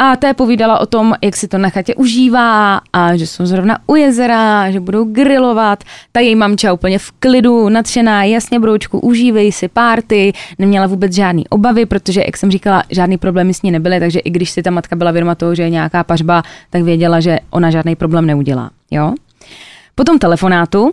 A 0.00 0.16
té 0.16 0.34
povídala 0.34 0.78
o 0.78 0.86
tom, 0.86 1.14
jak 1.22 1.36
si 1.36 1.48
to 1.48 1.58
na 1.58 1.68
chatě 1.68 1.94
užívá 1.94 2.80
a 2.92 3.16
že 3.16 3.26
jsou 3.26 3.46
zrovna 3.46 3.78
u 3.86 3.96
jezera, 3.96 4.70
že 4.70 4.80
budou 4.80 5.04
grilovat. 5.04 5.84
Ta 6.12 6.20
její 6.20 6.34
mamča 6.34 6.72
úplně 6.72 6.98
v 6.98 7.10
klidu, 7.10 7.68
nadšená, 7.68 8.24
jasně 8.24 8.60
broučku, 8.60 8.98
užívej 8.98 9.52
si 9.52 9.68
párty, 9.68 10.32
neměla 10.58 10.86
vůbec 10.86 11.14
žádný 11.14 11.48
obavy, 11.48 11.86
protože, 11.86 12.22
jak 12.26 12.36
jsem 12.36 12.50
říkala, 12.50 12.82
žádný 12.90 13.18
problémy 13.18 13.54
s 13.54 13.62
ní 13.62 13.70
nebyly, 13.70 14.00
takže 14.00 14.18
i 14.18 14.30
když 14.30 14.50
si 14.50 14.62
ta 14.62 14.70
matka 14.70 14.96
byla 14.96 15.10
vědoma 15.10 15.34
toho, 15.34 15.54
že 15.54 15.62
je 15.62 15.70
nějaká 15.70 16.04
pařba, 16.04 16.42
tak 16.70 16.82
věděla, 16.82 17.20
že 17.20 17.38
ona 17.50 17.70
žádný 17.70 17.96
problém 17.96 18.26
neudělá. 18.26 18.70
Jo? 18.90 19.14
Po 19.98 20.04
tom 20.04 20.18
telefonátu 20.18 20.90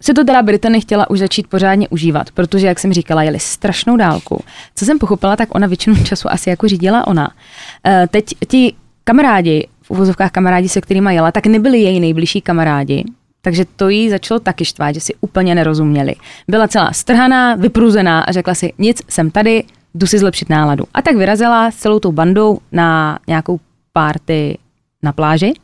se 0.00 0.14
to 0.14 0.24
teda 0.24 0.42
Britany 0.42 0.80
chtěla 0.80 1.10
už 1.10 1.18
začít 1.18 1.46
pořádně 1.46 1.88
užívat, 1.88 2.30
protože, 2.30 2.66
jak 2.66 2.78
jsem 2.78 2.92
říkala, 2.92 3.22
jeli 3.22 3.40
strašnou 3.40 3.96
dálku. 3.96 4.44
Co 4.74 4.84
jsem 4.84 4.98
pochopila, 4.98 5.36
tak 5.36 5.54
ona 5.54 5.66
většinu 5.66 6.04
času 6.04 6.30
asi 6.30 6.50
jako 6.50 6.68
řídila 6.68 7.06
ona. 7.06 7.28
Uh, 7.28 7.92
teď 8.08 8.24
ti 8.48 8.74
kamarádi, 9.04 9.68
v 9.82 9.90
uvozovkách 9.90 10.30
kamarádi, 10.30 10.68
se 10.68 10.80
kterými 10.80 11.14
jela, 11.14 11.32
tak 11.32 11.46
nebyli 11.46 11.78
její 11.78 12.00
nejbližší 12.00 12.40
kamarádi, 12.40 13.04
takže 13.42 13.64
to 13.76 13.88
jí 13.88 14.10
začalo 14.10 14.40
taky 14.40 14.64
štvát, 14.64 14.94
že 14.94 15.00
si 15.00 15.14
úplně 15.20 15.54
nerozuměli. 15.54 16.14
Byla 16.48 16.68
celá 16.68 16.92
strhaná, 16.92 17.54
vypruzená 17.54 18.20
a 18.20 18.32
řekla 18.32 18.54
si, 18.54 18.72
nic, 18.78 19.02
jsem 19.08 19.30
tady, 19.30 19.64
jdu 19.94 20.06
si 20.06 20.18
zlepšit 20.18 20.48
náladu. 20.48 20.84
A 20.94 21.02
tak 21.02 21.16
vyrazila 21.16 21.70
s 21.70 21.76
celou 21.76 21.98
tou 21.98 22.12
bandou 22.12 22.58
na 22.72 23.18
nějakou 23.26 23.60
párty 23.92 24.58
na 25.02 25.12
pláži. 25.12 25.54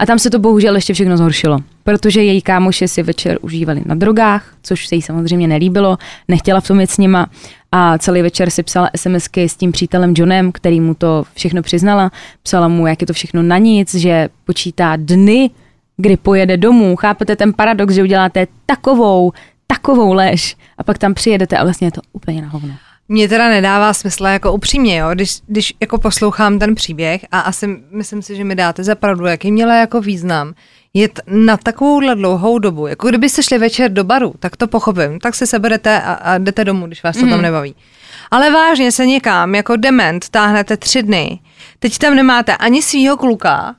A 0.00 0.06
tam 0.06 0.18
se 0.18 0.30
to 0.30 0.38
bohužel 0.38 0.74
ještě 0.74 0.94
všechno 0.94 1.16
zhoršilo, 1.16 1.58
protože 1.84 2.22
její 2.22 2.42
kámoši 2.42 2.88
si 2.88 3.02
večer 3.02 3.38
užívali 3.40 3.82
na 3.86 3.94
drogách, 3.94 4.54
což 4.62 4.86
se 4.86 4.94
jí 4.94 5.02
samozřejmě 5.02 5.48
nelíbilo, 5.48 5.98
nechtěla 6.28 6.60
v 6.60 6.66
tom 6.66 6.80
jít 6.80 6.90
s 6.90 6.98
nima 6.98 7.26
a 7.72 7.98
celý 7.98 8.22
večer 8.22 8.50
si 8.50 8.62
psala 8.62 8.90
SMSky 8.96 9.48
s 9.48 9.56
tím 9.56 9.72
přítelem 9.72 10.14
Johnem, 10.16 10.52
který 10.52 10.80
mu 10.80 10.94
to 10.94 11.24
všechno 11.34 11.62
přiznala. 11.62 12.10
Psala 12.42 12.68
mu, 12.68 12.86
jak 12.86 13.00
je 13.00 13.06
to 13.06 13.12
všechno 13.12 13.42
na 13.42 13.58
nic, 13.58 13.94
že 13.94 14.28
počítá 14.44 14.96
dny, 14.96 15.50
kdy 15.96 16.16
pojede 16.16 16.56
domů. 16.56 16.96
Chápete 16.96 17.36
ten 17.36 17.52
paradox, 17.52 17.94
že 17.94 18.02
uděláte 18.02 18.46
takovou, 18.66 19.32
takovou 19.66 20.12
lež 20.12 20.56
a 20.78 20.84
pak 20.84 20.98
tam 20.98 21.14
přijedete 21.14 21.56
a 21.56 21.64
vlastně 21.64 21.86
je 21.86 21.92
to 21.92 22.00
úplně 22.12 22.42
na 22.42 22.48
hovno. 22.48 22.74
Mně 23.12 23.28
teda 23.28 23.48
nedává 23.48 23.94
smysl 23.94 24.24
jako 24.24 24.52
upřímně, 24.52 24.98
jo, 24.98 25.10
když, 25.12 25.38
když 25.46 25.74
jako 25.80 25.98
poslouchám 25.98 26.58
ten 26.58 26.74
příběh 26.74 27.24
a 27.32 27.40
asi 27.40 27.66
myslím 27.90 28.22
si, 28.22 28.36
že 28.36 28.44
mi 28.44 28.54
dáte 28.54 28.84
za 28.84 28.94
pravdu, 28.94 29.26
jaký 29.26 29.52
měla 29.52 29.74
jako 29.74 30.00
význam, 30.00 30.54
jet 30.94 31.20
na 31.26 31.56
takovouhle 31.56 32.14
dlouhou 32.14 32.58
dobu, 32.58 32.86
jako 32.86 33.08
kdybyste 33.08 33.42
šli 33.42 33.58
večer 33.58 33.92
do 33.92 34.04
baru, 34.04 34.34
tak 34.38 34.56
to 34.56 34.66
pochopím, 34.66 35.18
tak 35.18 35.34
se 35.34 35.46
seberete 35.46 36.02
a, 36.02 36.12
a 36.12 36.38
jdete 36.38 36.64
domů, 36.64 36.86
když 36.86 37.02
vás 37.02 37.16
to 37.16 37.22
mm. 37.22 37.28
tam 37.28 37.38
mhm. 37.38 37.42
nebaví. 37.42 37.74
Ale 38.30 38.50
vážně 38.50 38.92
se 38.92 39.06
někam 39.06 39.54
jako 39.54 39.76
dement 39.76 40.28
táhnete 40.28 40.76
tři 40.76 41.02
dny, 41.02 41.40
teď 41.78 41.98
tam 41.98 42.14
nemáte 42.14 42.56
ani 42.56 42.82
svýho 42.82 43.16
kluka 43.16 43.74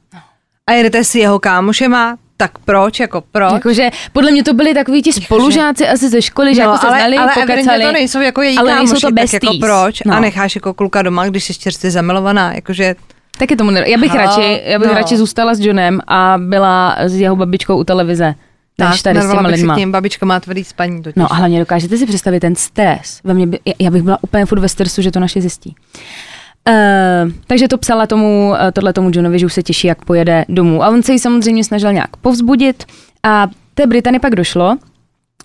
a 0.68 0.72
jedete 0.72 1.04
si 1.04 1.20
jeho 1.20 1.40
kámošema, 1.40 2.18
tak 2.42 2.58
proč, 2.58 3.00
jako 3.00 3.22
proč? 3.32 3.54
Jakože 3.54 3.90
podle 4.14 4.32
mě 4.32 4.44
to 4.44 4.54
byli 4.54 4.74
takový 4.74 5.02
ti 5.02 5.14
spolužáci 5.14 5.88
asi 5.88 6.10
ze 6.10 6.22
školy, 6.22 6.56
že 6.56 6.64
no, 6.64 6.72
jako 6.72 6.82
se 6.82 6.88
ale, 6.88 6.98
znali, 6.98 7.18
ale 7.18 7.32
pokecali. 7.34 7.84
to 7.84 7.92
nejsou 7.92 8.20
jako 8.22 8.42
její 8.42 8.58
ale 8.58 8.72
kámoši, 8.72 8.94
nejsou 8.94 9.08
to 9.08 9.14
besties. 9.14 9.32
tak 9.32 9.44
jako 9.44 9.58
proč? 9.60 10.02
No. 10.06 10.16
A 10.16 10.20
necháš 10.20 10.56
jako 10.56 10.74
kluka 10.74 11.02
doma, 11.02 11.28
když 11.28 11.44
jsi 11.44 11.54
čerstvě 11.54 11.92
zamilovaná, 11.92 12.54
jakože 12.54 12.96
Taky 13.38 13.56
tomu 13.56 13.72
ne... 13.72 13.90
Já 13.90 13.98
bych, 13.98 14.12
Aha, 14.12 14.26
radši, 14.26 14.62
já 14.66 14.80
bych 14.80 14.88
no. 14.88 14.94
radši 14.94 15.18
zůstala 15.18 15.56
s 15.56 15.60
Johnem 15.60 16.00
a 16.08 16.36
byla 16.38 16.96
s 17.00 17.16
jeho 17.16 17.36
babičkou 17.36 17.78
u 17.78 17.84
televize. 17.84 18.36
Než 18.78 19.02
tady 19.02 19.22
s 19.22 19.32
těma 19.32 19.50
lidma. 19.50 19.76
Tím 19.76 19.92
babička 19.92 20.26
má 20.26 20.40
tvrdý 20.40 20.64
spaní 20.64 21.04
totiž. 21.04 21.16
No 21.16 21.34
a 21.34 21.36
hlavně 21.36 21.60
dokážete 21.60 21.98
si 21.98 22.06
představit 22.06 22.40
ten 22.40 22.56
stres. 22.56 23.20
Ve 23.24 23.34
mě 23.34 23.48
by, 23.48 23.60
já 23.80 23.92
bych 23.92 24.02
byla 24.02 24.18
úplně 24.22 24.46
furt 24.46 24.60
ve 24.60 24.70
stresu, 24.70 25.02
že 25.02 25.12
to 25.12 25.20
naše 25.20 25.42
zjistí. 25.42 25.76
Uh, 25.96 26.31
takže 27.48 27.68
to 27.68 27.78
psala 27.78 28.08
tomu, 28.08 28.54
eh, 28.56 28.72
tohle 28.72 28.94
tomu 28.94 29.10
Johnovi, 29.14 29.40
že 29.40 29.46
už 29.46 29.54
se 29.54 29.64
těší, 29.64 29.88
jak 29.88 30.06
pojede 30.06 30.46
domů. 30.50 30.84
A 30.84 30.90
on 30.90 31.04
se 31.04 31.12
jí 31.12 31.20
samozřejmě 31.20 31.64
snažil 31.64 31.94
nějak 31.94 32.18
povzbudit 32.18 32.86
a 33.24 33.48
té 33.74 33.88
Britany 33.88 34.20
pak 34.20 34.36
došlo, 34.36 34.78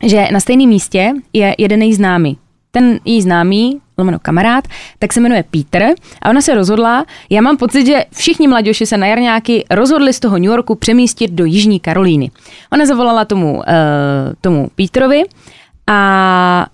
že 0.02 0.28
na 0.32 0.40
stejném 0.40 0.68
místě 0.68 1.12
je 1.32 1.54
jeden 1.58 1.82
její 1.82 1.94
známý. 1.94 2.38
Ten 2.70 3.00
její 3.04 3.22
známý, 3.22 3.80
lomeno 3.98 4.18
kamarád, 4.18 4.64
tak 4.98 5.12
se 5.12 5.20
jmenuje 5.20 5.44
Peter 5.50 5.94
a 6.22 6.30
ona 6.30 6.40
se 6.40 6.54
rozhodla, 6.54 7.04
já 7.30 7.40
mám 7.40 7.56
pocit, 7.56 7.86
že 7.86 8.04
všichni 8.12 8.48
mladěši 8.48 8.86
se 8.86 8.96
na 8.96 9.06
jarňáky 9.06 9.64
rozhodli 9.70 10.12
z 10.12 10.20
toho 10.20 10.38
New 10.38 10.50
Yorku 10.50 10.74
přemístit 10.74 11.30
do 11.30 11.44
Jižní 11.44 11.80
Karolíny. 11.80 12.30
Ona 12.72 12.86
zavolala 12.86 13.24
tomu, 13.24 13.54
uh, 13.56 13.62
tomu 14.40 14.70
Peterovi 14.74 15.22
a 15.86 16.66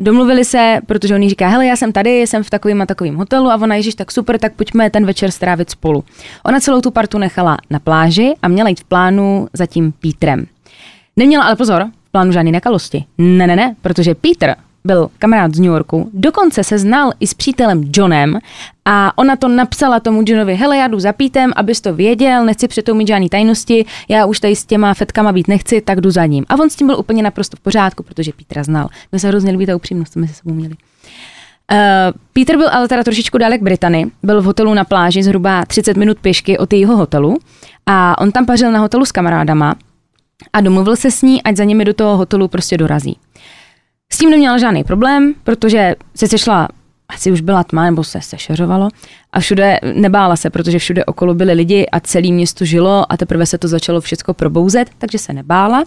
Domluvili 0.00 0.44
se, 0.44 0.78
protože 0.86 1.14
on 1.14 1.22
jí 1.22 1.28
říká, 1.28 1.48
hele, 1.48 1.66
já 1.66 1.76
jsem 1.76 1.92
tady, 1.92 2.20
jsem 2.20 2.42
v 2.42 2.50
takovém 2.50 2.82
a 2.82 2.86
takovém 2.86 3.16
hotelu 3.16 3.50
a 3.50 3.54
ona, 3.54 3.74
ježíš, 3.74 3.94
tak 3.94 4.12
super, 4.12 4.38
tak 4.38 4.52
pojďme 4.52 4.90
ten 4.90 5.06
večer 5.06 5.30
strávit 5.30 5.70
spolu. 5.70 6.04
Ona 6.44 6.60
celou 6.60 6.80
tu 6.80 6.90
partu 6.90 7.18
nechala 7.18 7.58
na 7.70 7.78
pláži 7.78 8.34
a 8.42 8.48
měla 8.48 8.68
jít 8.68 8.80
v 8.80 8.84
plánu 8.84 9.48
za 9.52 9.66
tím 9.66 9.92
Pítrem. 9.92 10.46
Neměla 11.16 11.44
ale 11.44 11.56
pozor, 11.56 11.86
v 12.08 12.12
plánu 12.12 12.32
žádný 12.32 12.52
nekalosti. 12.52 13.04
Ne, 13.18 13.46
ne, 13.46 13.56
ne, 13.56 13.74
protože 13.82 14.14
Peter 14.14 14.56
byl 14.84 15.10
kamarád 15.18 15.54
z 15.54 15.60
New 15.60 15.70
Yorku, 15.70 16.10
dokonce 16.12 16.64
se 16.64 16.78
znal 16.78 17.12
i 17.20 17.26
s 17.26 17.34
přítelem 17.34 17.90
Johnem 17.96 18.38
a 18.84 19.18
ona 19.18 19.36
to 19.36 19.48
napsala 19.48 20.00
tomu 20.00 20.22
Johnovi, 20.26 20.54
hele, 20.54 20.76
já 20.76 20.88
jdu 20.88 21.00
za 21.00 21.12
Pítem, 21.12 21.52
abys 21.56 21.80
to 21.80 21.94
věděl, 21.94 22.44
nechci 22.44 22.68
přitom 22.68 22.96
mít 22.96 23.08
žádný 23.08 23.28
tajnosti, 23.28 23.86
já 24.08 24.26
už 24.26 24.40
tady 24.40 24.56
s 24.56 24.64
těma 24.64 24.94
fetkama 24.94 25.32
být 25.32 25.48
nechci, 25.48 25.80
tak 25.80 26.00
jdu 26.00 26.10
za 26.10 26.26
ním. 26.26 26.44
A 26.48 26.54
on 26.54 26.70
s 26.70 26.76
tím 26.76 26.86
byl 26.86 26.98
úplně 26.98 27.22
naprosto 27.22 27.56
v 27.56 27.60
pořádku, 27.60 28.02
protože 28.02 28.32
Petra 28.32 28.62
znal. 28.62 28.88
My 29.12 29.18
se 29.18 29.28
hrozně 29.28 29.52
líbí 29.52 29.66
ta 29.66 29.76
upřímnost, 29.76 30.12
co 30.12 30.20
my 30.20 30.28
se 30.28 30.34
sebou 30.34 30.54
měli. 30.54 30.74
Uh, 31.72 31.78
Peter 32.32 32.56
byl 32.56 32.68
ale 32.72 32.88
teda 32.88 33.04
trošičku 33.04 33.38
dalek 33.38 33.62
Britany, 33.62 34.10
byl 34.22 34.42
v 34.42 34.44
hotelu 34.44 34.74
na 34.74 34.84
pláži 34.84 35.22
zhruba 35.22 35.64
30 35.64 35.96
minut 35.96 36.18
pěšky 36.18 36.58
od 36.58 36.72
jejího 36.72 36.96
hotelu 36.96 37.38
a 37.86 38.18
on 38.18 38.32
tam 38.32 38.46
pařil 38.46 38.72
na 38.72 38.78
hotelu 38.78 39.04
s 39.04 39.12
kamarádama 39.12 39.74
a 40.52 40.60
domluvil 40.60 40.96
se 40.96 41.10
s 41.10 41.22
ní, 41.22 41.42
ať 41.42 41.56
za 41.56 41.64
nimi 41.64 41.84
do 41.84 41.94
toho 41.94 42.16
hotelu 42.16 42.48
prostě 42.48 42.78
dorazí. 42.78 43.16
S 44.12 44.18
tím 44.18 44.30
neměla 44.30 44.58
žádný 44.58 44.84
problém, 44.84 45.34
protože 45.44 45.94
se 46.16 46.28
sešla, 46.28 46.68
asi 47.08 47.32
už 47.32 47.40
byla 47.40 47.64
tma, 47.64 47.84
nebo 47.84 48.04
se 48.04 48.20
sešeřovalo 48.20 48.88
a 49.32 49.40
všude 49.40 49.78
nebála 49.94 50.36
se, 50.36 50.50
protože 50.50 50.78
všude 50.78 51.04
okolo 51.04 51.34
byly 51.34 51.52
lidi 51.52 51.86
a 51.86 52.00
celé 52.00 52.28
město 52.28 52.64
žilo 52.64 53.12
a 53.12 53.16
teprve 53.16 53.46
se 53.46 53.58
to 53.58 53.68
začalo 53.68 54.00
všechno 54.00 54.34
probouzet, 54.34 54.88
takže 54.98 55.18
se 55.18 55.32
nebála. 55.32 55.84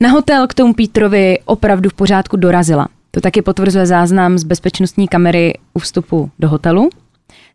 Na 0.00 0.08
hotel 0.08 0.46
k 0.46 0.54
tomu 0.54 0.74
Pítrovi 0.74 1.38
opravdu 1.44 1.90
v 1.90 1.94
pořádku 1.94 2.36
dorazila. 2.36 2.88
To 3.10 3.20
taky 3.20 3.42
potvrzuje 3.42 3.86
záznam 3.86 4.38
z 4.38 4.44
bezpečnostní 4.44 5.08
kamery 5.08 5.58
u 5.74 5.78
vstupu 5.78 6.30
do 6.38 6.48
hotelu. 6.48 6.90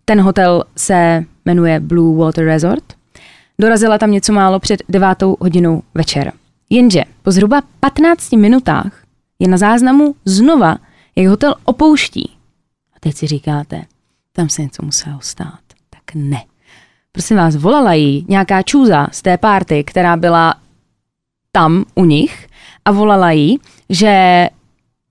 Ten 0.06 0.22
hotel 0.22 0.64
se 0.76 1.24
jmenuje 1.46 1.80
Blue 1.80 2.18
Water 2.18 2.46
Resort. 2.46 2.84
Dorazila 3.60 3.98
tam 3.98 4.12
něco 4.12 4.34
málo 4.34 4.60
před 4.60 4.84
devátou 4.90 5.38
hodinou 5.40 5.82
večer. 5.94 6.32
Jenže 6.70 7.04
po 7.24 7.32
zhruba 7.32 7.62
15 7.80 8.32
minutách 8.32 8.92
je 9.40 9.48
na 9.48 9.58
záznamu 9.58 10.16
znova, 10.26 10.78
jak 11.16 11.28
hotel 11.28 11.56
opouští. 11.66 12.30
A 12.96 13.00
teď 13.00 13.16
si 13.16 13.28
říkáte, 13.28 13.86
tam 14.32 14.50
se 14.50 14.62
něco 14.62 14.86
muselo 14.86 15.20
stát. 15.22 15.60
Tak 15.90 16.16
ne. 16.16 16.44
Prosím 17.12 17.38
vás, 17.38 17.56
volala 17.56 17.94
jí 17.94 18.26
nějaká 18.30 18.62
čůza 18.62 19.08
z 19.12 19.22
té 19.22 19.38
párty, 19.38 19.84
která 19.84 20.18
byla 20.18 20.56
tam 21.52 21.86
u 21.96 22.06
nich 22.06 22.48
a 22.86 22.92
volala 22.92 23.32
jí, 23.32 23.60
že 23.90 24.48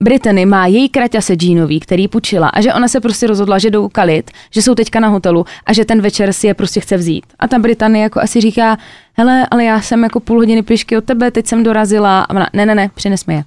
Brittany 0.03 0.45
má 0.45 0.67
její 0.67 0.89
kraťase 0.89 1.35
Jeanový, 1.41 1.79
který 1.79 2.07
půjčila 2.07 2.49
a 2.49 2.61
že 2.61 2.73
ona 2.73 2.87
se 2.87 2.99
prostě 2.99 3.27
rozhodla, 3.27 3.59
že 3.59 3.69
jdou 3.69 3.89
kalit, 3.89 4.31
že 4.51 4.61
jsou 4.61 4.75
teďka 4.75 4.99
na 4.99 5.07
hotelu 5.07 5.45
a 5.65 5.73
že 5.73 5.85
ten 5.85 6.01
večer 6.01 6.33
si 6.33 6.47
je 6.47 6.53
prostě 6.53 6.79
chce 6.79 6.97
vzít. 6.97 7.25
A 7.39 7.47
ta 7.47 7.59
Brittany 7.59 7.99
jako 7.99 8.21
asi 8.21 8.41
říká, 8.41 8.77
hele, 9.13 9.47
ale 9.51 9.63
já 9.63 9.81
jsem 9.81 10.03
jako 10.03 10.19
půl 10.19 10.37
hodiny 10.37 10.63
pěšky 10.63 10.97
od 10.97 11.03
tebe, 11.03 11.31
teď 11.31 11.47
jsem 11.47 11.63
dorazila 11.63 12.21
a 12.21 12.29
ona, 12.29 12.49
ne, 12.53 12.65
ne, 12.65 12.75
ne, 12.75 12.89
přinesme 12.95 13.33
je. 13.33 13.43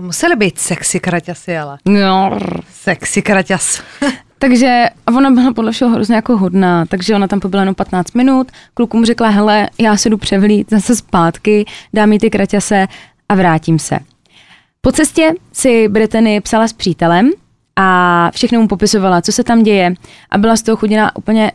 To 0.00 0.06
museli 0.06 0.36
být 0.36 0.58
sexy 0.58 1.00
kraťasy, 1.00 1.58
ale. 1.58 1.78
No. 1.84 2.38
Sexy 2.72 3.22
kraťas. 3.22 3.82
takže 4.38 4.84
a 5.06 5.12
ona 5.12 5.30
byla 5.30 5.52
podle 5.52 5.72
všeho 5.72 5.90
hrozně 5.90 6.14
jako 6.14 6.36
hodná, 6.36 6.86
takže 6.86 7.14
ona 7.14 7.28
tam 7.28 7.40
pobyla 7.40 7.62
jenom 7.62 7.74
15 7.74 8.12
minut, 8.14 8.50
klukům 8.74 9.04
řekla, 9.04 9.28
hele, 9.28 9.68
já 9.78 9.96
se 9.96 10.10
jdu 10.10 10.18
převlít 10.18 10.70
zase 10.70 10.96
zpátky, 10.96 11.64
dám 11.94 12.12
jí 12.12 12.18
ty 12.18 12.30
kraťase 12.30 12.86
a 13.28 13.34
vrátím 13.34 13.78
se. 13.78 13.98
Po 14.80 14.92
cestě 14.92 15.32
si 15.52 15.88
Brittany 15.88 16.40
psala 16.40 16.68
s 16.68 16.72
přítelem 16.72 17.30
a 17.76 18.30
všechno 18.34 18.60
mu 18.60 18.68
popisovala, 18.68 19.22
co 19.22 19.32
se 19.32 19.44
tam 19.44 19.62
děje 19.62 19.94
a 20.30 20.38
byla 20.38 20.56
z 20.56 20.62
toho 20.62 20.76
chuděná 20.76 21.16
úplně 21.16 21.52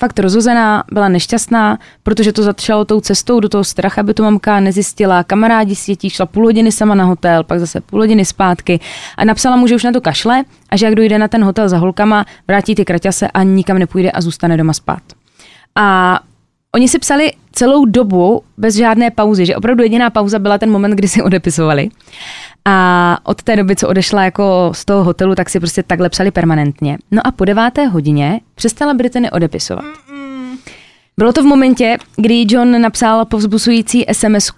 fakt 0.00 0.18
rozhozená, 0.18 0.84
byla 0.92 1.08
nešťastná, 1.08 1.78
protože 2.02 2.32
to 2.32 2.42
začalo 2.42 2.84
tou 2.84 3.00
cestou 3.00 3.40
do 3.40 3.48
toho 3.48 3.64
stracha, 3.64 4.00
aby 4.00 4.14
to 4.14 4.22
mamka 4.22 4.60
nezjistila. 4.60 5.24
Kamarádi 5.24 5.76
s 5.76 5.86
dětí 5.86 6.10
šla 6.10 6.26
půl 6.26 6.44
hodiny 6.44 6.72
sama 6.72 6.94
na 6.94 7.04
hotel, 7.04 7.44
pak 7.44 7.60
zase 7.60 7.80
půl 7.80 8.00
hodiny 8.00 8.24
zpátky 8.24 8.80
a 9.16 9.24
napsala 9.24 9.56
mu, 9.56 9.66
že 9.66 9.74
už 9.74 9.84
na 9.84 9.92
to 9.92 10.00
kašle 10.00 10.44
a 10.70 10.76
že 10.76 10.86
jak 10.86 10.94
dojde 10.94 11.18
na 11.18 11.28
ten 11.28 11.44
hotel 11.44 11.68
za 11.68 11.78
holkama, 11.78 12.24
vrátí 12.48 12.74
ty 12.74 12.84
kraťase 12.84 13.28
a 13.28 13.42
nikam 13.42 13.78
nepůjde 13.78 14.10
a 14.10 14.20
zůstane 14.20 14.56
doma 14.56 14.72
spát. 14.72 15.02
A 15.76 16.20
Oni 16.74 16.88
si 16.88 16.98
psali 16.98 17.32
celou 17.52 17.84
dobu 17.84 18.42
bez 18.56 18.74
žádné 18.74 19.10
pauzy, 19.10 19.46
že 19.46 19.56
opravdu 19.56 19.82
jediná 19.82 20.10
pauza 20.10 20.38
byla 20.38 20.58
ten 20.58 20.70
moment, 20.70 20.90
kdy 20.94 21.08
si 21.08 21.22
odepisovali. 21.22 21.88
A 22.64 23.18
od 23.22 23.42
té 23.42 23.56
doby, 23.56 23.76
co 23.76 23.88
odešla 23.88 24.24
jako 24.24 24.70
z 24.74 24.84
toho 24.84 25.04
hotelu, 25.04 25.34
tak 25.34 25.50
si 25.50 25.60
prostě 25.60 25.82
takhle 25.82 26.08
psali 26.08 26.30
permanentně. 26.30 26.98
No 27.10 27.26
a 27.26 27.30
po 27.30 27.44
deváté 27.44 27.86
hodině 27.86 28.40
přestala 28.54 28.94
Britany 28.94 29.30
odepisovat. 29.30 29.84
Bylo 31.16 31.32
to 31.32 31.42
v 31.42 31.46
momentě, 31.46 31.98
kdy 32.16 32.46
John 32.48 32.80
napsal 32.82 33.24
povzbuzující 33.24 34.04
sms 34.12 34.50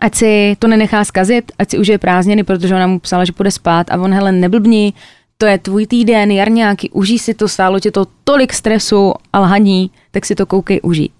ať 0.00 0.14
si 0.14 0.56
to 0.58 0.66
nenechá 0.66 1.04
zkazit, 1.04 1.52
ať 1.58 1.70
si 1.70 1.78
užije 1.78 1.98
prázdniny, 1.98 2.44
protože 2.44 2.74
ona 2.74 2.86
mu 2.86 2.98
psala, 2.98 3.24
že 3.24 3.32
půjde 3.32 3.50
spát 3.50 3.90
a 3.90 4.00
on, 4.00 4.14
hele, 4.14 4.32
neblbni, 4.32 4.92
to 5.38 5.46
je 5.46 5.58
tvůj 5.58 5.86
týden, 5.86 6.30
jarňáky, 6.30 6.90
užij 6.90 7.18
si 7.18 7.34
to, 7.34 7.48
stálo 7.48 7.80
tě 7.80 7.90
to 7.90 8.06
tolik 8.24 8.52
stresu 8.52 9.14
a 9.32 9.40
lhaní, 9.40 9.90
tak 10.10 10.26
si 10.26 10.34
to 10.34 10.46
koukej 10.46 10.80
užít. 10.82 11.12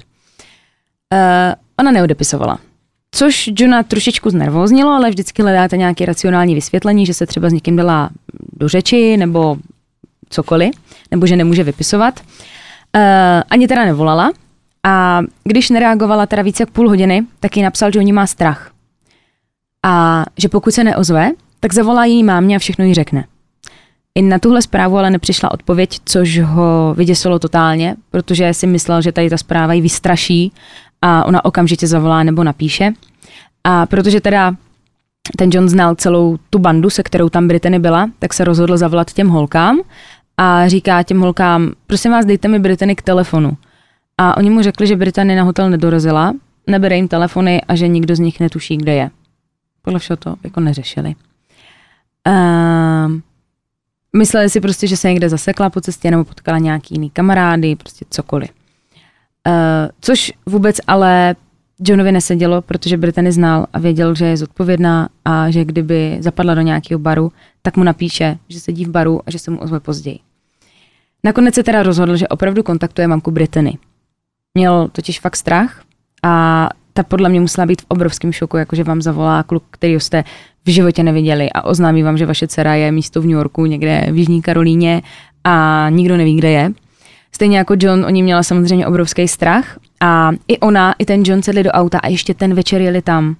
Uh, 1.12 1.54
ona 1.78 1.90
neodepisovala. 1.90 2.58
Což 3.14 3.50
Johna 3.58 3.82
trošičku 3.82 4.30
znervoznilo, 4.30 4.90
ale 4.90 5.10
vždycky 5.10 5.42
hledáte 5.42 5.76
nějaké 5.76 6.06
racionální 6.06 6.54
vysvětlení, 6.54 7.06
že 7.06 7.14
se 7.14 7.26
třeba 7.26 7.50
s 7.50 7.52
někým 7.52 7.76
dala 7.76 8.10
do 8.52 8.68
řeči 8.68 9.16
nebo 9.16 9.56
cokoliv, 10.30 10.74
nebo 11.10 11.26
že 11.26 11.36
nemůže 11.36 11.64
vypisovat. 11.64 12.20
Uh, 12.20 13.02
ani 13.50 13.68
teda 13.68 13.84
nevolala 13.84 14.32
a 14.82 15.22
když 15.44 15.70
nereagovala 15.70 16.26
teda 16.26 16.42
více 16.42 16.62
jak 16.62 16.70
půl 16.70 16.88
hodiny, 16.88 17.22
tak 17.40 17.56
jí 17.56 17.62
napsal, 17.62 17.90
že 17.92 17.98
o 17.98 18.02
ní 18.02 18.12
má 18.12 18.26
strach. 18.26 18.70
A 19.82 20.24
že 20.38 20.48
pokud 20.48 20.74
se 20.74 20.84
neozve, 20.84 21.30
tak 21.60 21.72
zavolá 21.72 22.04
její 22.04 22.24
mámě 22.24 22.56
a 22.56 22.58
všechno 22.58 22.84
jí 22.84 22.94
řekne. 22.94 23.24
I 24.14 24.22
na 24.22 24.38
tuhle 24.38 24.62
zprávu 24.62 24.98
ale 24.98 25.10
nepřišla 25.10 25.50
odpověď, 25.50 26.00
což 26.04 26.38
ho 26.38 26.94
vyděsilo 26.96 27.38
totálně, 27.38 27.96
protože 28.10 28.54
si 28.54 28.66
myslel, 28.66 29.02
že 29.02 29.12
tady 29.12 29.30
ta 29.30 29.36
zpráva 29.36 29.72
ji 29.72 29.80
vystraší 29.80 30.52
a 31.06 31.24
ona 31.24 31.44
okamžitě 31.44 31.86
zavolá 31.86 32.22
nebo 32.22 32.44
napíše. 32.44 32.92
A 33.64 33.86
protože 33.86 34.20
teda 34.20 34.56
ten 35.36 35.50
John 35.52 35.68
znal 35.68 35.94
celou 35.94 36.38
tu 36.50 36.58
bandu, 36.58 36.90
se 36.90 37.02
kterou 37.02 37.28
tam 37.28 37.48
Britany 37.48 37.78
byla, 37.78 38.10
tak 38.18 38.34
se 38.34 38.44
rozhodl 38.44 38.76
zavolat 38.76 39.12
těm 39.12 39.28
holkám 39.28 39.80
a 40.36 40.68
říká 40.68 41.02
těm 41.02 41.20
holkám, 41.20 41.72
prosím 41.86 42.12
vás, 42.12 42.26
dejte 42.26 42.48
mi 42.48 42.58
Britany 42.58 42.96
k 42.96 43.02
telefonu. 43.02 43.56
A 44.18 44.36
oni 44.36 44.50
mu 44.50 44.62
řekli, 44.62 44.86
že 44.86 44.96
Britany 44.96 45.36
na 45.36 45.42
hotel 45.42 45.70
nedorazila, 45.70 46.32
nebere 46.66 46.96
jim 46.96 47.08
telefony 47.08 47.62
a 47.62 47.74
že 47.74 47.88
nikdo 47.88 48.16
z 48.16 48.18
nich 48.18 48.40
netuší, 48.40 48.76
kde 48.76 48.94
je. 48.94 49.10
Podle 49.82 49.98
všeho 49.98 50.16
to 50.16 50.34
jako 50.44 50.60
neřešili. 50.60 51.14
Uh, 52.28 53.12
mysleli 54.16 54.50
si 54.50 54.60
prostě, 54.60 54.86
že 54.86 54.96
se 54.96 55.08
někde 55.08 55.28
zasekla 55.28 55.70
po 55.70 55.80
cestě 55.80 56.10
nebo 56.10 56.24
potkala 56.24 56.58
nějaký 56.58 56.94
jiný 56.94 57.10
kamarády, 57.10 57.76
prostě 57.76 58.04
cokoliv. 58.10 58.50
Uh, 59.46 59.52
což 60.00 60.32
vůbec 60.46 60.76
ale 60.86 61.36
Johnovi 61.80 62.12
nesedělo, 62.12 62.62
protože 62.62 62.96
Brittany 62.96 63.32
znal 63.32 63.66
a 63.72 63.78
věděl, 63.78 64.14
že 64.14 64.24
je 64.24 64.36
zodpovědná 64.36 65.08
a 65.24 65.50
že 65.50 65.64
kdyby 65.64 66.16
zapadla 66.20 66.54
do 66.54 66.60
nějakého 66.60 66.98
baru, 66.98 67.32
tak 67.62 67.76
mu 67.76 67.84
napíše, 67.84 68.38
že 68.48 68.60
sedí 68.60 68.84
v 68.84 68.90
baru 68.90 69.20
a 69.26 69.30
že 69.30 69.38
se 69.38 69.50
mu 69.50 69.58
ozve 69.58 69.80
později. 69.80 70.18
Nakonec 71.24 71.54
se 71.54 71.62
teda 71.62 71.82
rozhodl, 71.82 72.16
že 72.16 72.28
opravdu 72.28 72.62
kontaktuje 72.62 73.08
mamku 73.08 73.30
Brittany. 73.30 73.78
Měl 74.54 74.88
totiž 74.92 75.20
fakt 75.20 75.36
strach 75.36 75.82
a 76.22 76.68
ta 76.92 77.02
podle 77.02 77.28
mě 77.28 77.40
musela 77.40 77.66
být 77.66 77.82
v 77.82 77.86
obrovském 77.88 78.32
šoku, 78.32 78.56
jakože 78.56 78.84
vám 78.84 79.02
zavolá 79.02 79.42
kluk, 79.42 79.64
který 79.70 79.94
jste 79.94 80.24
v 80.66 80.70
životě 80.70 81.02
neviděli 81.02 81.52
a 81.52 81.62
oznámí 81.62 82.02
vám, 82.02 82.18
že 82.18 82.26
vaše 82.26 82.48
dcera 82.48 82.74
je 82.74 82.92
místo 82.92 83.20
v 83.20 83.24
New 83.24 83.34
Yorku, 83.34 83.66
někde 83.66 84.06
v 84.10 84.18
Jižní 84.18 84.42
Karolíně 84.42 85.02
a 85.44 85.86
nikdo 85.90 86.16
neví, 86.16 86.36
kde 86.36 86.50
je. 86.50 86.72
Stejně 87.34 87.58
jako 87.58 87.74
John, 87.78 88.04
oni 88.04 88.22
měla 88.22 88.42
samozřejmě 88.42 88.86
obrovský 88.86 89.28
strach 89.28 89.78
a 90.00 90.30
i 90.48 90.58
ona, 90.58 90.94
i 90.98 91.04
ten 91.04 91.22
John 91.26 91.42
sedli 91.42 91.62
do 91.62 91.70
auta 91.70 91.98
a 91.98 92.08
ještě 92.08 92.34
ten 92.34 92.54
večer 92.54 92.80
jeli 92.80 93.02
tam. 93.02 93.36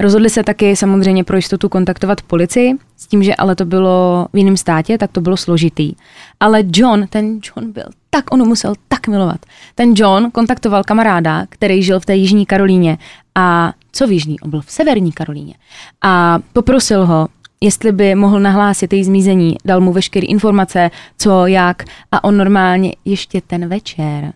Rozhodli 0.00 0.30
se 0.30 0.42
taky 0.42 0.76
samozřejmě 0.76 1.24
pro 1.24 1.36
jistotu 1.36 1.68
kontaktovat 1.68 2.22
policii, 2.22 2.74
s 2.96 3.06
tím, 3.06 3.22
že 3.22 3.34
ale 3.34 3.56
to 3.56 3.64
bylo 3.64 4.26
v 4.32 4.36
jiném 4.36 4.56
státě, 4.56 4.98
tak 4.98 5.12
to 5.12 5.20
bylo 5.20 5.36
složitý. 5.36 5.94
Ale 6.40 6.62
John, 6.72 7.06
ten 7.10 7.40
John 7.42 7.72
byl 7.72 7.84
tak, 8.10 8.32
on 8.32 8.48
musel 8.48 8.74
tak 8.88 9.08
milovat. 9.08 9.46
Ten 9.74 9.92
John 9.96 10.30
kontaktoval 10.30 10.84
kamaráda, 10.84 11.46
který 11.48 11.82
žil 11.82 12.00
v 12.00 12.06
té 12.06 12.16
Jižní 12.16 12.46
Karolíně 12.46 12.98
a 13.34 13.72
co 13.92 14.06
v 14.06 14.12
Jižní? 14.12 14.40
On 14.40 14.50
byl 14.50 14.60
v 14.60 14.70
Severní 14.70 15.12
Karolíně. 15.12 15.54
A 16.02 16.38
poprosil 16.52 17.06
ho, 17.06 17.28
jestli 17.64 17.92
by 17.92 18.14
mohl 18.14 18.40
nahlásit 18.40 18.92
její 18.92 19.04
zmizení, 19.04 19.56
dal 19.64 19.80
mu 19.80 19.92
veškeré 19.92 20.26
informace, 20.26 20.90
co, 21.18 21.46
jak 21.46 21.84
a 22.12 22.24
on 22.24 22.36
normálně 22.36 22.92
ještě 23.04 23.40
ten 23.40 23.68
večer 23.68 24.32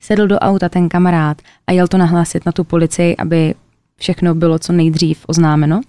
sedl 0.00 0.26
do 0.26 0.38
auta 0.38 0.68
ten 0.68 0.88
kamarád 0.88 1.42
a 1.66 1.72
jel 1.72 1.88
to 1.88 1.98
nahlásit 1.98 2.46
na 2.46 2.52
tu 2.52 2.64
policii, 2.64 3.16
aby 3.16 3.54
všechno 3.98 4.34
bylo 4.34 4.58
co 4.58 4.72
nejdřív 4.72 5.24
oznámeno. 5.26 5.80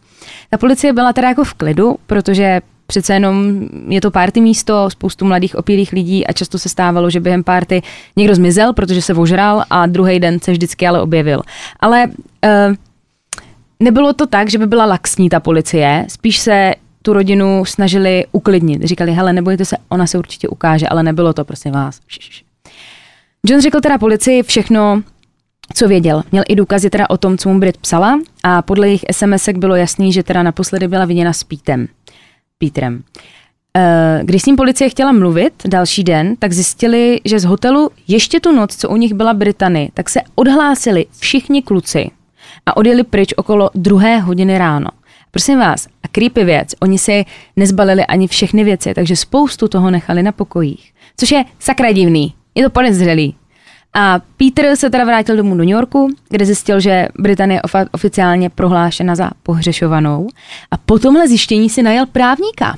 Ta 0.49 0.57
policie 0.57 0.93
byla 0.93 1.13
teda 1.13 1.27
jako 1.27 1.43
v 1.43 1.53
klidu, 1.53 1.95
protože 2.07 2.61
přece 2.87 3.13
jenom 3.13 3.61
je 3.87 4.01
to 4.01 4.11
párty 4.11 4.41
místo, 4.41 4.89
spoustu 4.89 5.25
mladých 5.25 5.55
opilých 5.55 5.91
lidí 5.91 6.27
a 6.27 6.33
často 6.33 6.59
se 6.59 6.69
stávalo, 6.69 7.09
že 7.09 7.19
během 7.19 7.43
párty 7.43 7.81
někdo 8.15 8.35
zmizel, 8.35 8.73
protože 8.73 9.01
se 9.01 9.13
ožral 9.13 9.63
a 9.69 9.85
druhý 9.85 10.19
den 10.19 10.39
se 10.39 10.51
vždycky 10.51 10.87
ale 10.87 11.01
objevil. 11.01 11.41
Ale 11.79 12.07
uh, 12.07 12.75
nebylo 13.79 14.13
to 14.13 14.27
tak, 14.27 14.49
že 14.49 14.57
by 14.57 14.67
byla 14.67 14.85
laxní 14.85 15.29
ta 15.29 15.39
policie, 15.39 16.05
spíš 16.09 16.37
se 16.37 16.73
tu 17.01 17.13
rodinu 17.13 17.65
snažili 17.65 18.25
uklidnit. 18.31 18.83
Říkali, 18.83 19.11
hele, 19.11 19.33
nebojte 19.33 19.65
se, 19.65 19.77
ona 19.89 20.07
se 20.07 20.17
určitě 20.17 20.47
ukáže, 20.47 20.87
ale 20.87 21.03
nebylo 21.03 21.33
to, 21.33 21.45
prosím 21.45 21.71
vás. 21.71 21.99
John 23.45 23.61
řekl 23.61 23.81
teda 23.81 23.97
policii 23.97 24.43
všechno, 24.43 25.01
co 25.73 25.87
věděl. 25.87 26.23
Měl 26.31 26.43
i 26.47 26.55
důkazy 26.55 26.89
teda 26.89 27.09
o 27.09 27.17
tom, 27.17 27.37
co 27.37 27.49
mu 27.49 27.59
Brit 27.59 27.77
psala 27.77 28.19
a 28.43 28.61
podle 28.61 28.87
jejich 28.87 29.05
SMSek 29.11 29.57
bylo 29.57 29.75
jasný, 29.75 30.13
že 30.13 30.23
teda 30.23 30.43
naposledy 30.43 30.87
byla 30.87 31.05
viděna 31.05 31.33
s 31.33 31.43
Pítem. 31.43 31.87
Petrem. 32.57 33.03
Eh, 33.77 34.21
když 34.23 34.41
s 34.41 34.45
ním 34.45 34.55
policie 34.55 34.89
chtěla 34.89 35.11
mluvit 35.11 35.53
další 35.67 36.03
den, 36.03 36.35
tak 36.35 36.53
zjistili, 36.53 37.21
že 37.25 37.39
z 37.39 37.45
hotelu 37.45 37.91
ještě 38.07 38.39
tu 38.39 38.51
noc, 38.51 38.75
co 38.75 38.89
u 38.89 38.97
nich 38.97 39.13
byla 39.13 39.33
Britany, 39.33 39.91
tak 39.93 40.09
se 40.09 40.19
odhlásili 40.35 41.05
všichni 41.19 41.61
kluci 41.61 42.11
a 42.67 42.77
odjeli 42.77 43.03
pryč 43.03 43.33
okolo 43.37 43.69
druhé 43.75 44.19
hodiny 44.19 44.57
ráno. 44.57 44.87
Prosím 45.31 45.59
vás, 45.59 45.87
a 46.03 46.07
creepy 46.11 46.43
věc, 46.43 46.69
oni 46.79 46.99
si 46.99 47.25
nezbalili 47.55 48.05
ani 48.05 48.27
všechny 48.27 48.63
věci, 48.63 48.93
takže 48.93 49.15
spoustu 49.15 49.67
toho 49.67 49.91
nechali 49.91 50.23
na 50.23 50.31
pokojích. 50.31 50.91
Což 51.17 51.31
je 51.31 51.43
sakra 51.59 51.91
divný, 51.91 52.33
je 52.55 52.63
to 52.63 52.69
podezřelý. 52.69 53.35
A 53.93 54.19
Peter 54.37 54.75
se 54.75 54.89
teda 54.89 55.03
vrátil 55.03 55.37
domů 55.37 55.55
do 55.55 55.63
New 55.63 55.73
Yorku, 55.73 56.09
kde 56.29 56.45
zjistil, 56.45 56.79
že 56.79 57.07
Británie 57.19 57.61
je 57.75 57.85
oficiálně 57.91 58.49
prohlášena 58.49 59.15
za 59.15 59.29
pohřešovanou. 59.43 60.27
A 60.71 60.77
po 60.77 60.99
tomhle 60.99 61.27
zjištění 61.27 61.69
si 61.69 61.83
najel 61.83 62.05
právníka. 62.05 62.77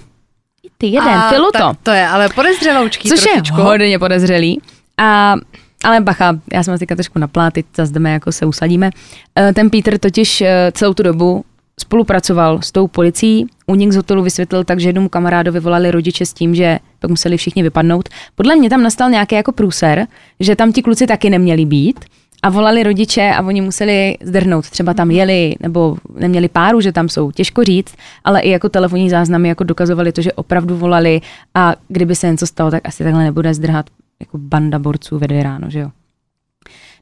Ty 0.77 0.87
jeden, 0.87 1.13
a, 1.13 1.31
to. 1.57 1.73
To 1.83 1.91
je 1.91 2.07
ale 2.07 2.29
podezřeloučký 2.29 3.09
Což 3.09 3.21
trošičku. 3.21 3.57
je 3.57 3.63
hodně 3.63 3.99
podezřelý. 3.99 4.61
A 4.97 5.35
ale 5.84 6.01
bacha, 6.01 6.39
já 6.53 6.63
jsem 6.63 6.71
vás 6.71 6.80
teďka 6.80 6.95
trošku 6.95 7.19
naplátit, 7.19 7.65
zase 7.77 7.93
jdeme, 7.93 8.11
jako 8.11 8.32
se 8.32 8.45
usadíme. 8.45 8.89
Eh, 9.36 9.53
ten 9.53 9.69
Peter 9.69 9.97
totiž 9.97 10.41
eh, 10.41 10.71
celou 10.75 10.93
tu 10.93 11.03
dobu 11.03 11.45
spolupracoval 11.80 12.61
s 12.61 12.71
tou 12.71 12.88
policií. 12.88 13.45
Únik 13.67 13.91
z 13.91 13.95
hotelu 13.95 14.23
vysvětlil 14.23 14.63
tak, 14.63 14.80
že 14.80 14.89
jednomu 14.89 15.09
kamarádovi 15.09 15.59
volali 15.59 15.91
rodiče 15.91 16.25
s 16.25 16.34
tím, 16.34 16.55
že 16.55 16.80
pak 16.99 17.09
museli 17.09 17.38
všichni 17.38 17.63
vypadnout. 17.63 18.09
Podle 18.36 18.55
mě 18.55 18.69
tam 18.69 18.84
nastal 18.84 19.09
nějaký 19.09 19.36
jako 19.36 19.51
průser, 19.51 20.07
že 20.39 20.55
tam 20.55 20.71
ti 20.71 20.82
kluci 20.82 21.07
taky 21.07 21.30
neměli 21.30 21.65
být 21.65 21.99
a 22.43 22.49
volali 22.49 22.84
rodiče 22.84 23.32
a 23.38 23.41
oni 23.41 23.61
museli 23.61 24.17
zdrhnout. 24.23 24.69
Třeba 24.69 24.93
tam 24.93 25.11
jeli 25.11 25.55
nebo 25.59 25.97
neměli 26.19 26.47
páru, 26.47 26.82
že 26.82 26.91
tam 26.91 27.09
jsou. 27.09 27.32
Těžko 27.32 27.63
říct, 27.63 27.95
ale 28.23 28.41
i 28.41 28.49
jako 28.49 28.69
telefonní 28.69 29.09
záznamy 29.09 29.47
jako 29.49 29.63
dokazovali 29.63 30.11
to, 30.11 30.21
že 30.21 30.34
opravdu 30.34 30.77
volali 30.77 31.21
a 31.53 31.75
kdyby 31.88 32.15
se 32.15 32.27
něco 32.27 32.47
stalo, 32.47 32.71
tak 32.71 32.88
asi 32.88 33.03
takhle 33.03 33.23
nebude 33.23 33.53
zdrhat 33.53 33.86
jako 34.20 34.38
banda 34.38 34.80
borců 34.80 35.20
ve 35.20 35.28
dvě 35.28 35.43
ráno, 35.43 35.70
že 35.70 35.80
jo. 35.80 35.91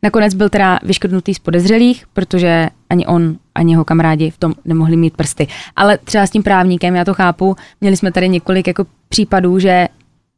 Nakonec 0.03 0.34
byl 0.34 0.49
teda 0.49 0.80
vyškrtnutý 0.84 1.34
z 1.34 1.39
podezřelých, 1.39 2.05
protože 2.13 2.70
ani 2.89 3.05
on, 3.05 3.38
ani 3.55 3.74
jeho 3.74 3.86
kamarádi 3.86 4.30
v 4.30 4.38
tom 4.38 4.53
nemohli 4.65 4.97
mít 4.97 5.18
prsty. 5.18 5.47
Ale 5.76 5.97
třeba 5.97 6.28
s 6.28 6.30
tím 6.30 6.43
právníkem, 6.43 6.95
já 6.95 7.05
to 7.05 7.13
chápu, 7.13 7.55
měli 7.82 7.97
jsme 7.97 8.11
tady 8.11 8.30
několik 8.30 8.68
jako 8.68 8.86
případů, 9.09 9.59
že 9.59 9.88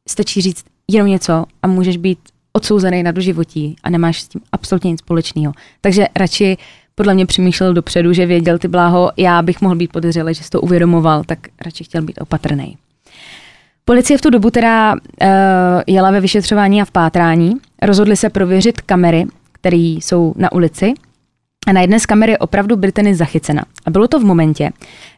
stačí 0.07 0.41
říct 0.41 0.65
jenom 0.87 1.07
něco 1.07 1.45
a 1.63 1.67
můžeš 1.67 1.97
být 1.97 2.19
odsouzený 2.53 3.03
na 3.03 3.11
doživotí 3.11 3.75
a 3.83 3.89
nemáš 3.89 4.21
s 4.21 4.27
tím 4.27 4.41
absolutně 4.51 4.91
nic 4.91 4.99
společného. 4.99 5.53
Takže 5.81 6.07
radši 6.15 6.57
podle 6.95 7.13
mě 7.13 7.25
přemýšlel 7.25 7.73
dopředu, 7.73 8.13
že 8.13 8.25
věděl 8.25 8.59
ty 8.59 8.67
bláho, 8.67 9.11
já 9.17 9.41
bych 9.41 9.61
mohl 9.61 9.75
být 9.75 9.91
podezřelý, 9.91 10.33
že 10.33 10.43
si 10.43 10.49
to 10.49 10.61
uvědomoval, 10.61 11.23
tak 11.23 11.39
radši 11.61 11.83
chtěl 11.83 12.01
být 12.01 12.21
opatrný. 12.21 12.77
Policie 13.89 14.17
v 14.17 14.21
tu 14.21 14.29
dobu 14.29 14.49
teda 14.49 14.93
uh, 14.93 14.99
jela 15.87 16.11
ve 16.11 16.21
vyšetřování 16.21 16.81
a 16.81 16.85
v 16.85 16.91
pátrání. 16.91 17.53
Rozhodli 17.81 18.15
se 18.15 18.29
prověřit 18.29 18.81
kamery, 18.81 19.25
které 19.51 19.77
jsou 19.77 20.33
na 20.37 20.51
ulici. 20.51 20.93
A 21.67 21.71
na 21.71 21.81
jedné 21.81 21.99
z 21.99 22.05
kamer 22.05 22.29
je 22.29 22.37
opravdu 22.37 22.75
Brittany 22.75 23.15
zachycena. 23.15 23.63
A 23.85 23.89
bylo 23.89 24.07
to 24.07 24.19
v 24.19 24.23
momentě, 24.23 24.71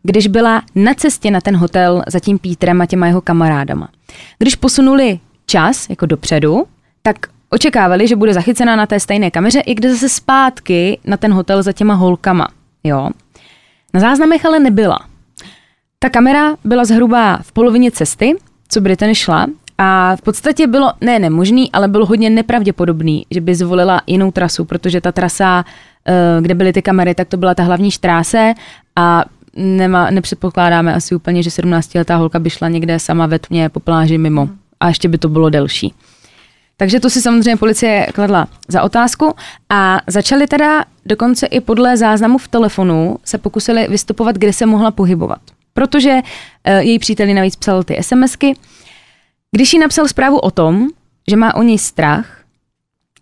když 0.04 0.28
byla 0.28 0.62
na 0.76 0.94
cestě 0.94 1.32
na 1.32 1.42
ten 1.42 1.56
hotel 1.56 2.04
za 2.08 2.20
tím 2.20 2.40
Pítrem 2.40 2.82
a 2.82 2.86
těma 2.86 3.08
jeho 3.08 3.22
kamarádama. 3.22 3.90
Když 4.40 4.56
posunuli 4.56 5.20
čas 5.46 5.90
jako 5.90 6.06
dopředu, 6.06 6.64
tak 7.02 7.18
očekávali, 7.50 8.08
že 8.08 8.16
bude 8.16 8.34
zachycena 8.34 8.76
na 8.76 8.86
té 8.86 9.00
stejné 9.00 9.32
kameře, 9.32 9.60
i 9.60 9.76
kde 9.76 9.92
zase 9.92 10.10
zpátky 10.10 11.00
na 11.06 11.18
ten 11.18 11.34
hotel 11.34 11.64
za 11.64 11.72
těma 11.72 11.94
holkama. 11.94 12.48
Jo. 12.84 13.10
Na 13.94 14.00
záznamech 14.00 14.46
ale 14.46 14.60
nebyla. 14.60 15.00
Ta 16.00 16.10
kamera 16.10 16.56
byla 16.64 16.86
zhruba 16.86 17.40
v 17.42 17.52
polovině 17.52 17.92
cesty, 17.92 18.36
co 18.72 18.82
Brittany 18.82 19.16
šla 19.16 19.48
a 19.78 20.16
v 20.16 20.22
podstatě 20.22 20.68
bylo 20.68 20.94
ne 21.02 21.20
nemožný, 21.20 21.72
ale 21.72 21.88
bylo 21.88 22.06
hodně 22.06 22.30
nepravděpodobný, 22.30 23.26
že 23.32 23.42
by 23.42 23.56
zvolila 23.56 24.02
jinou 24.08 24.32
trasu, 24.32 24.66
protože 24.66 25.02
ta 25.02 25.12
trasa, 25.12 25.66
eh, 26.06 26.42
kde 26.42 26.56
byly 26.56 26.74
ty 26.74 26.82
kamery, 26.82 27.16
tak 27.16 27.28
to 27.28 27.38
byla 27.38 27.56
ta 27.56 27.64
hlavní 27.64 27.92
štráse 27.92 28.54
a 28.96 29.26
nema, 29.56 30.10
nepředpokládáme 30.12 30.94
asi 30.94 31.16
úplně, 31.16 31.44
že 31.44 31.50
17-letá 31.50 32.16
holka 32.16 32.40
by 32.40 32.50
šla 32.50 32.70
někde 32.70 33.00
sama 33.00 33.26
ve 33.28 33.40
tmě 33.40 33.70
po 33.70 33.80
pláži 33.80 34.18
mimo. 34.18 34.50
A 34.80 34.88
ještě 34.88 35.08
by 35.08 35.18
to 35.18 35.30
bylo 35.30 35.50
delší. 35.50 35.94
Takže 36.78 37.00
to 37.00 37.10
si 37.10 37.22
samozřejmě 37.22 37.58
policie 37.58 38.08
kladla 38.14 38.48
za 38.68 38.82
otázku 38.84 39.34
a 39.70 40.02
začali 40.08 40.48
teda 40.48 40.86
dokonce 41.06 41.46
i 41.46 41.60
podle 41.60 41.98
záznamu 41.98 42.38
v 42.38 42.48
telefonu 42.48 43.18
se 43.24 43.38
pokusili 43.38 43.88
vystupovat, 43.88 44.36
kde 44.36 44.54
se 44.54 44.66
mohla 44.66 44.92
pohybovat. 44.92 45.40
Protože 45.74 46.20
e, 46.64 46.84
její 46.84 47.00
přítel 47.00 47.28
napsal 47.28 47.60
psal 47.60 47.84
ty 47.84 47.98
SMSky. 48.02 48.54
Když 49.52 49.74
jí 49.74 49.80
napsal 49.80 50.08
zprávu 50.08 50.40
o 50.40 50.52
tom, 50.52 50.88
že 51.30 51.36
má 51.36 51.56
o 51.56 51.64
něj 51.64 51.78
strach, 51.78 52.44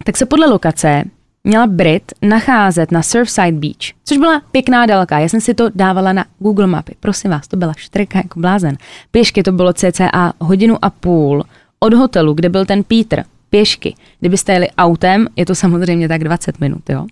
tak 0.04 0.18
se 0.18 0.26
podle 0.26 0.48
lokace 0.48 1.04
měla 1.44 1.68
Brit 1.68 2.14
nacházet 2.22 2.92
na 2.92 3.02
Surfside 3.02 3.52
Beach, 3.52 3.96
což 4.06 4.18
byla 4.18 4.42
pěkná 4.52 4.86
délka. 4.86 5.20
Já 5.20 5.30
jsem 5.30 5.42
si 5.42 5.54
to 5.54 5.70
dávala 5.76 6.14
na 6.14 6.26
Google 6.40 6.68
mapy. 6.68 6.96
Prosím 7.00 7.32
vás, 7.32 7.48
to 7.48 7.58
byla 7.58 7.74
štrka 7.78 8.18
jako 8.20 8.40
blázen. 8.40 8.78
Pěšky 9.12 9.44
to 9.44 9.52
bylo 9.52 9.74
cca 9.74 10.34
hodinu 10.40 10.78
a 10.82 10.90
půl 10.90 11.44
od 11.80 11.94
hotelu, 11.94 12.34
kde 12.34 12.50
byl 12.50 12.66
ten 12.66 12.84
Peter, 12.84 13.26
pěšky. 13.50 13.96
Kdybyste 14.20 14.54
jeli 14.54 14.72
autem, 14.78 15.28
je 15.36 15.46
to 15.46 15.56
samozřejmě 15.56 16.08
tak 16.08 16.24
20 16.24 16.60
minut, 16.60 16.90
jo. 16.90 17.06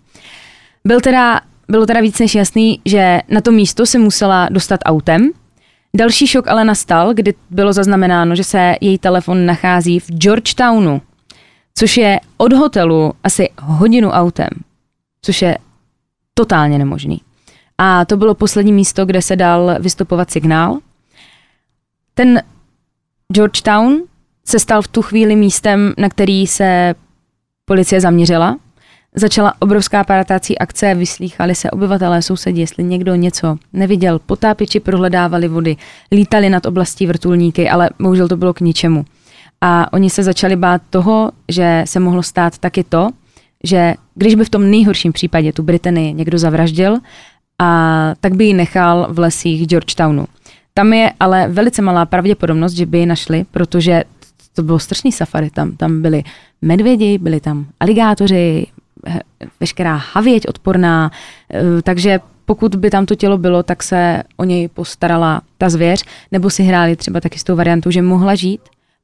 Byl 0.86 1.02
teda, 1.02 1.42
bylo 1.68 1.86
teda 1.86 2.02
víc 2.02 2.20
než 2.20 2.36
jasný, 2.36 2.82
že 2.86 3.22
na 3.30 3.42
to 3.42 3.52
místo 3.52 3.86
se 3.86 4.00
musela 4.00 4.48
dostat 4.52 4.80
autem. 4.86 5.32
Další 5.98 6.28
šok 6.28 6.48
ale 6.48 6.66
nastal, 6.66 7.14
kdy 7.14 7.34
bylo 7.50 7.74
zaznamenáno, 7.74 8.36
že 8.36 8.44
se 8.44 8.76
její 8.82 8.98
telefon 8.98 9.46
nachází 9.46 10.00
v 10.00 10.12
Georgetownu, 10.12 11.02
což 11.76 11.98
je 11.98 12.20
od 12.38 12.54
hotelu 12.54 13.14
asi 13.24 13.50
hodinu 13.62 14.10
autem, 14.10 14.50
což 15.22 15.42
je 15.42 15.58
totálně 16.34 16.78
nemožný. 16.78 17.22
A 17.78 18.06
to 18.06 18.18
bylo 18.18 18.36
poslední 18.36 18.74
místo, 18.74 19.06
kde 19.06 19.22
se 19.22 19.36
dal 19.36 19.76
vystupovat 19.80 20.32
signál. 20.32 20.80
Ten 22.14 22.42
Georgetown 23.34 24.02
se 24.46 24.60
stal 24.60 24.82
v 24.82 24.88
tu 24.88 25.02
chvíli 25.02 25.36
místem, 25.36 25.94
na 25.98 26.10
který 26.10 26.48
se 26.48 26.96
policie 27.66 28.02
zaměřila. 28.02 28.58
Začala 29.16 29.54
obrovská 29.60 30.04
paratácí 30.04 30.58
akce, 30.58 30.96
vyslýchali 30.96 31.56
se 31.56 31.72
obyvatelé, 31.72 32.22
sousedí, 32.22 32.60
jestli 32.60 32.84
někdo 32.84 33.16
něco 33.16 33.58
neviděl. 33.74 34.20
Potápěči 34.20 34.80
prohledávali 34.80 35.48
vody, 35.48 35.76
lítali 36.12 36.50
nad 36.50 36.66
oblastí 36.66 37.08
vrtulníky, 37.08 37.70
ale 37.70 37.90
bohužel 38.00 38.28
to 38.28 38.38
bylo 38.38 38.54
k 38.54 38.62
ničemu. 38.62 39.06
A 39.62 39.94
oni 39.94 40.10
se 40.10 40.24
začali 40.24 40.56
bát 40.56 40.82
toho, 40.90 41.32
že 41.50 41.84
se 41.86 42.00
mohlo 42.00 42.24
stát 42.24 42.58
taky 42.58 42.84
to, 42.84 43.10
že 43.64 43.94
když 44.16 44.36
by 44.36 44.46
v 44.46 44.50
tom 44.50 44.72
nejhorším 44.72 45.14
případě 45.14 45.54
tu 45.54 45.64
Británii 45.64 46.14
někdo 46.14 46.38
zavraždil, 46.38 46.98
a 47.60 48.14
tak 48.20 48.36
by 48.36 48.46
ji 48.46 48.54
nechal 48.54 49.08
v 49.10 49.20
lesích 49.20 49.68
Georgetownu. 49.68 50.26
Tam 50.74 50.94
je 50.94 51.12
ale 51.20 51.48
velice 51.48 51.82
malá 51.82 52.06
pravděpodobnost, 52.06 52.74
že 52.74 52.86
by 52.86 52.98
ji 52.98 53.06
našli, 53.06 53.46
protože 53.52 54.04
to 54.56 54.64
bylo 54.64 54.80
strašný 54.80 55.12
safari. 55.12 55.50
Tam, 55.50 55.72
tam 55.72 56.02
byli 56.02 56.24
medvědi, 56.62 57.18
byli 57.18 57.40
tam 57.40 57.66
aligátoři, 57.80 58.68
veškerá 59.60 59.96
havěť 59.96 60.48
odporná, 60.48 61.12
e, 61.54 61.82
takže 61.82 62.20
pokud 62.46 62.76
by 62.76 62.90
tam 62.90 63.06
to 63.06 63.16
tělo 63.16 63.38
bylo, 63.38 63.64
tak 63.64 63.84
se 63.84 64.24
o 64.38 64.44
něj 64.44 64.68
postarala 64.68 65.42
ta 65.58 65.70
zvěř, 65.70 66.04
nebo 66.32 66.50
si 66.50 66.64
hráli 66.64 66.96
třeba 66.96 67.22
taky 67.22 67.40
s 67.40 67.44
tou 67.44 67.56
variantou, 67.56 67.92
že 67.92 68.02
mohla 68.02 68.36
žít, 68.36 68.62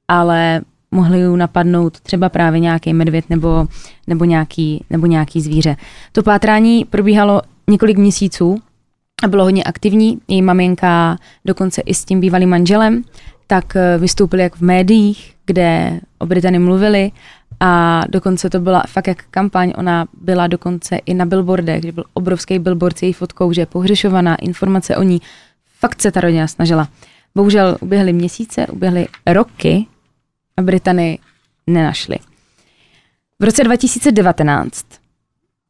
ale 0.07 0.61
mohli 0.91 1.19
ju 1.19 1.35
napadnout 1.35 1.99
třeba 1.99 2.29
právě 2.29 2.59
nějaký 2.59 2.93
medvěd 2.93 3.29
nebo, 3.29 3.67
nebo, 4.07 4.25
nějaký, 4.25 4.85
nebo 4.89 5.05
nějaký 5.05 5.41
zvíře. 5.41 5.75
To 6.11 6.23
pátrání 6.23 6.85
probíhalo 6.85 7.41
několik 7.69 7.97
měsíců 7.97 8.61
a 9.23 9.27
bylo 9.27 9.43
hodně 9.43 9.63
aktivní. 9.63 10.19
Její 10.27 10.41
maminka 10.41 11.17
dokonce 11.45 11.81
i 11.81 11.93
s 11.93 12.05
tím 12.05 12.19
bývalým 12.19 12.49
manželem, 12.49 13.03
tak 13.53 13.75
eh, 13.75 13.97
vystoupili 13.97 14.43
jak 14.43 14.55
v 14.55 14.61
médiích, 14.61 15.35
kde 15.45 15.99
o 16.19 16.25
Británii 16.25 16.59
mluvili 16.59 17.11
a 17.59 18.01
dokonce 18.09 18.49
to 18.49 18.59
byla 18.59 18.83
fakt 18.87 19.07
jak 19.07 19.23
kampaň, 19.31 19.73
ona 19.77 20.05
byla 20.21 20.47
dokonce 20.47 20.95
i 20.95 21.13
na 21.13 21.25
billboardech, 21.25 21.79
kde 21.79 21.91
byl 21.91 22.03
obrovský 22.13 22.59
billboard 22.59 22.97
s 22.97 23.03
její 23.03 23.13
fotkou, 23.13 23.53
že 23.53 23.61
je 23.61 23.65
pohřešovaná, 23.65 24.35
informace 24.35 24.97
o 24.97 25.03
ní. 25.03 25.21
Fakt 25.79 26.01
se 26.01 26.11
ta 26.11 26.21
rodina 26.21 26.47
snažila. 26.47 26.87
Bohužel 27.35 27.77
uběhly 27.81 28.13
měsíce, 28.13 28.67
uběhly 28.67 29.07
roky 29.27 29.85
a 30.57 30.61
Britany 30.61 31.19
nenašli. 31.67 32.17
V 33.39 33.43
roce 33.43 33.63
2019 33.63 34.85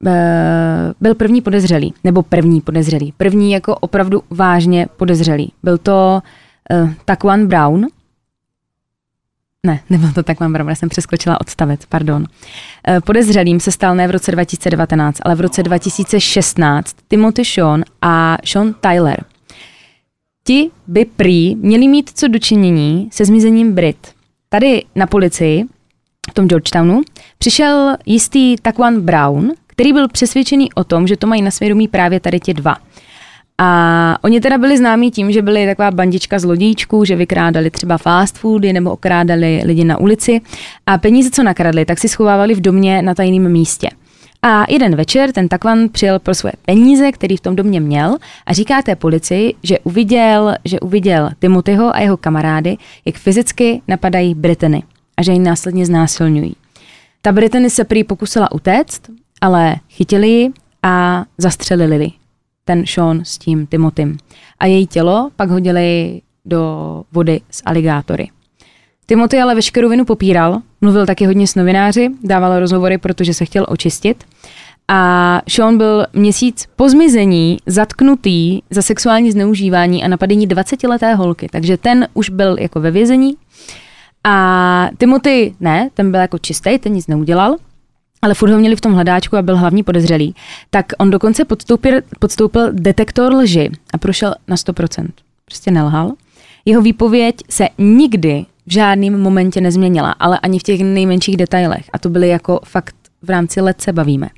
eh, 0.07 0.93
byl 1.01 1.15
první 1.15 1.41
podezřelý, 1.41 1.93
nebo 2.03 2.23
první 2.23 2.61
podezřelý, 2.61 3.13
první 3.17 3.51
jako 3.51 3.75
opravdu 3.75 4.23
vážně 4.29 4.88
podezřelý. 4.97 5.51
Byl 5.63 5.77
to 5.77 6.21
uh, 6.23 6.29
Taquan 7.05 7.47
Brown, 7.47 7.88
ne, 9.66 9.80
nebyl 9.89 10.11
to 10.14 10.24
Taquan 10.24 10.53
Brown, 10.53 10.70
já 10.70 10.76
jsem 10.76 10.89
přeskočila 10.89 11.41
odstavec, 11.41 11.86
pardon. 11.86 12.22
Uh, 12.22 12.99
podezřelým 12.99 13.59
se 13.59 13.72
stal 13.72 13.95
ne 13.95 14.07
v 14.07 14.11
roce 14.11 14.32
2019, 14.32 15.20
ale 15.26 15.36
v 15.36 15.41
roce 15.41 15.64
2016 15.64 16.95
Timothy 17.07 17.45
Sean 17.45 17.84
a 18.01 18.38
Sean 18.45 18.74
Tyler. 18.82 19.26
Ti 20.43 20.72
by 20.88 21.05
prý 21.05 21.55
měli 21.55 21.88
mít 21.88 22.11
co 22.16 22.28
dočinění 22.28 23.09
se 23.11 23.26
zmizením 23.26 23.74
Brit. 23.74 24.11
Tady 24.49 24.86
na 24.95 25.07
policii, 25.07 25.64
v 26.32 26.34
tom 26.34 26.47
Georgetownu, 26.47 27.01
přišel 27.38 27.95
jistý 28.05 28.55
Taquan 28.61 29.01
Brown, 29.01 29.51
který 29.68 29.93
byl 29.93 30.07
přesvědčený 30.07 30.74
o 30.74 30.84
tom, 30.84 31.07
že 31.07 31.18
to 31.18 31.28
mají 31.28 31.41
na 31.41 31.51
svědomí 31.51 31.88
právě 31.88 32.20
tady 32.20 32.39
ti 32.39 32.53
dva. 32.53 32.78
A 33.58 34.18
oni 34.24 34.41
teda 34.41 34.58
byli 34.58 34.78
známí 34.78 35.12
tím, 35.12 35.32
že 35.32 35.41
byli 35.41 35.66
taková 35.66 35.91
bandička 35.91 36.39
zlodějčků, 36.39 37.06
že 37.06 37.16
vykrádali 37.16 37.70
třeba 37.70 37.97
fast 37.97 38.38
foody 38.38 38.74
nebo 38.74 38.91
okrádali 38.91 39.62
lidi 39.66 39.84
na 39.84 39.97
ulici 39.97 40.41
a 40.88 40.97
peníze, 40.97 41.30
co 41.32 41.43
nakradli, 41.43 41.86
tak 41.86 41.99
si 41.99 42.10
schovávali 42.10 42.54
v 42.54 42.62
domě 42.62 43.01
na 43.01 43.16
tajném 43.16 43.51
místě. 43.51 43.89
A 44.41 44.66
jeden 44.70 44.95
večer 44.95 45.32
ten 45.32 45.47
Takvan 45.47 45.89
přijel 45.89 46.20
pro 46.20 46.36
svoje 46.36 46.54
peníze, 46.66 47.12
který 47.12 47.38
v 47.38 47.41
tom 47.41 47.56
domě 47.56 47.80
měl 47.80 48.18
a 48.45 48.54
říká 48.54 48.82
té 48.82 48.95
policii, 48.95 49.54
že 49.64 49.80
uviděl, 49.80 50.56
že 50.66 50.80
uviděl 50.80 51.30
Timothyho 51.39 51.95
a 51.95 51.99
jeho 51.99 52.18
kamarády, 52.18 52.78
jak 53.06 53.16
fyzicky 53.16 53.82
napadají 53.88 54.36
Britany 54.36 54.84
a 55.18 55.24
že 55.24 55.32
ji 55.32 55.39
následně 55.39 55.86
znásilňují. 55.86 56.56
Ta 57.22 57.32
Britany 57.32 57.70
se 57.70 57.84
prý 57.84 58.04
pokusila 58.04 58.51
utéct, 58.51 59.01
ale 59.41 59.76
chytili 59.89 60.30
ji 60.30 60.49
a 60.84 61.26
zastřelili 61.38 62.12
ten 62.66 62.84
Sean 62.86 63.26
s 63.26 63.38
tím 63.38 63.68
Timotym. 63.68 64.18
A 64.59 64.66
její 64.66 64.88
tělo 64.88 65.30
pak 65.36 65.49
hodili 65.49 66.22
do 66.45 67.03
vody 67.11 67.41
s 67.51 67.61
aligátory. 67.66 68.30
Timothy 69.05 69.39
ale 69.39 69.55
veškerou 69.55 69.89
vinu 69.89 70.05
popíral, 70.05 70.61
mluvil 70.82 71.05
taky 71.05 71.26
hodně 71.26 71.47
s 71.47 71.55
novináři, 71.55 72.09
dával 72.24 72.59
rozhovory, 72.59 72.97
protože 72.97 73.34
se 73.34 73.45
chtěl 73.45 73.66
očistit. 73.70 74.24
A 74.88 75.41
Sean 75.49 75.78
byl 75.78 76.05
měsíc 76.14 76.68
po 76.76 76.89
zmizení 76.89 77.57
zatknutý 77.66 78.61
za 78.70 78.82
sexuální 78.82 79.32
zneužívání 79.32 80.03
a 80.03 80.07
napadení 80.07 80.47
20-leté 80.47 81.16
holky, 81.16 81.47
takže 81.51 81.78
ten 81.78 82.07
už 82.14 82.30
byl 82.30 82.55
jako 82.59 82.80
ve 82.80 82.91
vězení. 82.91 83.36
A 84.24 84.89
Timothy 84.97 85.55
ne, 85.59 85.89
ten 85.93 86.11
byl 86.11 86.20
jako 86.20 86.38
čistý, 86.38 86.80
ten 86.80 86.93
nic 86.93 87.07
neudělal, 87.07 87.55
ale 88.24 88.34
furt 88.34 88.51
ho 88.51 88.57
měli 88.57 88.76
v 88.76 88.82
tom 88.82 88.93
hledáčku 88.93 89.38
a 89.38 89.41
byl 89.41 89.57
hlavní 89.57 89.84
podezřelý, 89.84 90.36
tak 90.69 90.86
on 90.97 91.09
dokonce 91.09 91.45
podstoupil, 91.45 92.01
podstoupil 92.19 92.69
detektor 92.74 93.34
lži 93.34 93.71
a 93.93 93.97
prošel 93.97 94.36
na 94.47 94.55
100%. 94.55 95.07
Prostě 95.45 95.71
nelhal. 95.71 96.11
Jeho 96.65 96.82
výpověď 96.82 97.36
se 97.49 97.67
nikdy 97.78 98.45
v 98.67 98.74
žádném 98.74 99.21
momentě 99.21 99.61
nezměnila, 99.61 100.11
ale 100.11 100.39
ani 100.39 100.59
v 100.59 100.63
těch 100.63 100.82
nejmenších 100.82 101.38
detailech. 101.38 101.86
A 101.93 101.99
to 101.99 102.09
byly 102.09 102.28
jako 102.28 102.59
fakt 102.65 102.95
v 103.21 103.30
rámci 103.30 103.61
let 103.61 103.82
se 103.82 103.93
bavíme. 103.93 104.30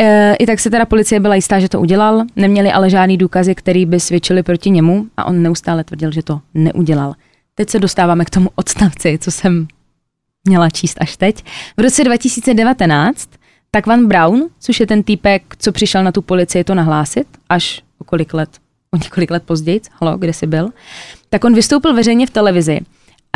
E, 0.00 0.34
I 0.34 0.46
tak 0.46 0.60
se 0.60 0.70
teda 0.70 0.86
policie 0.86 1.20
byla 1.20 1.34
jistá, 1.34 1.60
že 1.60 1.68
to 1.68 1.80
udělal, 1.80 2.24
neměli 2.36 2.72
ale 2.72 2.90
žádný 2.90 3.16
důkazy, 3.16 3.54
který 3.54 3.86
by 3.86 4.00
svědčili 4.00 4.42
proti 4.42 4.70
němu 4.70 5.06
a 5.16 5.24
on 5.24 5.42
neustále 5.42 5.84
tvrdil, 5.84 6.12
že 6.12 6.22
to 6.22 6.40
neudělal. 6.54 7.14
Teď 7.54 7.70
se 7.70 7.78
dostáváme 7.78 8.24
k 8.24 8.30
tomu 8.30 8.50
odstavci, 8.54 9.18
co 9.20 9.30
jsem 9.30 9.68
měla 10.44 10.70
číst 10.70 10.96
až 11.00 11.16
teď. 11.16 11.44
V 11.76 11.80
roce 11.80 12.04
2019 12.04 13.30
tak 13.70 13.86
Van 13.86 14.06
Brown, 14.06 14.48
což 14.60 14.80
je 14.80 14.86
ten 14.86 15.02
týpek, 15.02 15.42
co 15.58 15.72
přišel 15.72 16.04
na 16.04 16.12
tu 16.12 16.22
policii 16.22 16.64
to 16.64 16.74
nahlásit, 16.74 17.26
až 17.48 17.82
o 17.98 18.04
kolik 18.04 18.34
let, 18.34 18.50
o 18.94 18.96
několik 18.96 19.30
let 19.30 19.42
později, 19.42 19.80
halo, 20.00 20.18
kde 20.18 20.32
jsi 20.32 20.46
byl, 20.46 20.70
tak 21.30 21.44
on 21.44 21.54
vystoupil 21.54 21.94
veřejně 21.94 22.26
v 22.26 22.30
televizi 22.30 22.80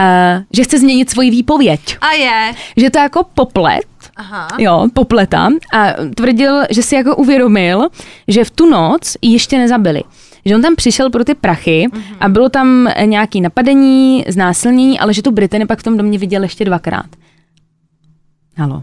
uh, 0.01 0.43
že 0.53 0.65
chce 0.65 0.79
změnit 0.79 1.11
svoji 1.11 1.31
výpověď. 1.31 1.97
A 2.01 2.13
je. 2.13 2.55
Že 2.77 2.91
to 2.91 2.99
jako 2.99 3.25
poplet, 3.35 3.87
Aha. 4.17 4.49
jo, 4.59 4.87
popleta 4.95 5.49
a 5.73 5.93
tvrdil, 6.15 6.63
že 6.71 6.83
si 6.83 6.95
jako 6.95 7.17
uvědomil, 7.17 7.89
že 8.29 8.45
v 8.45 8.51
tu 8.51 8.71
noc 8.71 9.17
ještě 9.23 9.59
nezabili. 9.59 10.03
Že 10.45 10.55
on 10.55 10.63
tam 10.63 10.77
přišel 10.77 11.11
pro 11.11 11.25
ty 11.25 11.35
prachy 11.35 11.87
mm-hmm. 11.89 12.17
a 12.21 12.29
bylo 12.29 12.49
tam 12.49 12.89
nějaký 13.05 13.41
napadení, 13.41 14.25
znásilnění, 14.29 14.99
ale 14.99 15.15
že 15.15 15.23
tu 15.23 15.31
Britany 15.31 15.67
pak 15.67 15.79
v 15.79 15.83
tom 15.83 15.97
domě 15.97 16.19
viděl 16.19 16.43
ještě 16.43 16.65
dvakrát. 16.65 17.07
Halo. 18.57 18.83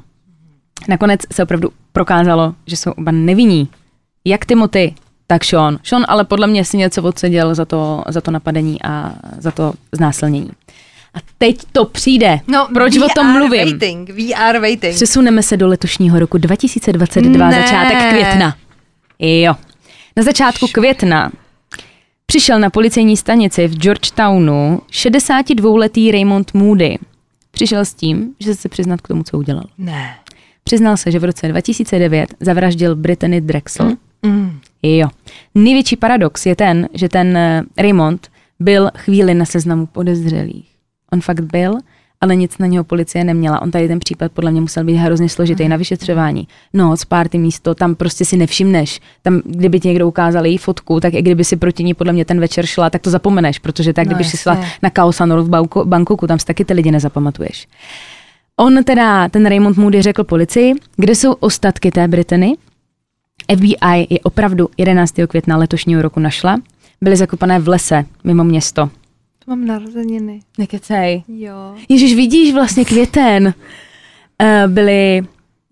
Nakonec 0.88 1.22
se 1.34 1.44
opravdu 1.44 1.70
prokázalo, 1.92 2.54
že 2.68 2.78
jsou 2.78 2.92
oba 2.92 3.12
nevinní. 3.12 3.68
Jak 4.26 4.46
Timothy, 4.46 4.94
tak 5.28 5.46
Sean. 5.46 5.80
Sean 5.84 6.06
ale 6.08 6.24
podle 6.26 6.48
mě 6.48 6.66
si 6.66 6.78
něco 6.78 7.04
odseděl 7.04 7.56
za 7.56 7.66
to, 7.66 8.04
za 8.08 8.22
to 8.22 8.32
napadení 8.32 8.82
a 8.84 9.14
za 9.38 9.52
to 9.52 9.74
znásilnění. 9.92 10.50
A 11.14 11.18
teď 11.38 11.58
to 11.72 11.86
přijde. 11.86 12.40
No, 12.48 12.68
Proč 12.74 12.98
VR 12.98 13.04
o 13.04 13.08
tom 13.16 13.32
mluvím? 13.32 13.70
Waiting, 13.70 14.10
VR 14.10 14.60
waiting. 14.60 14.96
Přesuneme 14.96 15.44
se 15.44 15.58
do 15.58 15.68
letošního 15.68 16.20
roku 16.20 16.38
2022, 16.38 17.50
Ne. 17.50 17.62
začátek 17.62 18.10
května. 18.10 18.56
Jo. 19.20 19.56
Na 20.18 20.24
začátku 20.24 20.68
května 20.72 21.32
přišel 22.30 22.60
na 22.60 22.70
policejní 22.70 23.18
stanici 23.18 23.68
v 23.68 23.76
Georgetownu 23.76 24.82
62-letý 24.92 26.12
Raymond 26.12 26.54
Moody. 26.54 26.98
Přišel 27.52 27.86
s 27.86 27.94
tím, 27.94 28.34
že 28.40 28.56
se 28.56 28.70
přiznat 28.70 29.02
k 29.02 29.08
tomu, 29.08 29.24
co 29.24 29.38
udělal. 29.38 29.64
Ne. 29.78 30.16
Přiznal 30.64 30.98
se, 30.98 31.12
že 31.12 31.20
v 31.20 31.24
roce 31.24 31.48
2009 31.48 32.34
zavraždil 32.40 32.96
Brittany 32.96 33.42
Drexel. 33.42 33.96
Mm. 34.26 34.60
Jo. 34.84 35.08
Největší 35.56 35.96
paradox 35.96 36.46
je 36.46 36.56
ten, 36.56 36.90
že 36.94 37.10
ten 37.10 37.38
eh, 37.38 37.64
Raymond 37.78 38.28
byl 38.60 38.92
chvíli 38.98 39.34
na 39.34 39.46
seznamu 39.46 39.86
podezřelých. 39.86 40.70
On 41.14 41.22
fakt 41.22 41.42
byl, 41.42 41.74
ale 42.22 42.36
nic 42.36 42.58
na 42.58 42.68
něho 42.68 42.84
policie 42.84 43.24
neměla. 43.24 43.62
On 43.62 43.72
tady 43.72 43.88
ten 43.88 44.00
případ 44.00 44.32
podle 44.32 44.52
mě 44.52 44.62
musel 44.62 44.84
být 44.84 44.96
hrozně 44.96 45.30
složitý 45.30 45.68
na 45.68 45.78
vyšetřování. 45.78 46.48
Noc, 46.74 47.06
party 47.06 47.38
místo, 47.38 47.76
tam 47.76 47.96
prostě 47.96 48.26
si 48.26 48.38
nevšimneš. 48.38 49.00
Tam, 49.22 49.42
kdyby 49.46 49.80
ti 49.80 49.88
někdo 49.88 50.08
ukázal 50.08 50.46
její 50.46 50.58
fotku, 50.58 51.00
tak 51.00 51.14
i 51.14 51.22
kdyby 51.22 51.44
si 51.44 51.56
proti 51.58 51.84
ní 51.84 51.94
podle 51.94 52.14
mě 52.14 52.26
ten 52.26 52.40
večer 52.40 52.66
šla, 52.66 52.90
tak 52.90 53.02
to 53.02 53.10
zapomeneš, 53.10 53.60
protože 53.60 53.94
tak, 53.94 54.06
No, 54.06 54.10
kdyby 54.10 54.24
si 54.24 54.38
šla 54.38 54.64
na 54.84 54.90
Kaosanor 54.90 55.42
v 55.42 55.50
Bangko- 55.50 55.86
Bangkoku, 55.86 56.28
tam 56.28 56.40
si 56.40 56.46
taky 56.46 56.66
ty 56.66 56.74
lidi 56.74 56.92
nezapamatuješ. 56.92 57.68
On 58.58 58.84
teda, 58.84 59.30
ten 59.30 59.46
Raymond 59.46 59.78
Moody 59.78 60.02
řekl 60.02 60.24
policii, 60.24 60.74
kde 60.98 61.16
jsou 61.16 61.32
ostatky 61.34 61.92
té 61.92 62.08
Britany. 62.08 62.54
FBI 63.56 64.08
je 64.10 64.20
opravdu 64.20 64.70
11. 64.78 65.14
května 65.28 65.58
letošního 65.58 66.02
roku 66.02 66.20
našla. 66.20 66.58
Byly 67.02 67.16
zakopané 67.16 67.60
v 67.60 67.68
lese, 67.68 68.06
mimo 68.24 68.44
město. 68.44 68.90
Mám 69.50 69.66
narozeniny. 69.66 70.40
Nekecej. 70.58 71.24
Jo. 71.28 71.76
Ježíš, 71.90 72.16
vidíš 72.16 72.54
vlastně 72.54 72.86
květen. 72.86 73.54
Uh, 74.42 74.72
byly, 74.74 75.22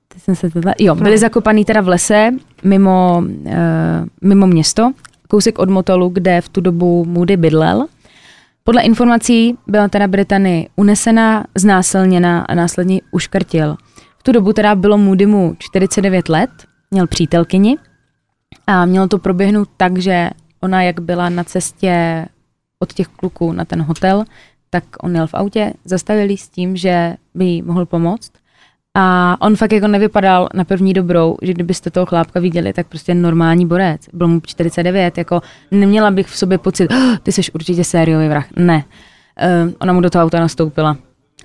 teď 0.07 0.21
jsem 0.21 0.35
se 0.35 0.49
tohle, 0.49 0.75
jo, 0.79 0.95
byly 0.95 1.17
zakopaný 1.17 1.65
teda 1.65 1.81
v 1.81 1.87
lese, 1.87 2.31
mimo, 2.63 3.23
uh, 3.25 3.53
mimo 4.21 4.47
město, 4.47 4.91
kousek 5.27 5.59
od 5.59 5.69
motelu, 5.69 6.09
kde 6.09 6.41
v 6.41 6.49
tu 6.49 6.61
dobu 6.61 7.05
Moody 7.05 7.37
bydlel. 7.37 7.87
Podle 8.63 8.81
informací 8.81 9.57
byla 9.67 9.87
teda 9.87 10.07
Britany 10.07 10.69
unesena, 10.75 11.45
znásilněna 11.55 12.41
a 12.41 12.55
následně 12.55 13.01
uškrtil. 13.11 13.75
V 14.19 14.23
tu 14.23 14.31
dobu 14.31 14.53
teda 14.53 14.75
bylo 14.75 14.97
Moodymu 14.97 15.55
49 15.59 16.29
let, 16.29 16.49
měl 16.91 17.07
přítelkyni 17.07 17.77
a 18.67 18.85
mělo 18.85 19.07
to 19.07 19.17
proběhnout 19.17 19.69
tak, 19.77 19.97
že 19.97 20.29
ona 20.61 20.81
jak 20.81 20.99
byla 20.99 21.29
na 21.29 21.43
cestě 21.43 22.25
od 22.79 22.93
těch 22.93 23.07
kluků 23.07 23.51
na 23.51 23.65
ten 23.65 23.81
hotel, 23.81 24.23
tak 24.69 24.83
on 25.01 25.15
jel 25.15 25.27
v 25.27 25.33
autě, 25.33 25.73
zastavil 25.85 26.29
jí 26.29 26.37
s 26.37 26.49
tím, 26.49 26.77
že 26.77 27.15
by 27.35 27.45
jí 27.45 27.61
mohl 27.61 27.85
pomoct. 27.85 28.31
A 28.99 29.37
on 29.41 29.55
fakt 29.55 29.71
jako 29.71 29.87
nevypadal 29.87 30.49
na 30.53 30.63
první 30.63 30.93
dobrou, 30.93 31.37
že 31.41 31.53
kdybyste 31.53 31.89
toho 31.89 32.05
chlápka 32.05 32.39
viděli, 32.39 32.73
tak 32.73 32.87
prostě 32.87 33.13
normální 33.13 33.65
borec. 33.65 34.01
Byl 34.13 34.27
mu 34.27 34.39
49, 34.39 35.17
jako 35.17 35.41
neměla 35.71 36.11
bych 36.11 36.27
v 36.27 36.37
sobě 36.37 36.57
pocit, 36.57 36.91
oh, 36.91 37.17
ty 37.23 37.31
jsi 37.31 37.41
určitě 37.53 37.83
sériový 37.83 38.27
vrah. 38.27 38.45
Ne. 38.55 38.83
Uh, 39.65 39.71
ona 39.79 39.93
mu 39.93 40.01
do 40.01 40.09
toho 40.09 40.23
auta 40.23 40.39
nastoupila, 40.39 40.97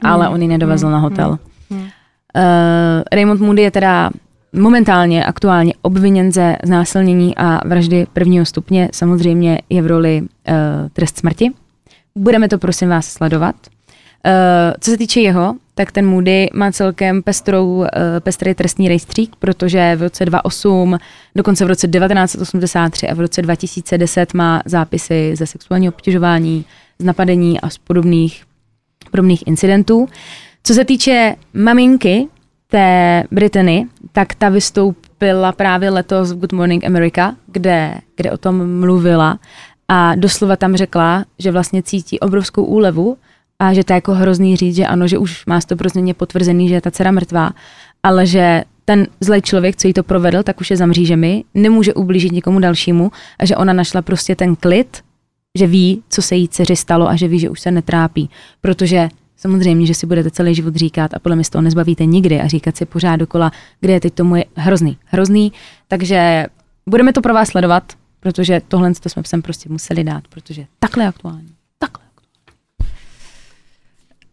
ale 0.02 0.28
on 0.28 0.42
ji 0.42 0.48
nedovezl 0.48 0.90
na 0.90 0.98
hotel. 0.98 1.38
Uh, 1.70 1.78
Raymond 3.12 3.40
Moody 3.40 3.62
je 3.62 3.70
teda 3.70 4.10
momentálně, 4.52 5.24
aktuálně 5.24 5.74
obviněn 5.82 6.32
ze 6.32 6.56
znásilnění 6.64 7.36
a 7.36 7.68
vraždy 7.68 8.06
prvního 8.12 8.44
stupně. 8.44 8.88
Samozřejmě 8.92 9.58
je 9.70 9.82
v 9.82 9.86
roli 9.86 10.22
trest 10.92 11.18
smrti. 11.18 11.50
Budeme 12.14 12.48
to 12.48 12.58
prosím 12.58 12.88
vás 12.88 13.06
sledovat. 13.06 13.56
Uh, 14.26 14.74
co 14.80 14.90
se 14.90 14.96
týče 14.96 15.20
jeho, 15.20 15.54
tak 15.74 15.92
ten 15.92 16.06
Moody 16.06 16.50
má 16.54 16.72
celkem 16.72 17.22
pestrou, 17.22 17.66
uh, 17.76 17.86
pestrý 18.20 18.54
trestní 18.54 18.88
rejstřík, 18.88 19.36
protože 19.36 19.96
v 19.96 20.02
roce 20.02 20.24
2008, 20.24 20.98
dokonce 21.34 21.64
v 21.64 21.68
roce 21.68 21.88
1983 21.88 23.08
a 23.08 23.14
v 23.14 23.20
roce 23.20 23.42
2010 23.42 24.34
má 24.34 24.62
zápisy 24.64 25.36
ze 25.36 25.46
sexuálního 25.46 25.92
obtěžování, 25.92 26.64
z 26.98 27.04
napadení 27.04 27.60
a 27.60 27.70
z 27.70 27.78
podobných, 27.78 28.44
podobných 29.10 29.46
incidentů. 29.46 30.08
Co 30.62 30.74
se 30.74 30.84
týče 30.84 31.36
maminky 31.54 32.28
té 32.68 33.24
Britany, 33.30 33.86
tak 34.12 34.34
ta 34.34 34.48
vystoupila 34.48 35.52
právě 35.52 35.90
letos 35.90 36.32
v 36.32 36.38
Good 36.38 36.52
Morning 36.52 36.84
America, 36.84 37.36
kde, 37.46 37.94
kde 38.16 38.30
o 38.30 38.38
tom 38.38 38.80
mluvila 38.80 39.38
a 39.88 40.14
doslova 40.14 40.56
tam 40.56 40.76
řekla, 40.76 41.24
že 41.38 41.52
vlastně 41.52 41.82
cítí 41.82 42.20
obrovskou 42.20 42.64
úlevu 42.64 43.16
a 43.58 43.72
že 43.74 43.84
to 43.84 43.92
je 43.92 43.94
jako 43.94 44.14
hrozný 44.14 44.56
říct, 44.56 44.76
že 44.76 44.86
ano, 44.86 45.08
že 45.08 45.18
už 45.18 45.46
má 45.46 45.60
stoprocentně 45.60 46.14
potvrzený, 46.14 46.68
že 46.68 46.74
je 46.74 46.80
ta 46.80 46.90
dcera 46.90 47.10
mrtvá, 47.10 47.50
ale 48.02 48.26
že 48.26 48.64
ten 48.84 49.06
zlej 49.20 49.42
člověk, 49.42 49.76
co 49.76 49.86
jí 49.88 49.94
to 49.94 50.02
provedl, 50.02 50.42
tak 50.42 50.60
už 50.60 50.70
je 50.70 50.76
za 50.76 50.86
mřížemi, 50.86 51.44
nemůže 51.54 51.94
ublížit 51.94 52.32
nikomu 52.32 52.58
dalšímu 52.58 53.10
a 53.38 53.46
že 53.46 53.56
ona 53.56 53.72
našla 53.72 54.02
prostě 54.02 54.36
ten 54.36 54.56
klid, 54.56 55.02
že 55.58 55.66
ví, 55.66 56.02
co 56.08 56.22
se 56.22 56.36
jí 56.36 56.48
dceři 56.48 56.76
stalo 56.76 57.08
a 57.08 57.16
že 57.16 57.28
ví, 57.28 57.38
že 57.38 57.50
už 57.50 57.60
se 57.60 57.70
netrápí, 57.70 58.30
protože 58.60 59.08
samozřejmě, 59.36 59.86
že 59.86 59.94
si 59.94 60.06
budete 60.06 60.30
celý 60.30 60.54
život 60.54 60.76
říkat 60.76 61.14
a 61.14 61.18
podle 61.18 61.36
mě 61.36 61.44
z 61.44 61.50
toho 61.50 61.62
nezbavíte 61.62 62.06
nikdy 62.06 62.40
a 62.40 62.46
říkat 62.46 62.76
si 62.76 62.84
pořád 62.84 63.16
dokola, 63.16 63.52
kde 63.80 63.92
je 63.92 64.00
teď 64.00 64.14
tomu 64.14 64.36
je 64.36 64.44
hrozný, 64.54 64.98
hrozný, 65.04 65.52
takže 65.88 66.46
budeme 66.88 67.12
to 67.12 67.20
pro 67.20 67.34
vás 67.34 67.48
sledovat, 67.48 67.92
protože 68.22 68.60
tohle 68.68 68.94
to 68.94 69.08
jsme 69.08 69.22
sem 69.26 69.42
prostě 69.42 69.68
museli 69.68 70.04
dát, 70.04 70.28
protože 70.28 70.66
takhle 70.78 71.06
aktuální. 71.06 71.48
Takhle. 71.78 72.04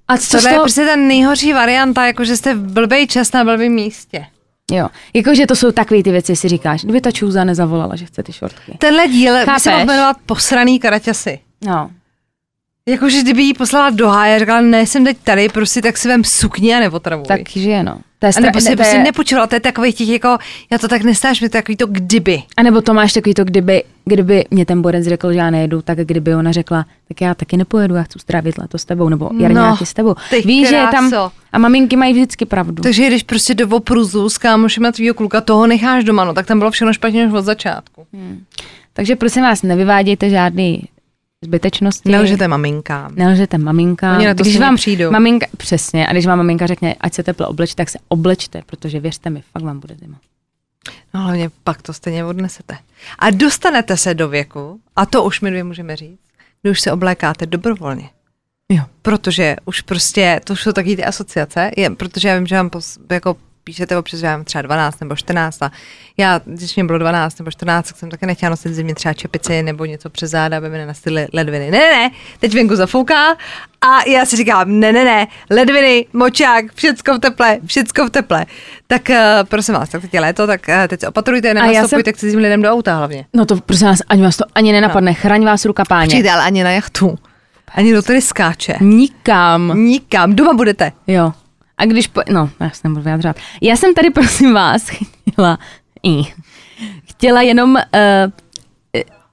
A 0.08 0.18
co 0.18 0.32
Tohle 0.38 0.50
z 0.50 0.54
je 0.54 0.60
prostě 0.60 0.86
ta 0.86 0.96
nejhorší 0.96 1.54
varianta, 1.54 2.06
jako 2.06 2.24
že 2.26 2.38
jste 2.38 2.54
v 2.56 2.74
blbej 2.74 3.08
čas 3.08 3.32
na 3.32 3.44
blbém 3.44 3.72
místě. 3.72 4.26
jo, 4.72 4.88
jakože 5.14 5.48
to 5.48 5.56
jsou 5.56 5.72
takové 5.72 6.04
ty 6.04 6.12
věci, 6.12 6.36
si 6.36 6.48
říkáš, 6.50 6.84
kdyby 6.84 7.02
ta 7.02 7.12
čůza 7.12 7.44
nezavolala, 7.44 7.96
že 7.96 8.06
chce 8.06 8.24
ty 8.24 8.34
šortky. 8.34 8.78
Tenhle 8.78 9.08
díl 9.08 9.34
by 9.34 9.40
se 9.40 9.46
Chápeš? 9.46 9.66
mohl 9.66 9.86
jmenovat 9.86 10.18
Posraný 10.26 10.80
karaťasy. 10.80 11.40
No, 11.66 11.92
Jakože 12.86 13.22
kdyby 13.22 13.44
jí 13.44 13.54
poslala 13.54 13.90
do 13.90 14.08
háje 14.10 14.36
a 14.36 14.40
řekla, 14.40 14.62
ne, 14.62 14.86
jsem 14.88 15.06
teď 15.06 15.18
tady, 15.24 15.50
prostě 15.50 15.82
tak 15.82 15.98
si 15.98 16.08
vem 16.08 16.24
sukni 16.24 16.76
a 16.76 16.80
neotravuj. 16.80 17.26
takže 17.26 17.84
no. 17.84 18.00
To 18.20 18.26
je 18.26 18.32
a 18.38 18.40
nebo 18.40 18.60
stra- 18.60 18.62
si 18.62 18.70
je- 18.72 18.76
prostě 18.76 18.98
nepočula, 19.04 19.48
to 19.48 19.56
je 19.56 19.60
takový 19.60 19.94
těch 19.94 20.08
jako, 20.10 20.38
já 20.72 20.78
to 20.78 20.88
tak 20.88 21.02
nestáš, 21.04 21.42
mi 21.42 21.50
to 21.50 21.54
takový 21.58 21.76
to 21.76 21.88
kdyby. 21.88 22.44
A 22.58 22.64
nebo 22.64 22.82
to 22.82 22.94
máš 22.94 23.14
takový 23.14 23.34
to, 23.34 23.44
kdyby, 23.44 23.84
kdyby 24.06 24.46
mě 24.52 24.66
ten 24.66 24.82
borec 24.82 25.06
řekl, 25.06 25.34
že 25.34 25.40
já 25.40 25.50
nejedu, 25.50 25.82
tak 25.82 25.98
kdyby 26.00 26.36
ona 26.36 26.52
řekla, 26.52 26.86
tak 27.08 27.22
já 27.22 27.34
taky 27.34 27.58
nepojedu, 27.58 27.96
já 27.96 28.04
chci 28.04 28.20
strávit 28.20 28.58
leto 28.58 28.78
s 28.78 28.86
tebou, 28.86 29.10
nebo 29.10 29.30
Jarňáky 29.40 29.78
No, 29.80 29.86
s 29.86 29.94
tebou. 29.94 30.16
Víš, 30.46 30.70
že 30.70 30.76
je 30.76 30.88
tam, 30.92 31.12
a 31.52 31.58
maminky 31.58 31.96
mají 31.96 32.14
vždycky 32.14 32.46
pravdu. 32.46 32.84
Takže 32.84 33.08
když 33.08 33.24
prostě 33.24 33.54
do 33.56 33.68
opruzu 33.70 34.30
s 34.30 34.38
kámošem 34.38 34.92
tvýho 34.92 35.14
kluka 35.14 35.42
toho 35.42 35.68
necháš 35.68 36.04
doma, 36.04 36.26
no 36.26 36.34
tak 36.34 36.46
tam 36.46 36.60
bylo 36.60 36.72
všechno 36.72 36.94
špatně 36.94 37.28
už 37.28 37.34
od 37.34 37.42
začátku. 37.42 38.06
Takže 38.94 39.16
prosím 39.16 39.44
vás, 39.44 39.64
nevyvádějte 39.64 40.30
žádný 40.30 40.84
zbytečnosti. 41.46 42.10
Nelžete 42.12 42.48
maminkám. 42.48 43.16
Nelžete 43.16 43.58
maminkám. 43.58 44.18
Oni 44.18 44.28
na 44.28 44.34
to 44.34 44.44
když 44.44 44.60
vám 44.60 44.76
přijdou. 44.76 45.12
Maminka, 45.12 45.48
přesně, 45.58 46.08
a 46.08 46.12
když 46.12 46.26
vám 46.26 46.38
maminka 46.38 46.68
řekne, 46.68 46.96
ať 47.00 47.14
se 47.14 47.24
teple 47.24 47.48
obleč, 47.48 47.76
tak 47.76 47.90
se 47.90 48.00
oblečte, 48.08 48.62
protože 48.66 49.00
věřte 49.00 49.30
mi, 49.30 49.44
fakt 49.52 49.64
vám 49.64 49.80
bude 49.80 49.96
zima. 49.96 50.18
No 51.14 51.22
hlavně 51.22 51.50
pak 51.64 51.82
to 51.82 51.94
stejně 51.94 52.26
odnesete. 52.26 52.78
A 53.20 53.30
dostanete 53.30 53.98
se 53.98 54.14
do 54.14 54.30
věku, 54.30 54.80
a 54.96 55.06
to 55.06 55.24
už 55.24 55.42
my 55.42 55.50
dvě 55.50 55.64
můžeme 55.64 55.96
říct, 55.96 56.20
kdy 56.62 56.72
už 56.72 56.82
se 56.82 56.92
oblékáte 56.92 57.46
dobrovolně. 57.46 58.10
Jo. 58.72 58.84
Protože 59.02 59.56
už 59.66 59.82
prostě, 59.82 60.42
to 60.44 60.54
už 60.54 60.62
jsou 60.62 60.72
taky 60.72 60.96
ty 60.96 61.06
asociace, 61.06 61.72
je, 61.78 61.90
protože 61.90 62.28
já 62.28 62.36
vím, 62.36 62.48
že 62.48 62.56
vám 62.56 62.70
pos, 62.70 62.98
jako 63.12 63.38
píšete 63.70 63.98
občas, 63.98 64.20
že 64.20 64.26
já 64.26 64.32
mám 64.32 64.44
třeba 64.46 64.62
12 64.62 65.00
nebo 65.02 65.16
14 65.16 65.62
a 65.62 65.72
já, 66.18 66.42
když 66.46 66.76
mě 66.76 66.84
bylo 66.84 67.00
12 67.00 67.40
nebo 67.40 67.52
14, 67.52 67.88
tak 67.88 67.98
jsem 67.98 68.10
také 68.10 68.26
nechtěla 68.26 68.50
nosit 68.50 68.74
zimě 68.74 68.96
třeba 68.96 69.14
čepici 69.14 69.64
nebo 69.64 69.86
něco 69.86 70.10
přes 70.10 70.32
záda, 70.32 70.58
aby 70.58 70.70
mi 70.70 70.78
nenastily 70.78 71.28
ledviny. 71.34 71.72
Ne, 71.72 71.78
ne, 71.78 71.92
ne, 71.92 72.10
teď 72.40 72.54
venku 72.54 72.76
zafouká 72.76 73.38
a 73.82 74.10
já 74.10 74.26
si 74.26 74.36
říkám, 74.36 74.80
ne, 74.80 74.94
ne, 74.94 75.06
ne, 75.06 75.28
ledviny, 75.52 76.06
močák, 76.14 76.66
všecko 76.74 77.14
v 77.14 77.20
teple, 77.20 77.58
všecko 77.66 78.06
v 78.06 78.10
teple. 78.10 78.46
Tak 78.88 79.10
uh, 79.10 79.16
prosím 79.44 79.76
vás, 79.76 79.90
tak 79.90 80.02
teď 80.02 80.14
je 80.14 80.22
léto, 80.22 80.48
tak 80.48 80.62
uh, 80.68 80.88
teď 80.88 81.00
se 81.00 81.08
opatrujte, 81.08 81.54
nenastupujte 81.54 82.08
jsem- 82.10 82.14
k 82.14 82.18
cizím 82.18 82.40
lidem 82.40 82.62
do 82.62 82.72
auta 82.72 82.96
hlavně. 82.96 83.26
No 83.34 83.46
to 83.46 83.58
prosím 83.58 83.88
vás, 83.88 84.00
ani 84.08 84.24
vás 84.24 84.38
to 84.38 84.46
ani 84.56 84.72
nenapadne, 84.72 85.12
no. 85.12 85.16
chraň 85.16 85.46
vás 85.46 85.66
ruka 85.66 85.84
páně. 85.90 86.08
Přijde 86.08 86.32
ale 86.32 86.44
ani 86.44 86.64
na 86.64 86.72
jachtu, 86.72 87.18
ani 87.76 87.94
do 87.94 88.02
tady 88.02 88.22
skáče. 88.22 88.76
Nikam. 88.82 89.74
Nikam, 89.76 90.36
doma 90.36 90.54
budete. 90.54 90.92
Jo. 91.08 91.34
A 91.80 91.86
když, 91.86 92.08
po, 92.08 92.22
no, 92.30 92.50
já 92.60 92.70
se 92.70 92.88
nebudu 92.88 93.04
vyjadřovat. 93.04 93.36
Já 93.62 93.76
jsem 93.76 93.94
tady, 93.94 94.10
prosím 94.14 94.54
vás, 94.54 94.90
chtěla, 94.90 95.60
i, 96.04 96.24
chtěla 97.10 97.42
jenom 97.42 97.76
uh, 97.76 97.82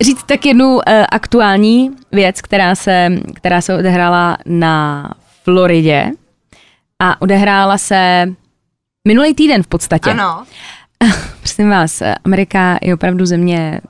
říct 0.03 0.23
tak 0.23 0.47
jednu 0.47 0.75
uh, 0.75 0.81
aktuální 1.11 1.91
věc, 2.13 2.41
která 2.41 2.75
se, 2.75 3.09
která 3.35 3.61
se 3.61 3.75
odehrála 3.79 4.37
na 4.47 5.11
Floridě 5.45 6.11
a 6.99 7.23
odehrála 7.23 7.79
se 7.79 8.27
minulý 9.09 9.35
týden 9.35 9.63
v 9.63 9.67
podstatě. 9.67 10.11
Ano. 10.11 10.45
Prosím 11.39 11.71
vás, 11.71 12.03
Amerika 12.25 12.79
je 12.83 12.95
opravdu 12.95 13.27
země 13.27 13.81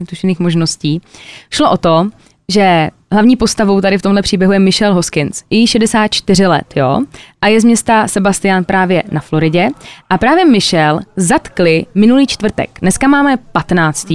netušených 0.00 0.40
možností. 0.40 1.02
Šlo 1.50 1.70
o 1.70 1.76
to, 1.76 2.10
že 2.52 2.88
hlavní 3.12 3.36
postavou 3.36 3.80
tady 3.80 3.98
v 3.98 4.02
tomhle 4.02 4.22
příběhu 4.22 4.52
je 4.52 4.58
Michelle 4.58 4.94
Hoskins. 4.94 5.44
Jí 5.50 5.66
64 5.66 6.46
let, 6.46 6.66
jo, 6.76 7.02
a 7.42 7.48
je 7.48 7.60
z 7.60 7.64
města 7.64 8.08
Sebastian 8.08 8.64
právě 8.64 9.02
na 9.12 9.20
Floridě. 9.20 9.68
A 10.10 10.18
právě 10.18 10.44
Michelle 10.44 11.00
zatkli 11.16 11.86
minulý 11.94 12.26
čtvrtek. 12.26 12.70
Dneska 12.80 13.08
máme 13.08 13.36
15. 13.36 14.12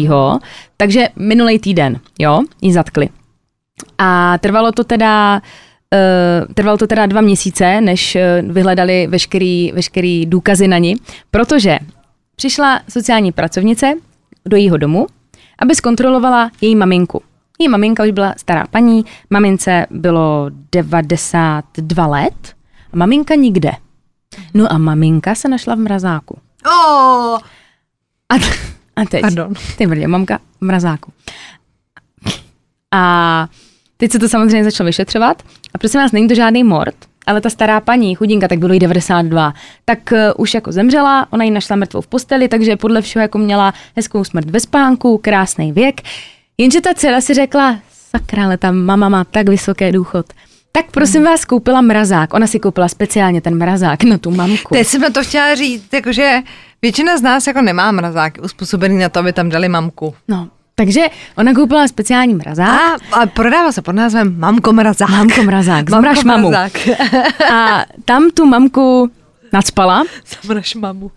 takže 0.78 1.08
minulý 1.16 1.60
týden, 1.60 2.00
jo, 2.20 2.42
ji 2.62 2.74
zatkli. 2.74 3.10
A 3.98 4.38
trvalo 4.38 4.72
to 4.72 4.84
teda 4.84 5.42
Uh, 5.94 6.54
trvalo 6.54 6.78
to 6.78 6.88
teda 6.88 7.06
dva 7.06 7.22
měsíce, 7.22 7.82
než 7.82 8.16
uh, 8.16 8.52
vyhledali 8.52 9.08
veškerý, 9.08 9.72
veškerý 9.72 10.26
důkazy 10.26 10.68
na 10.68 10.78
ní, 10.78 10.96
protože 11.32 11.80
přišla 12.36 12.82
sociální 12.90 13.32
pracovnice 13.32 13.94
do 14.46 14.58
jejího 14.58 14.78
domu, 14.78 15.08
aby 15.60 15.76
zkontrolovala 15.76 16.52
její 16.62 16.76
maminku. 16.76 17.22
Její 17.60 17.70
maminka 17.70 18.04
už 18.04 18.12
byla 18.12 18.34
stará 18.38 18.68
paní, 18.68 19.06
mamince 19.30 19.86
bylo 19.90 20.52
92 20.72 22.08
let 22.08 22.56
a 22.94 22.98
maminka 22.98 23.36
nikde. 23.36 23.72
No 24.54 24.72
a 24.72 24.78
maminka 24.78 25.36
se 25.36 25.48
našla 25.48 25.76
v 25.76 25.80
mrazáku. 25.80 26.38
Oh. 26.66 27.40
A, 28.30 28.36
a 28.96 29.06
teď, 29.10 29.22
Pardon. 29.22 29.54
ty 29.78 29.88
brdě, 29.88 30.08
mamka 30.08 30.40
v 30.62 30.66
mrazáku. 30.66 31.12
A 32.92 33.48
teď 33.98 34.12
se 34.12 34.20
to 34.20 34.30
samozřejmě 34.30 34.64
začalo 34.64 34.86
vyšetřovat. 34.86 35.44
A 35.74 35.78
prosím 35.78 36.00
vás, 36.00 36.12
není 36.12 36.28
to 36.28 36.36
žádný 36.36 36.64
mord, 36.64 36.96
ale 37.26 37.42
ta 37.42 37.50
stará 37.50 37.80
paní, 37.80 38.16
chudinka, 38.16 38.48
tak 38.48 38.60
bylo 38.60 38.74
jí 38.74 38.80
92, 38.80 39.54
tak 39.86 40.00
uh, 40.12 40.18
už 40.38 40.54
jako 40.54 40.72
zemřela, 40.72 41.28
ona 41.30 41.44
ji 41.44 41.52
našla 41.52 41.76
mrtvou 41.76 42.02
v 42.02 42.08
posteli, 42.08 42.48
takže 42.48 42.76
podle 42.76 43.02
všeho 43.02 43.22
jako 43.22 43.38
měla 43.38 43.74
hezkou 43.96 44.24
smrt 44.24 44.50
ve 44.50 44.60
spánku, 44.60 45.18
krásný 45.18 45.72
věk. 45.72 46.02
Jenže 46.58 46.82
ta 46.82 46.94
dcera 46.94 47.22
si 47.22 47.34
řekla, 47.34 47.80
sakra, 48.12 48.46
ale 48.46 48.58
ta 48.58 48.72
mama 48.72 49.10
má 49.10 49.24
tak 49.24 49.50
vysoký 49.50 49.92
důchod. 49.92 50.26
Tak 50.72 50.86
prosím 50.92 51.24
vás, 51.24 51.46
koupila 51.46 51.82
mrazák. 51.82 52.34
Ona 52.34 52.48
si 52.48 52.60
koupila 52.60 52.88
speciálně 52.88 53.42
ten 53.42 53.58
mrazák 53.58 54.04
na 54.04 54.18
tu 54.18 54.32
mamku. 54.32 54.74
Teď 54.76 54.88
jsem 54.88 55.02
na 55.02 55.10
to 55.10 55.24
chtěla 55.24 55.56
říct, 55.56 55.94
jakože 55.94 56.40
většina 56.82 57.18
z 57.18 57.22
nás 57.22 57.48
jako 57.48 57.62
nemá 57.62 57.92
mrazáky 57.92 58.42
uspůsobený 58.42 58.98
na 58.98 59.10
to, 59.10 59.20
aby 59.20 59.34
tam 59.34 59.50
dali 59.50 59.70
mamku. 59.70 60.16
No, 60.28 60.50
takže 60.76 61.02
ona 61.38 61.54
koupila 61.54 61.88
speciální 61.88 62.34
mrazák. 62.36 62.70
A, 62.70 63.16
a 63.22 63.26
prodává 63.26 63.72
se 63.72 63.82
pod 63.82 63.92
názvem 63.92 64.40
Mamko 64.40 64.74
mrazák. 64.74 65.10
Mamko 65.10 65.44
mrazák, 65.44 65.90
zamraž 65.90 66.24
mamu. 66.24 66.50
mrazák. 66.50 66.72
A 67.54 67.86
tam 68.06 68.30
tu 68.30 68.46
mamku 68.46 69.12
nadspala 69.54 70.04
Zamraž 70.44 70.76
mamu. 70.76 71.12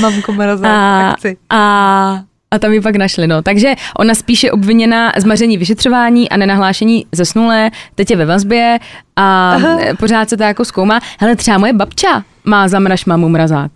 Mamko 0.00 0.32
mrazák, 0.32 0.70
a, 0.70 1.10
akci. 1.10 1.36
a, 1.50 2.22
a 2.52 2.58
tam 2.58 2.72
ji 2.72 2.80
pak 2.80 2.96
našli. 2.96 3.26
No. 3.26 3.42
Takže 3.42 3.74
ona 3.98 4.14
spíše 4.14 4.50
obviněna 4.50 5.12
z 5.16 5.24
maření 5.24 5.58
vyšetřování 5.58 6.30
a 6.30 6.36
nenahlášení 6.36 7.06
zesnulé, 7.12 7.70
teď 7.94 8.10
je 8.10 8.16
ve 8.16 8.26
vazbě 8.26 8.78
a 9.16 9.50
Aha. 9.54 9.68
Aha. 9.72 9.96
pořád 9.98 10.28
se 10.28 10.36
to 10.36 10.42
jako 10.42 10.64
zkoumá. 10.64 11.00
Hele, 11.20 11.36
třeba 11.36 11.58
moje 11.58 11.72
babča 11.72 12.24
má 12.44 12.68
zamraž 12.68 13.04
mamu 13.04 13.28
mrazák. 13.28 13.70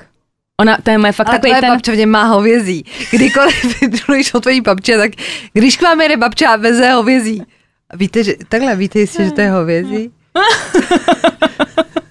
Ona, 0.61 0.79
to 0.83 0.91
je 0.91 0.99
moje 0.99 1.13
fakt 1.13 1.29
Ale 1.29 1.39
takový 1.39 1.61
ten... 1.61 1.71
babča 1.71 1.93
v 1.93 1.97
něm 1.97 2.11
má 2.11 2.25
hovězí. 2.25 2.85
Kdykoliv 3.11 3.81
vydrujíš 3.81 4.35
o 4.35 4.41
tvojí 4.41 4.61
babče, 4.61 4.97
tak 4.99 5.13
když 5.53 5.77
k 5.77 5.83
vám 5.83 6.01
jede 6.01 6.17
babča 6.17 6.51
a 6.51 6.57
veze 6.57 6.91
hovězí. 6.91 7.43
Víte, 7.95 8.25
že, 8.25 8.35
takhle 8.49 8.77
víte 8.77 8.99
jistě, 8.99 9.25
že 9.25 9.31
to 9.31 9.41
je 9.41 9.51
hovězí? 9.51 10.11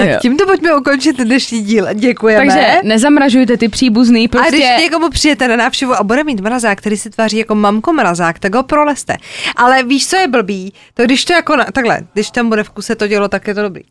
To 0.00 0.06
jo. 0.06 0.12
tak 0.12 0.20
tímto 0.22 0.46
pojďme 0.46 0.76
ukončit 0.76 1.16
dnešní 1.16 1.60
díl. 1.62 1.86
Děkujeme. 1.94 2.46
Takže 2.54 2.76
nezamražujte 2.84 3.56
ty 3.56 3.68
příbuzný, 3.68 4.24
A 4.24 4.28
prostě... 4.28 4.50
když 4.56 4.64
někomu 4.80 5.10
přijete 5.10 5.48
na 5.48 5.56
návštěvu 5.56 5.94
a 5.94 6.02
bude 6.02 6.24
mít 6.24 6.40
mrazák, 6.40 6.78
který 6.78 6.96
se 6.96 7.10
tváří 7.10 7.36
jako 7.38 7.54
mamko 7.54 7.92
mrazák, 7.92 8.38
tak 8.38 8.54
ho 8.54 8.62
proleste. 8.62 9.16
Ale 9.56 9.82
víš, 9.82 10.06
co 10.08 10.16
je 10.16 10.28
blbý? 10.28 10.72
To 10.94 11.02
když 11.04 11.24
to 11.24 11.32
jako, 11.32 11.56
na, 11.56 11.64
takhle, 11.64 12.00
když 12.12 12.30
tam 12.30 12.48
bude 12.48 12.64
v 12.64 12.70
kuse 12.70 12.94
to 12.94 13.06
dělo, 13.06 13.28
tak 13.28 13.46
je 13.48 13.54
to 13.54 13.62
dobrý. 13.62 13.82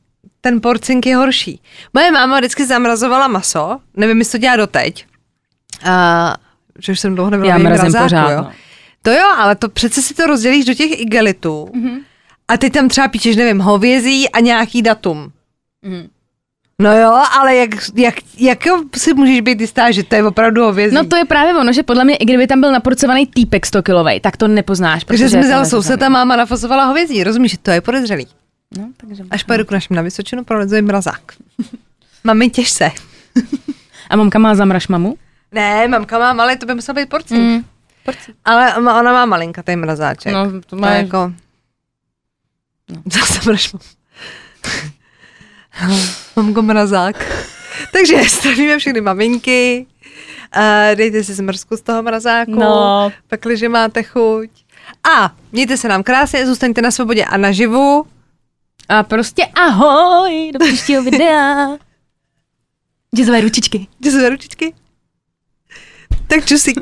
Ten 0.41 0.61
porcink 0.61 1.05
je 1.05 1.15
horší. 1.15 1.61
Moje 1.93 2.11
máma 2.11 2.37
vždycky 2.37 2.65
zamrazovala 2.65 3.27
maso, 3.27 3.77
nevím, 3.97 4.19
jestli 4.19 4.39
to 4.39 4.41
dělá 4.41 4.55
doteď. 4.55 5.05
A, 5.85 6.35
že 6.79 6.91
už 6.91 6.99
jsem 6.99 7.15
dlouho 7.15 7.29
nebyla 7.29 7.49
Já 7.49 7.57
mrazím 7.57 7.81
mrazáku, 7.81 8.03
pořád, 8.05 8.29
jo. 8.31 8.37
no. 8.37 8.51
To 9.01 9.11
jo, 9.11 9.25
ale 9.37 9.55
to 9.55 9.69
přece 9.69 10.01
si 10.01 10.13
to 10.13 10.25
rozdělíš 10.25 10.65
do 10.65 10.73
těch 10.73 10.99
igelitů 10.99 11.69
Mhm. 11.73 11.97
a 12.47 12.57
ty 12.57 12.69
tam 12.69 12.87
třeba 12.89 13.07
píčeš, 13.07 13.35
nevím, 13.35 13.59
hovězí 13.59 14.29
a 14.29 14.39
nějaký 14.39 14.81
datum. 14.81 15.31
Mhm. 15.85 16.09
No 16.79 16.97
jo, 16.97 17.23
ale 17.39 17.55
jak, 17.55 17.69
jak, 17.95 18.15
jak 18.37 18.59
si 18.97 19.13
můžeš 19.13 19.41
být 19.41 19.61
jistá, 19.61 19.91
že 19.91 20.03
to 20.03 20.15
je 20.15 20.23
opravdu 20.23 20.63
hovězí? 20.63 20.95
No 20.95 21.05
to 21.05 21.15
je 21.15 21.25
právě 21.25 21.55
ono, 21.55 21.73
že 21.73 21.83
podle 21.83 22.03
mě, 22.03 22.15
i 22.15 22.25
kdyby 22.25 22.47
tam 22.47 22.61
byl 22.61 22.71
naporcovaný 22.71 23.27
týpek 23.27 23.65
100 23.65 23.83
kilovej, 23.83 24.19
tak 24.19 24.37
to 24.37 24.47
nepoznáš. 24.47 25.03
Takže 25.03 25.23
protože 25.23 25.23
je 25.23 25.27
to 25.27 25.31
zmizel 25.43 25.59
nezařazený. 25.59 25.83
soused 25.83 26.03
a 26.03 26.09
máma 26.09 26.35
nafasovala 26.35 26.85
hovězí, 26.85 27.23
rozumíš, 27.23 27.51
že 27.51 27.57
to 27.57 27.71
je 27.71 27.81
podezřelý. 27.81 28.27
No, 28.77 28.89
takže... 28.97 29.23
Až 29.29 29.43
pojedu 29.43 29.65
k 29.65 29.71
našim 29.71 29.95
na 29.95 30.01
Vysočinu, 30.01 30.43
prolezuji 30.43 30.81
mrazák. 30.81 31.21
Mami, 32.23 32.49
těž 32.49 32.69
se. 32.69 32.91
A 34.09 34.15
mamka 34.15 34.39
má 34.39 34.55
zamraž 34.55 34.87
mamu? 34.87 35.15
Ne, 35.51 35.87
mamka 35.87 36.19
má 36.19 36.33
malý, 36.33 36.57
to 36.57 36.65
by 36.65 36.75
musel 36.75 36.95
být 36.95 37.09
porcík. 37.09 37.37
Mm. 37.37 37.43
Mm. 37.43 37.63
Ale 38.45 38.75
ona 38.75 39.13
má 39.13 39.25
malinkatý 39.25 39.75
mrazáček. 39.75 40.33
No, 40.33 40.51
to 40.51 40.61
to 40.61 40.75
má 40.75 40.91
je 40.91 41.01
jako... 41.03 41.33
No. 42.89 43.01
Zase 43.11 43.39
mraž 43.45 43.73
mám. 43.73 43.81
Mamko 46.35 46.61
mrazák. 46.61 47.25
Takže 47.91 48.23
zdravíme 48.23 48.77
všechny 48.79 49.01
maminky. 49.01 49.85
Uh, 50.57 50.95
dejte 50.95 51.23
si 51.23 51.33
zmrzku 51.33 51.77
z 51.77 51.81
toho 51.81 52.03
mrazáku, 52.03 52.51
No. 52.55 53.11
pakliže 53.27 53.69
máte 53.69 54.03
chuť. 54.03 54.49
A 55.15 55.35
mějte 55.51 55.77
se 55.77 55.87
nám 55.87 56.03
krásně, 56.03 56.45
zůstaňte 56.47 56.81
na 56.81 56.91
svobodě 56.91 57.25
a 57.25 57.37
naživu. 57.37 58.05
A 58.89 59.03
prostě 59.03 59.45
ahoj, 59.45 60.51
do 60.53 60.59
příštího 60.65 61.03
videa. 61.03 61.67
Jazzové 63.15 63.41
ručičky. 63.41 63.87
Za 64.21 64.29
ručičky. 64.29 64.73
Tak 66.27 66.45
čusík. 66.45 66.77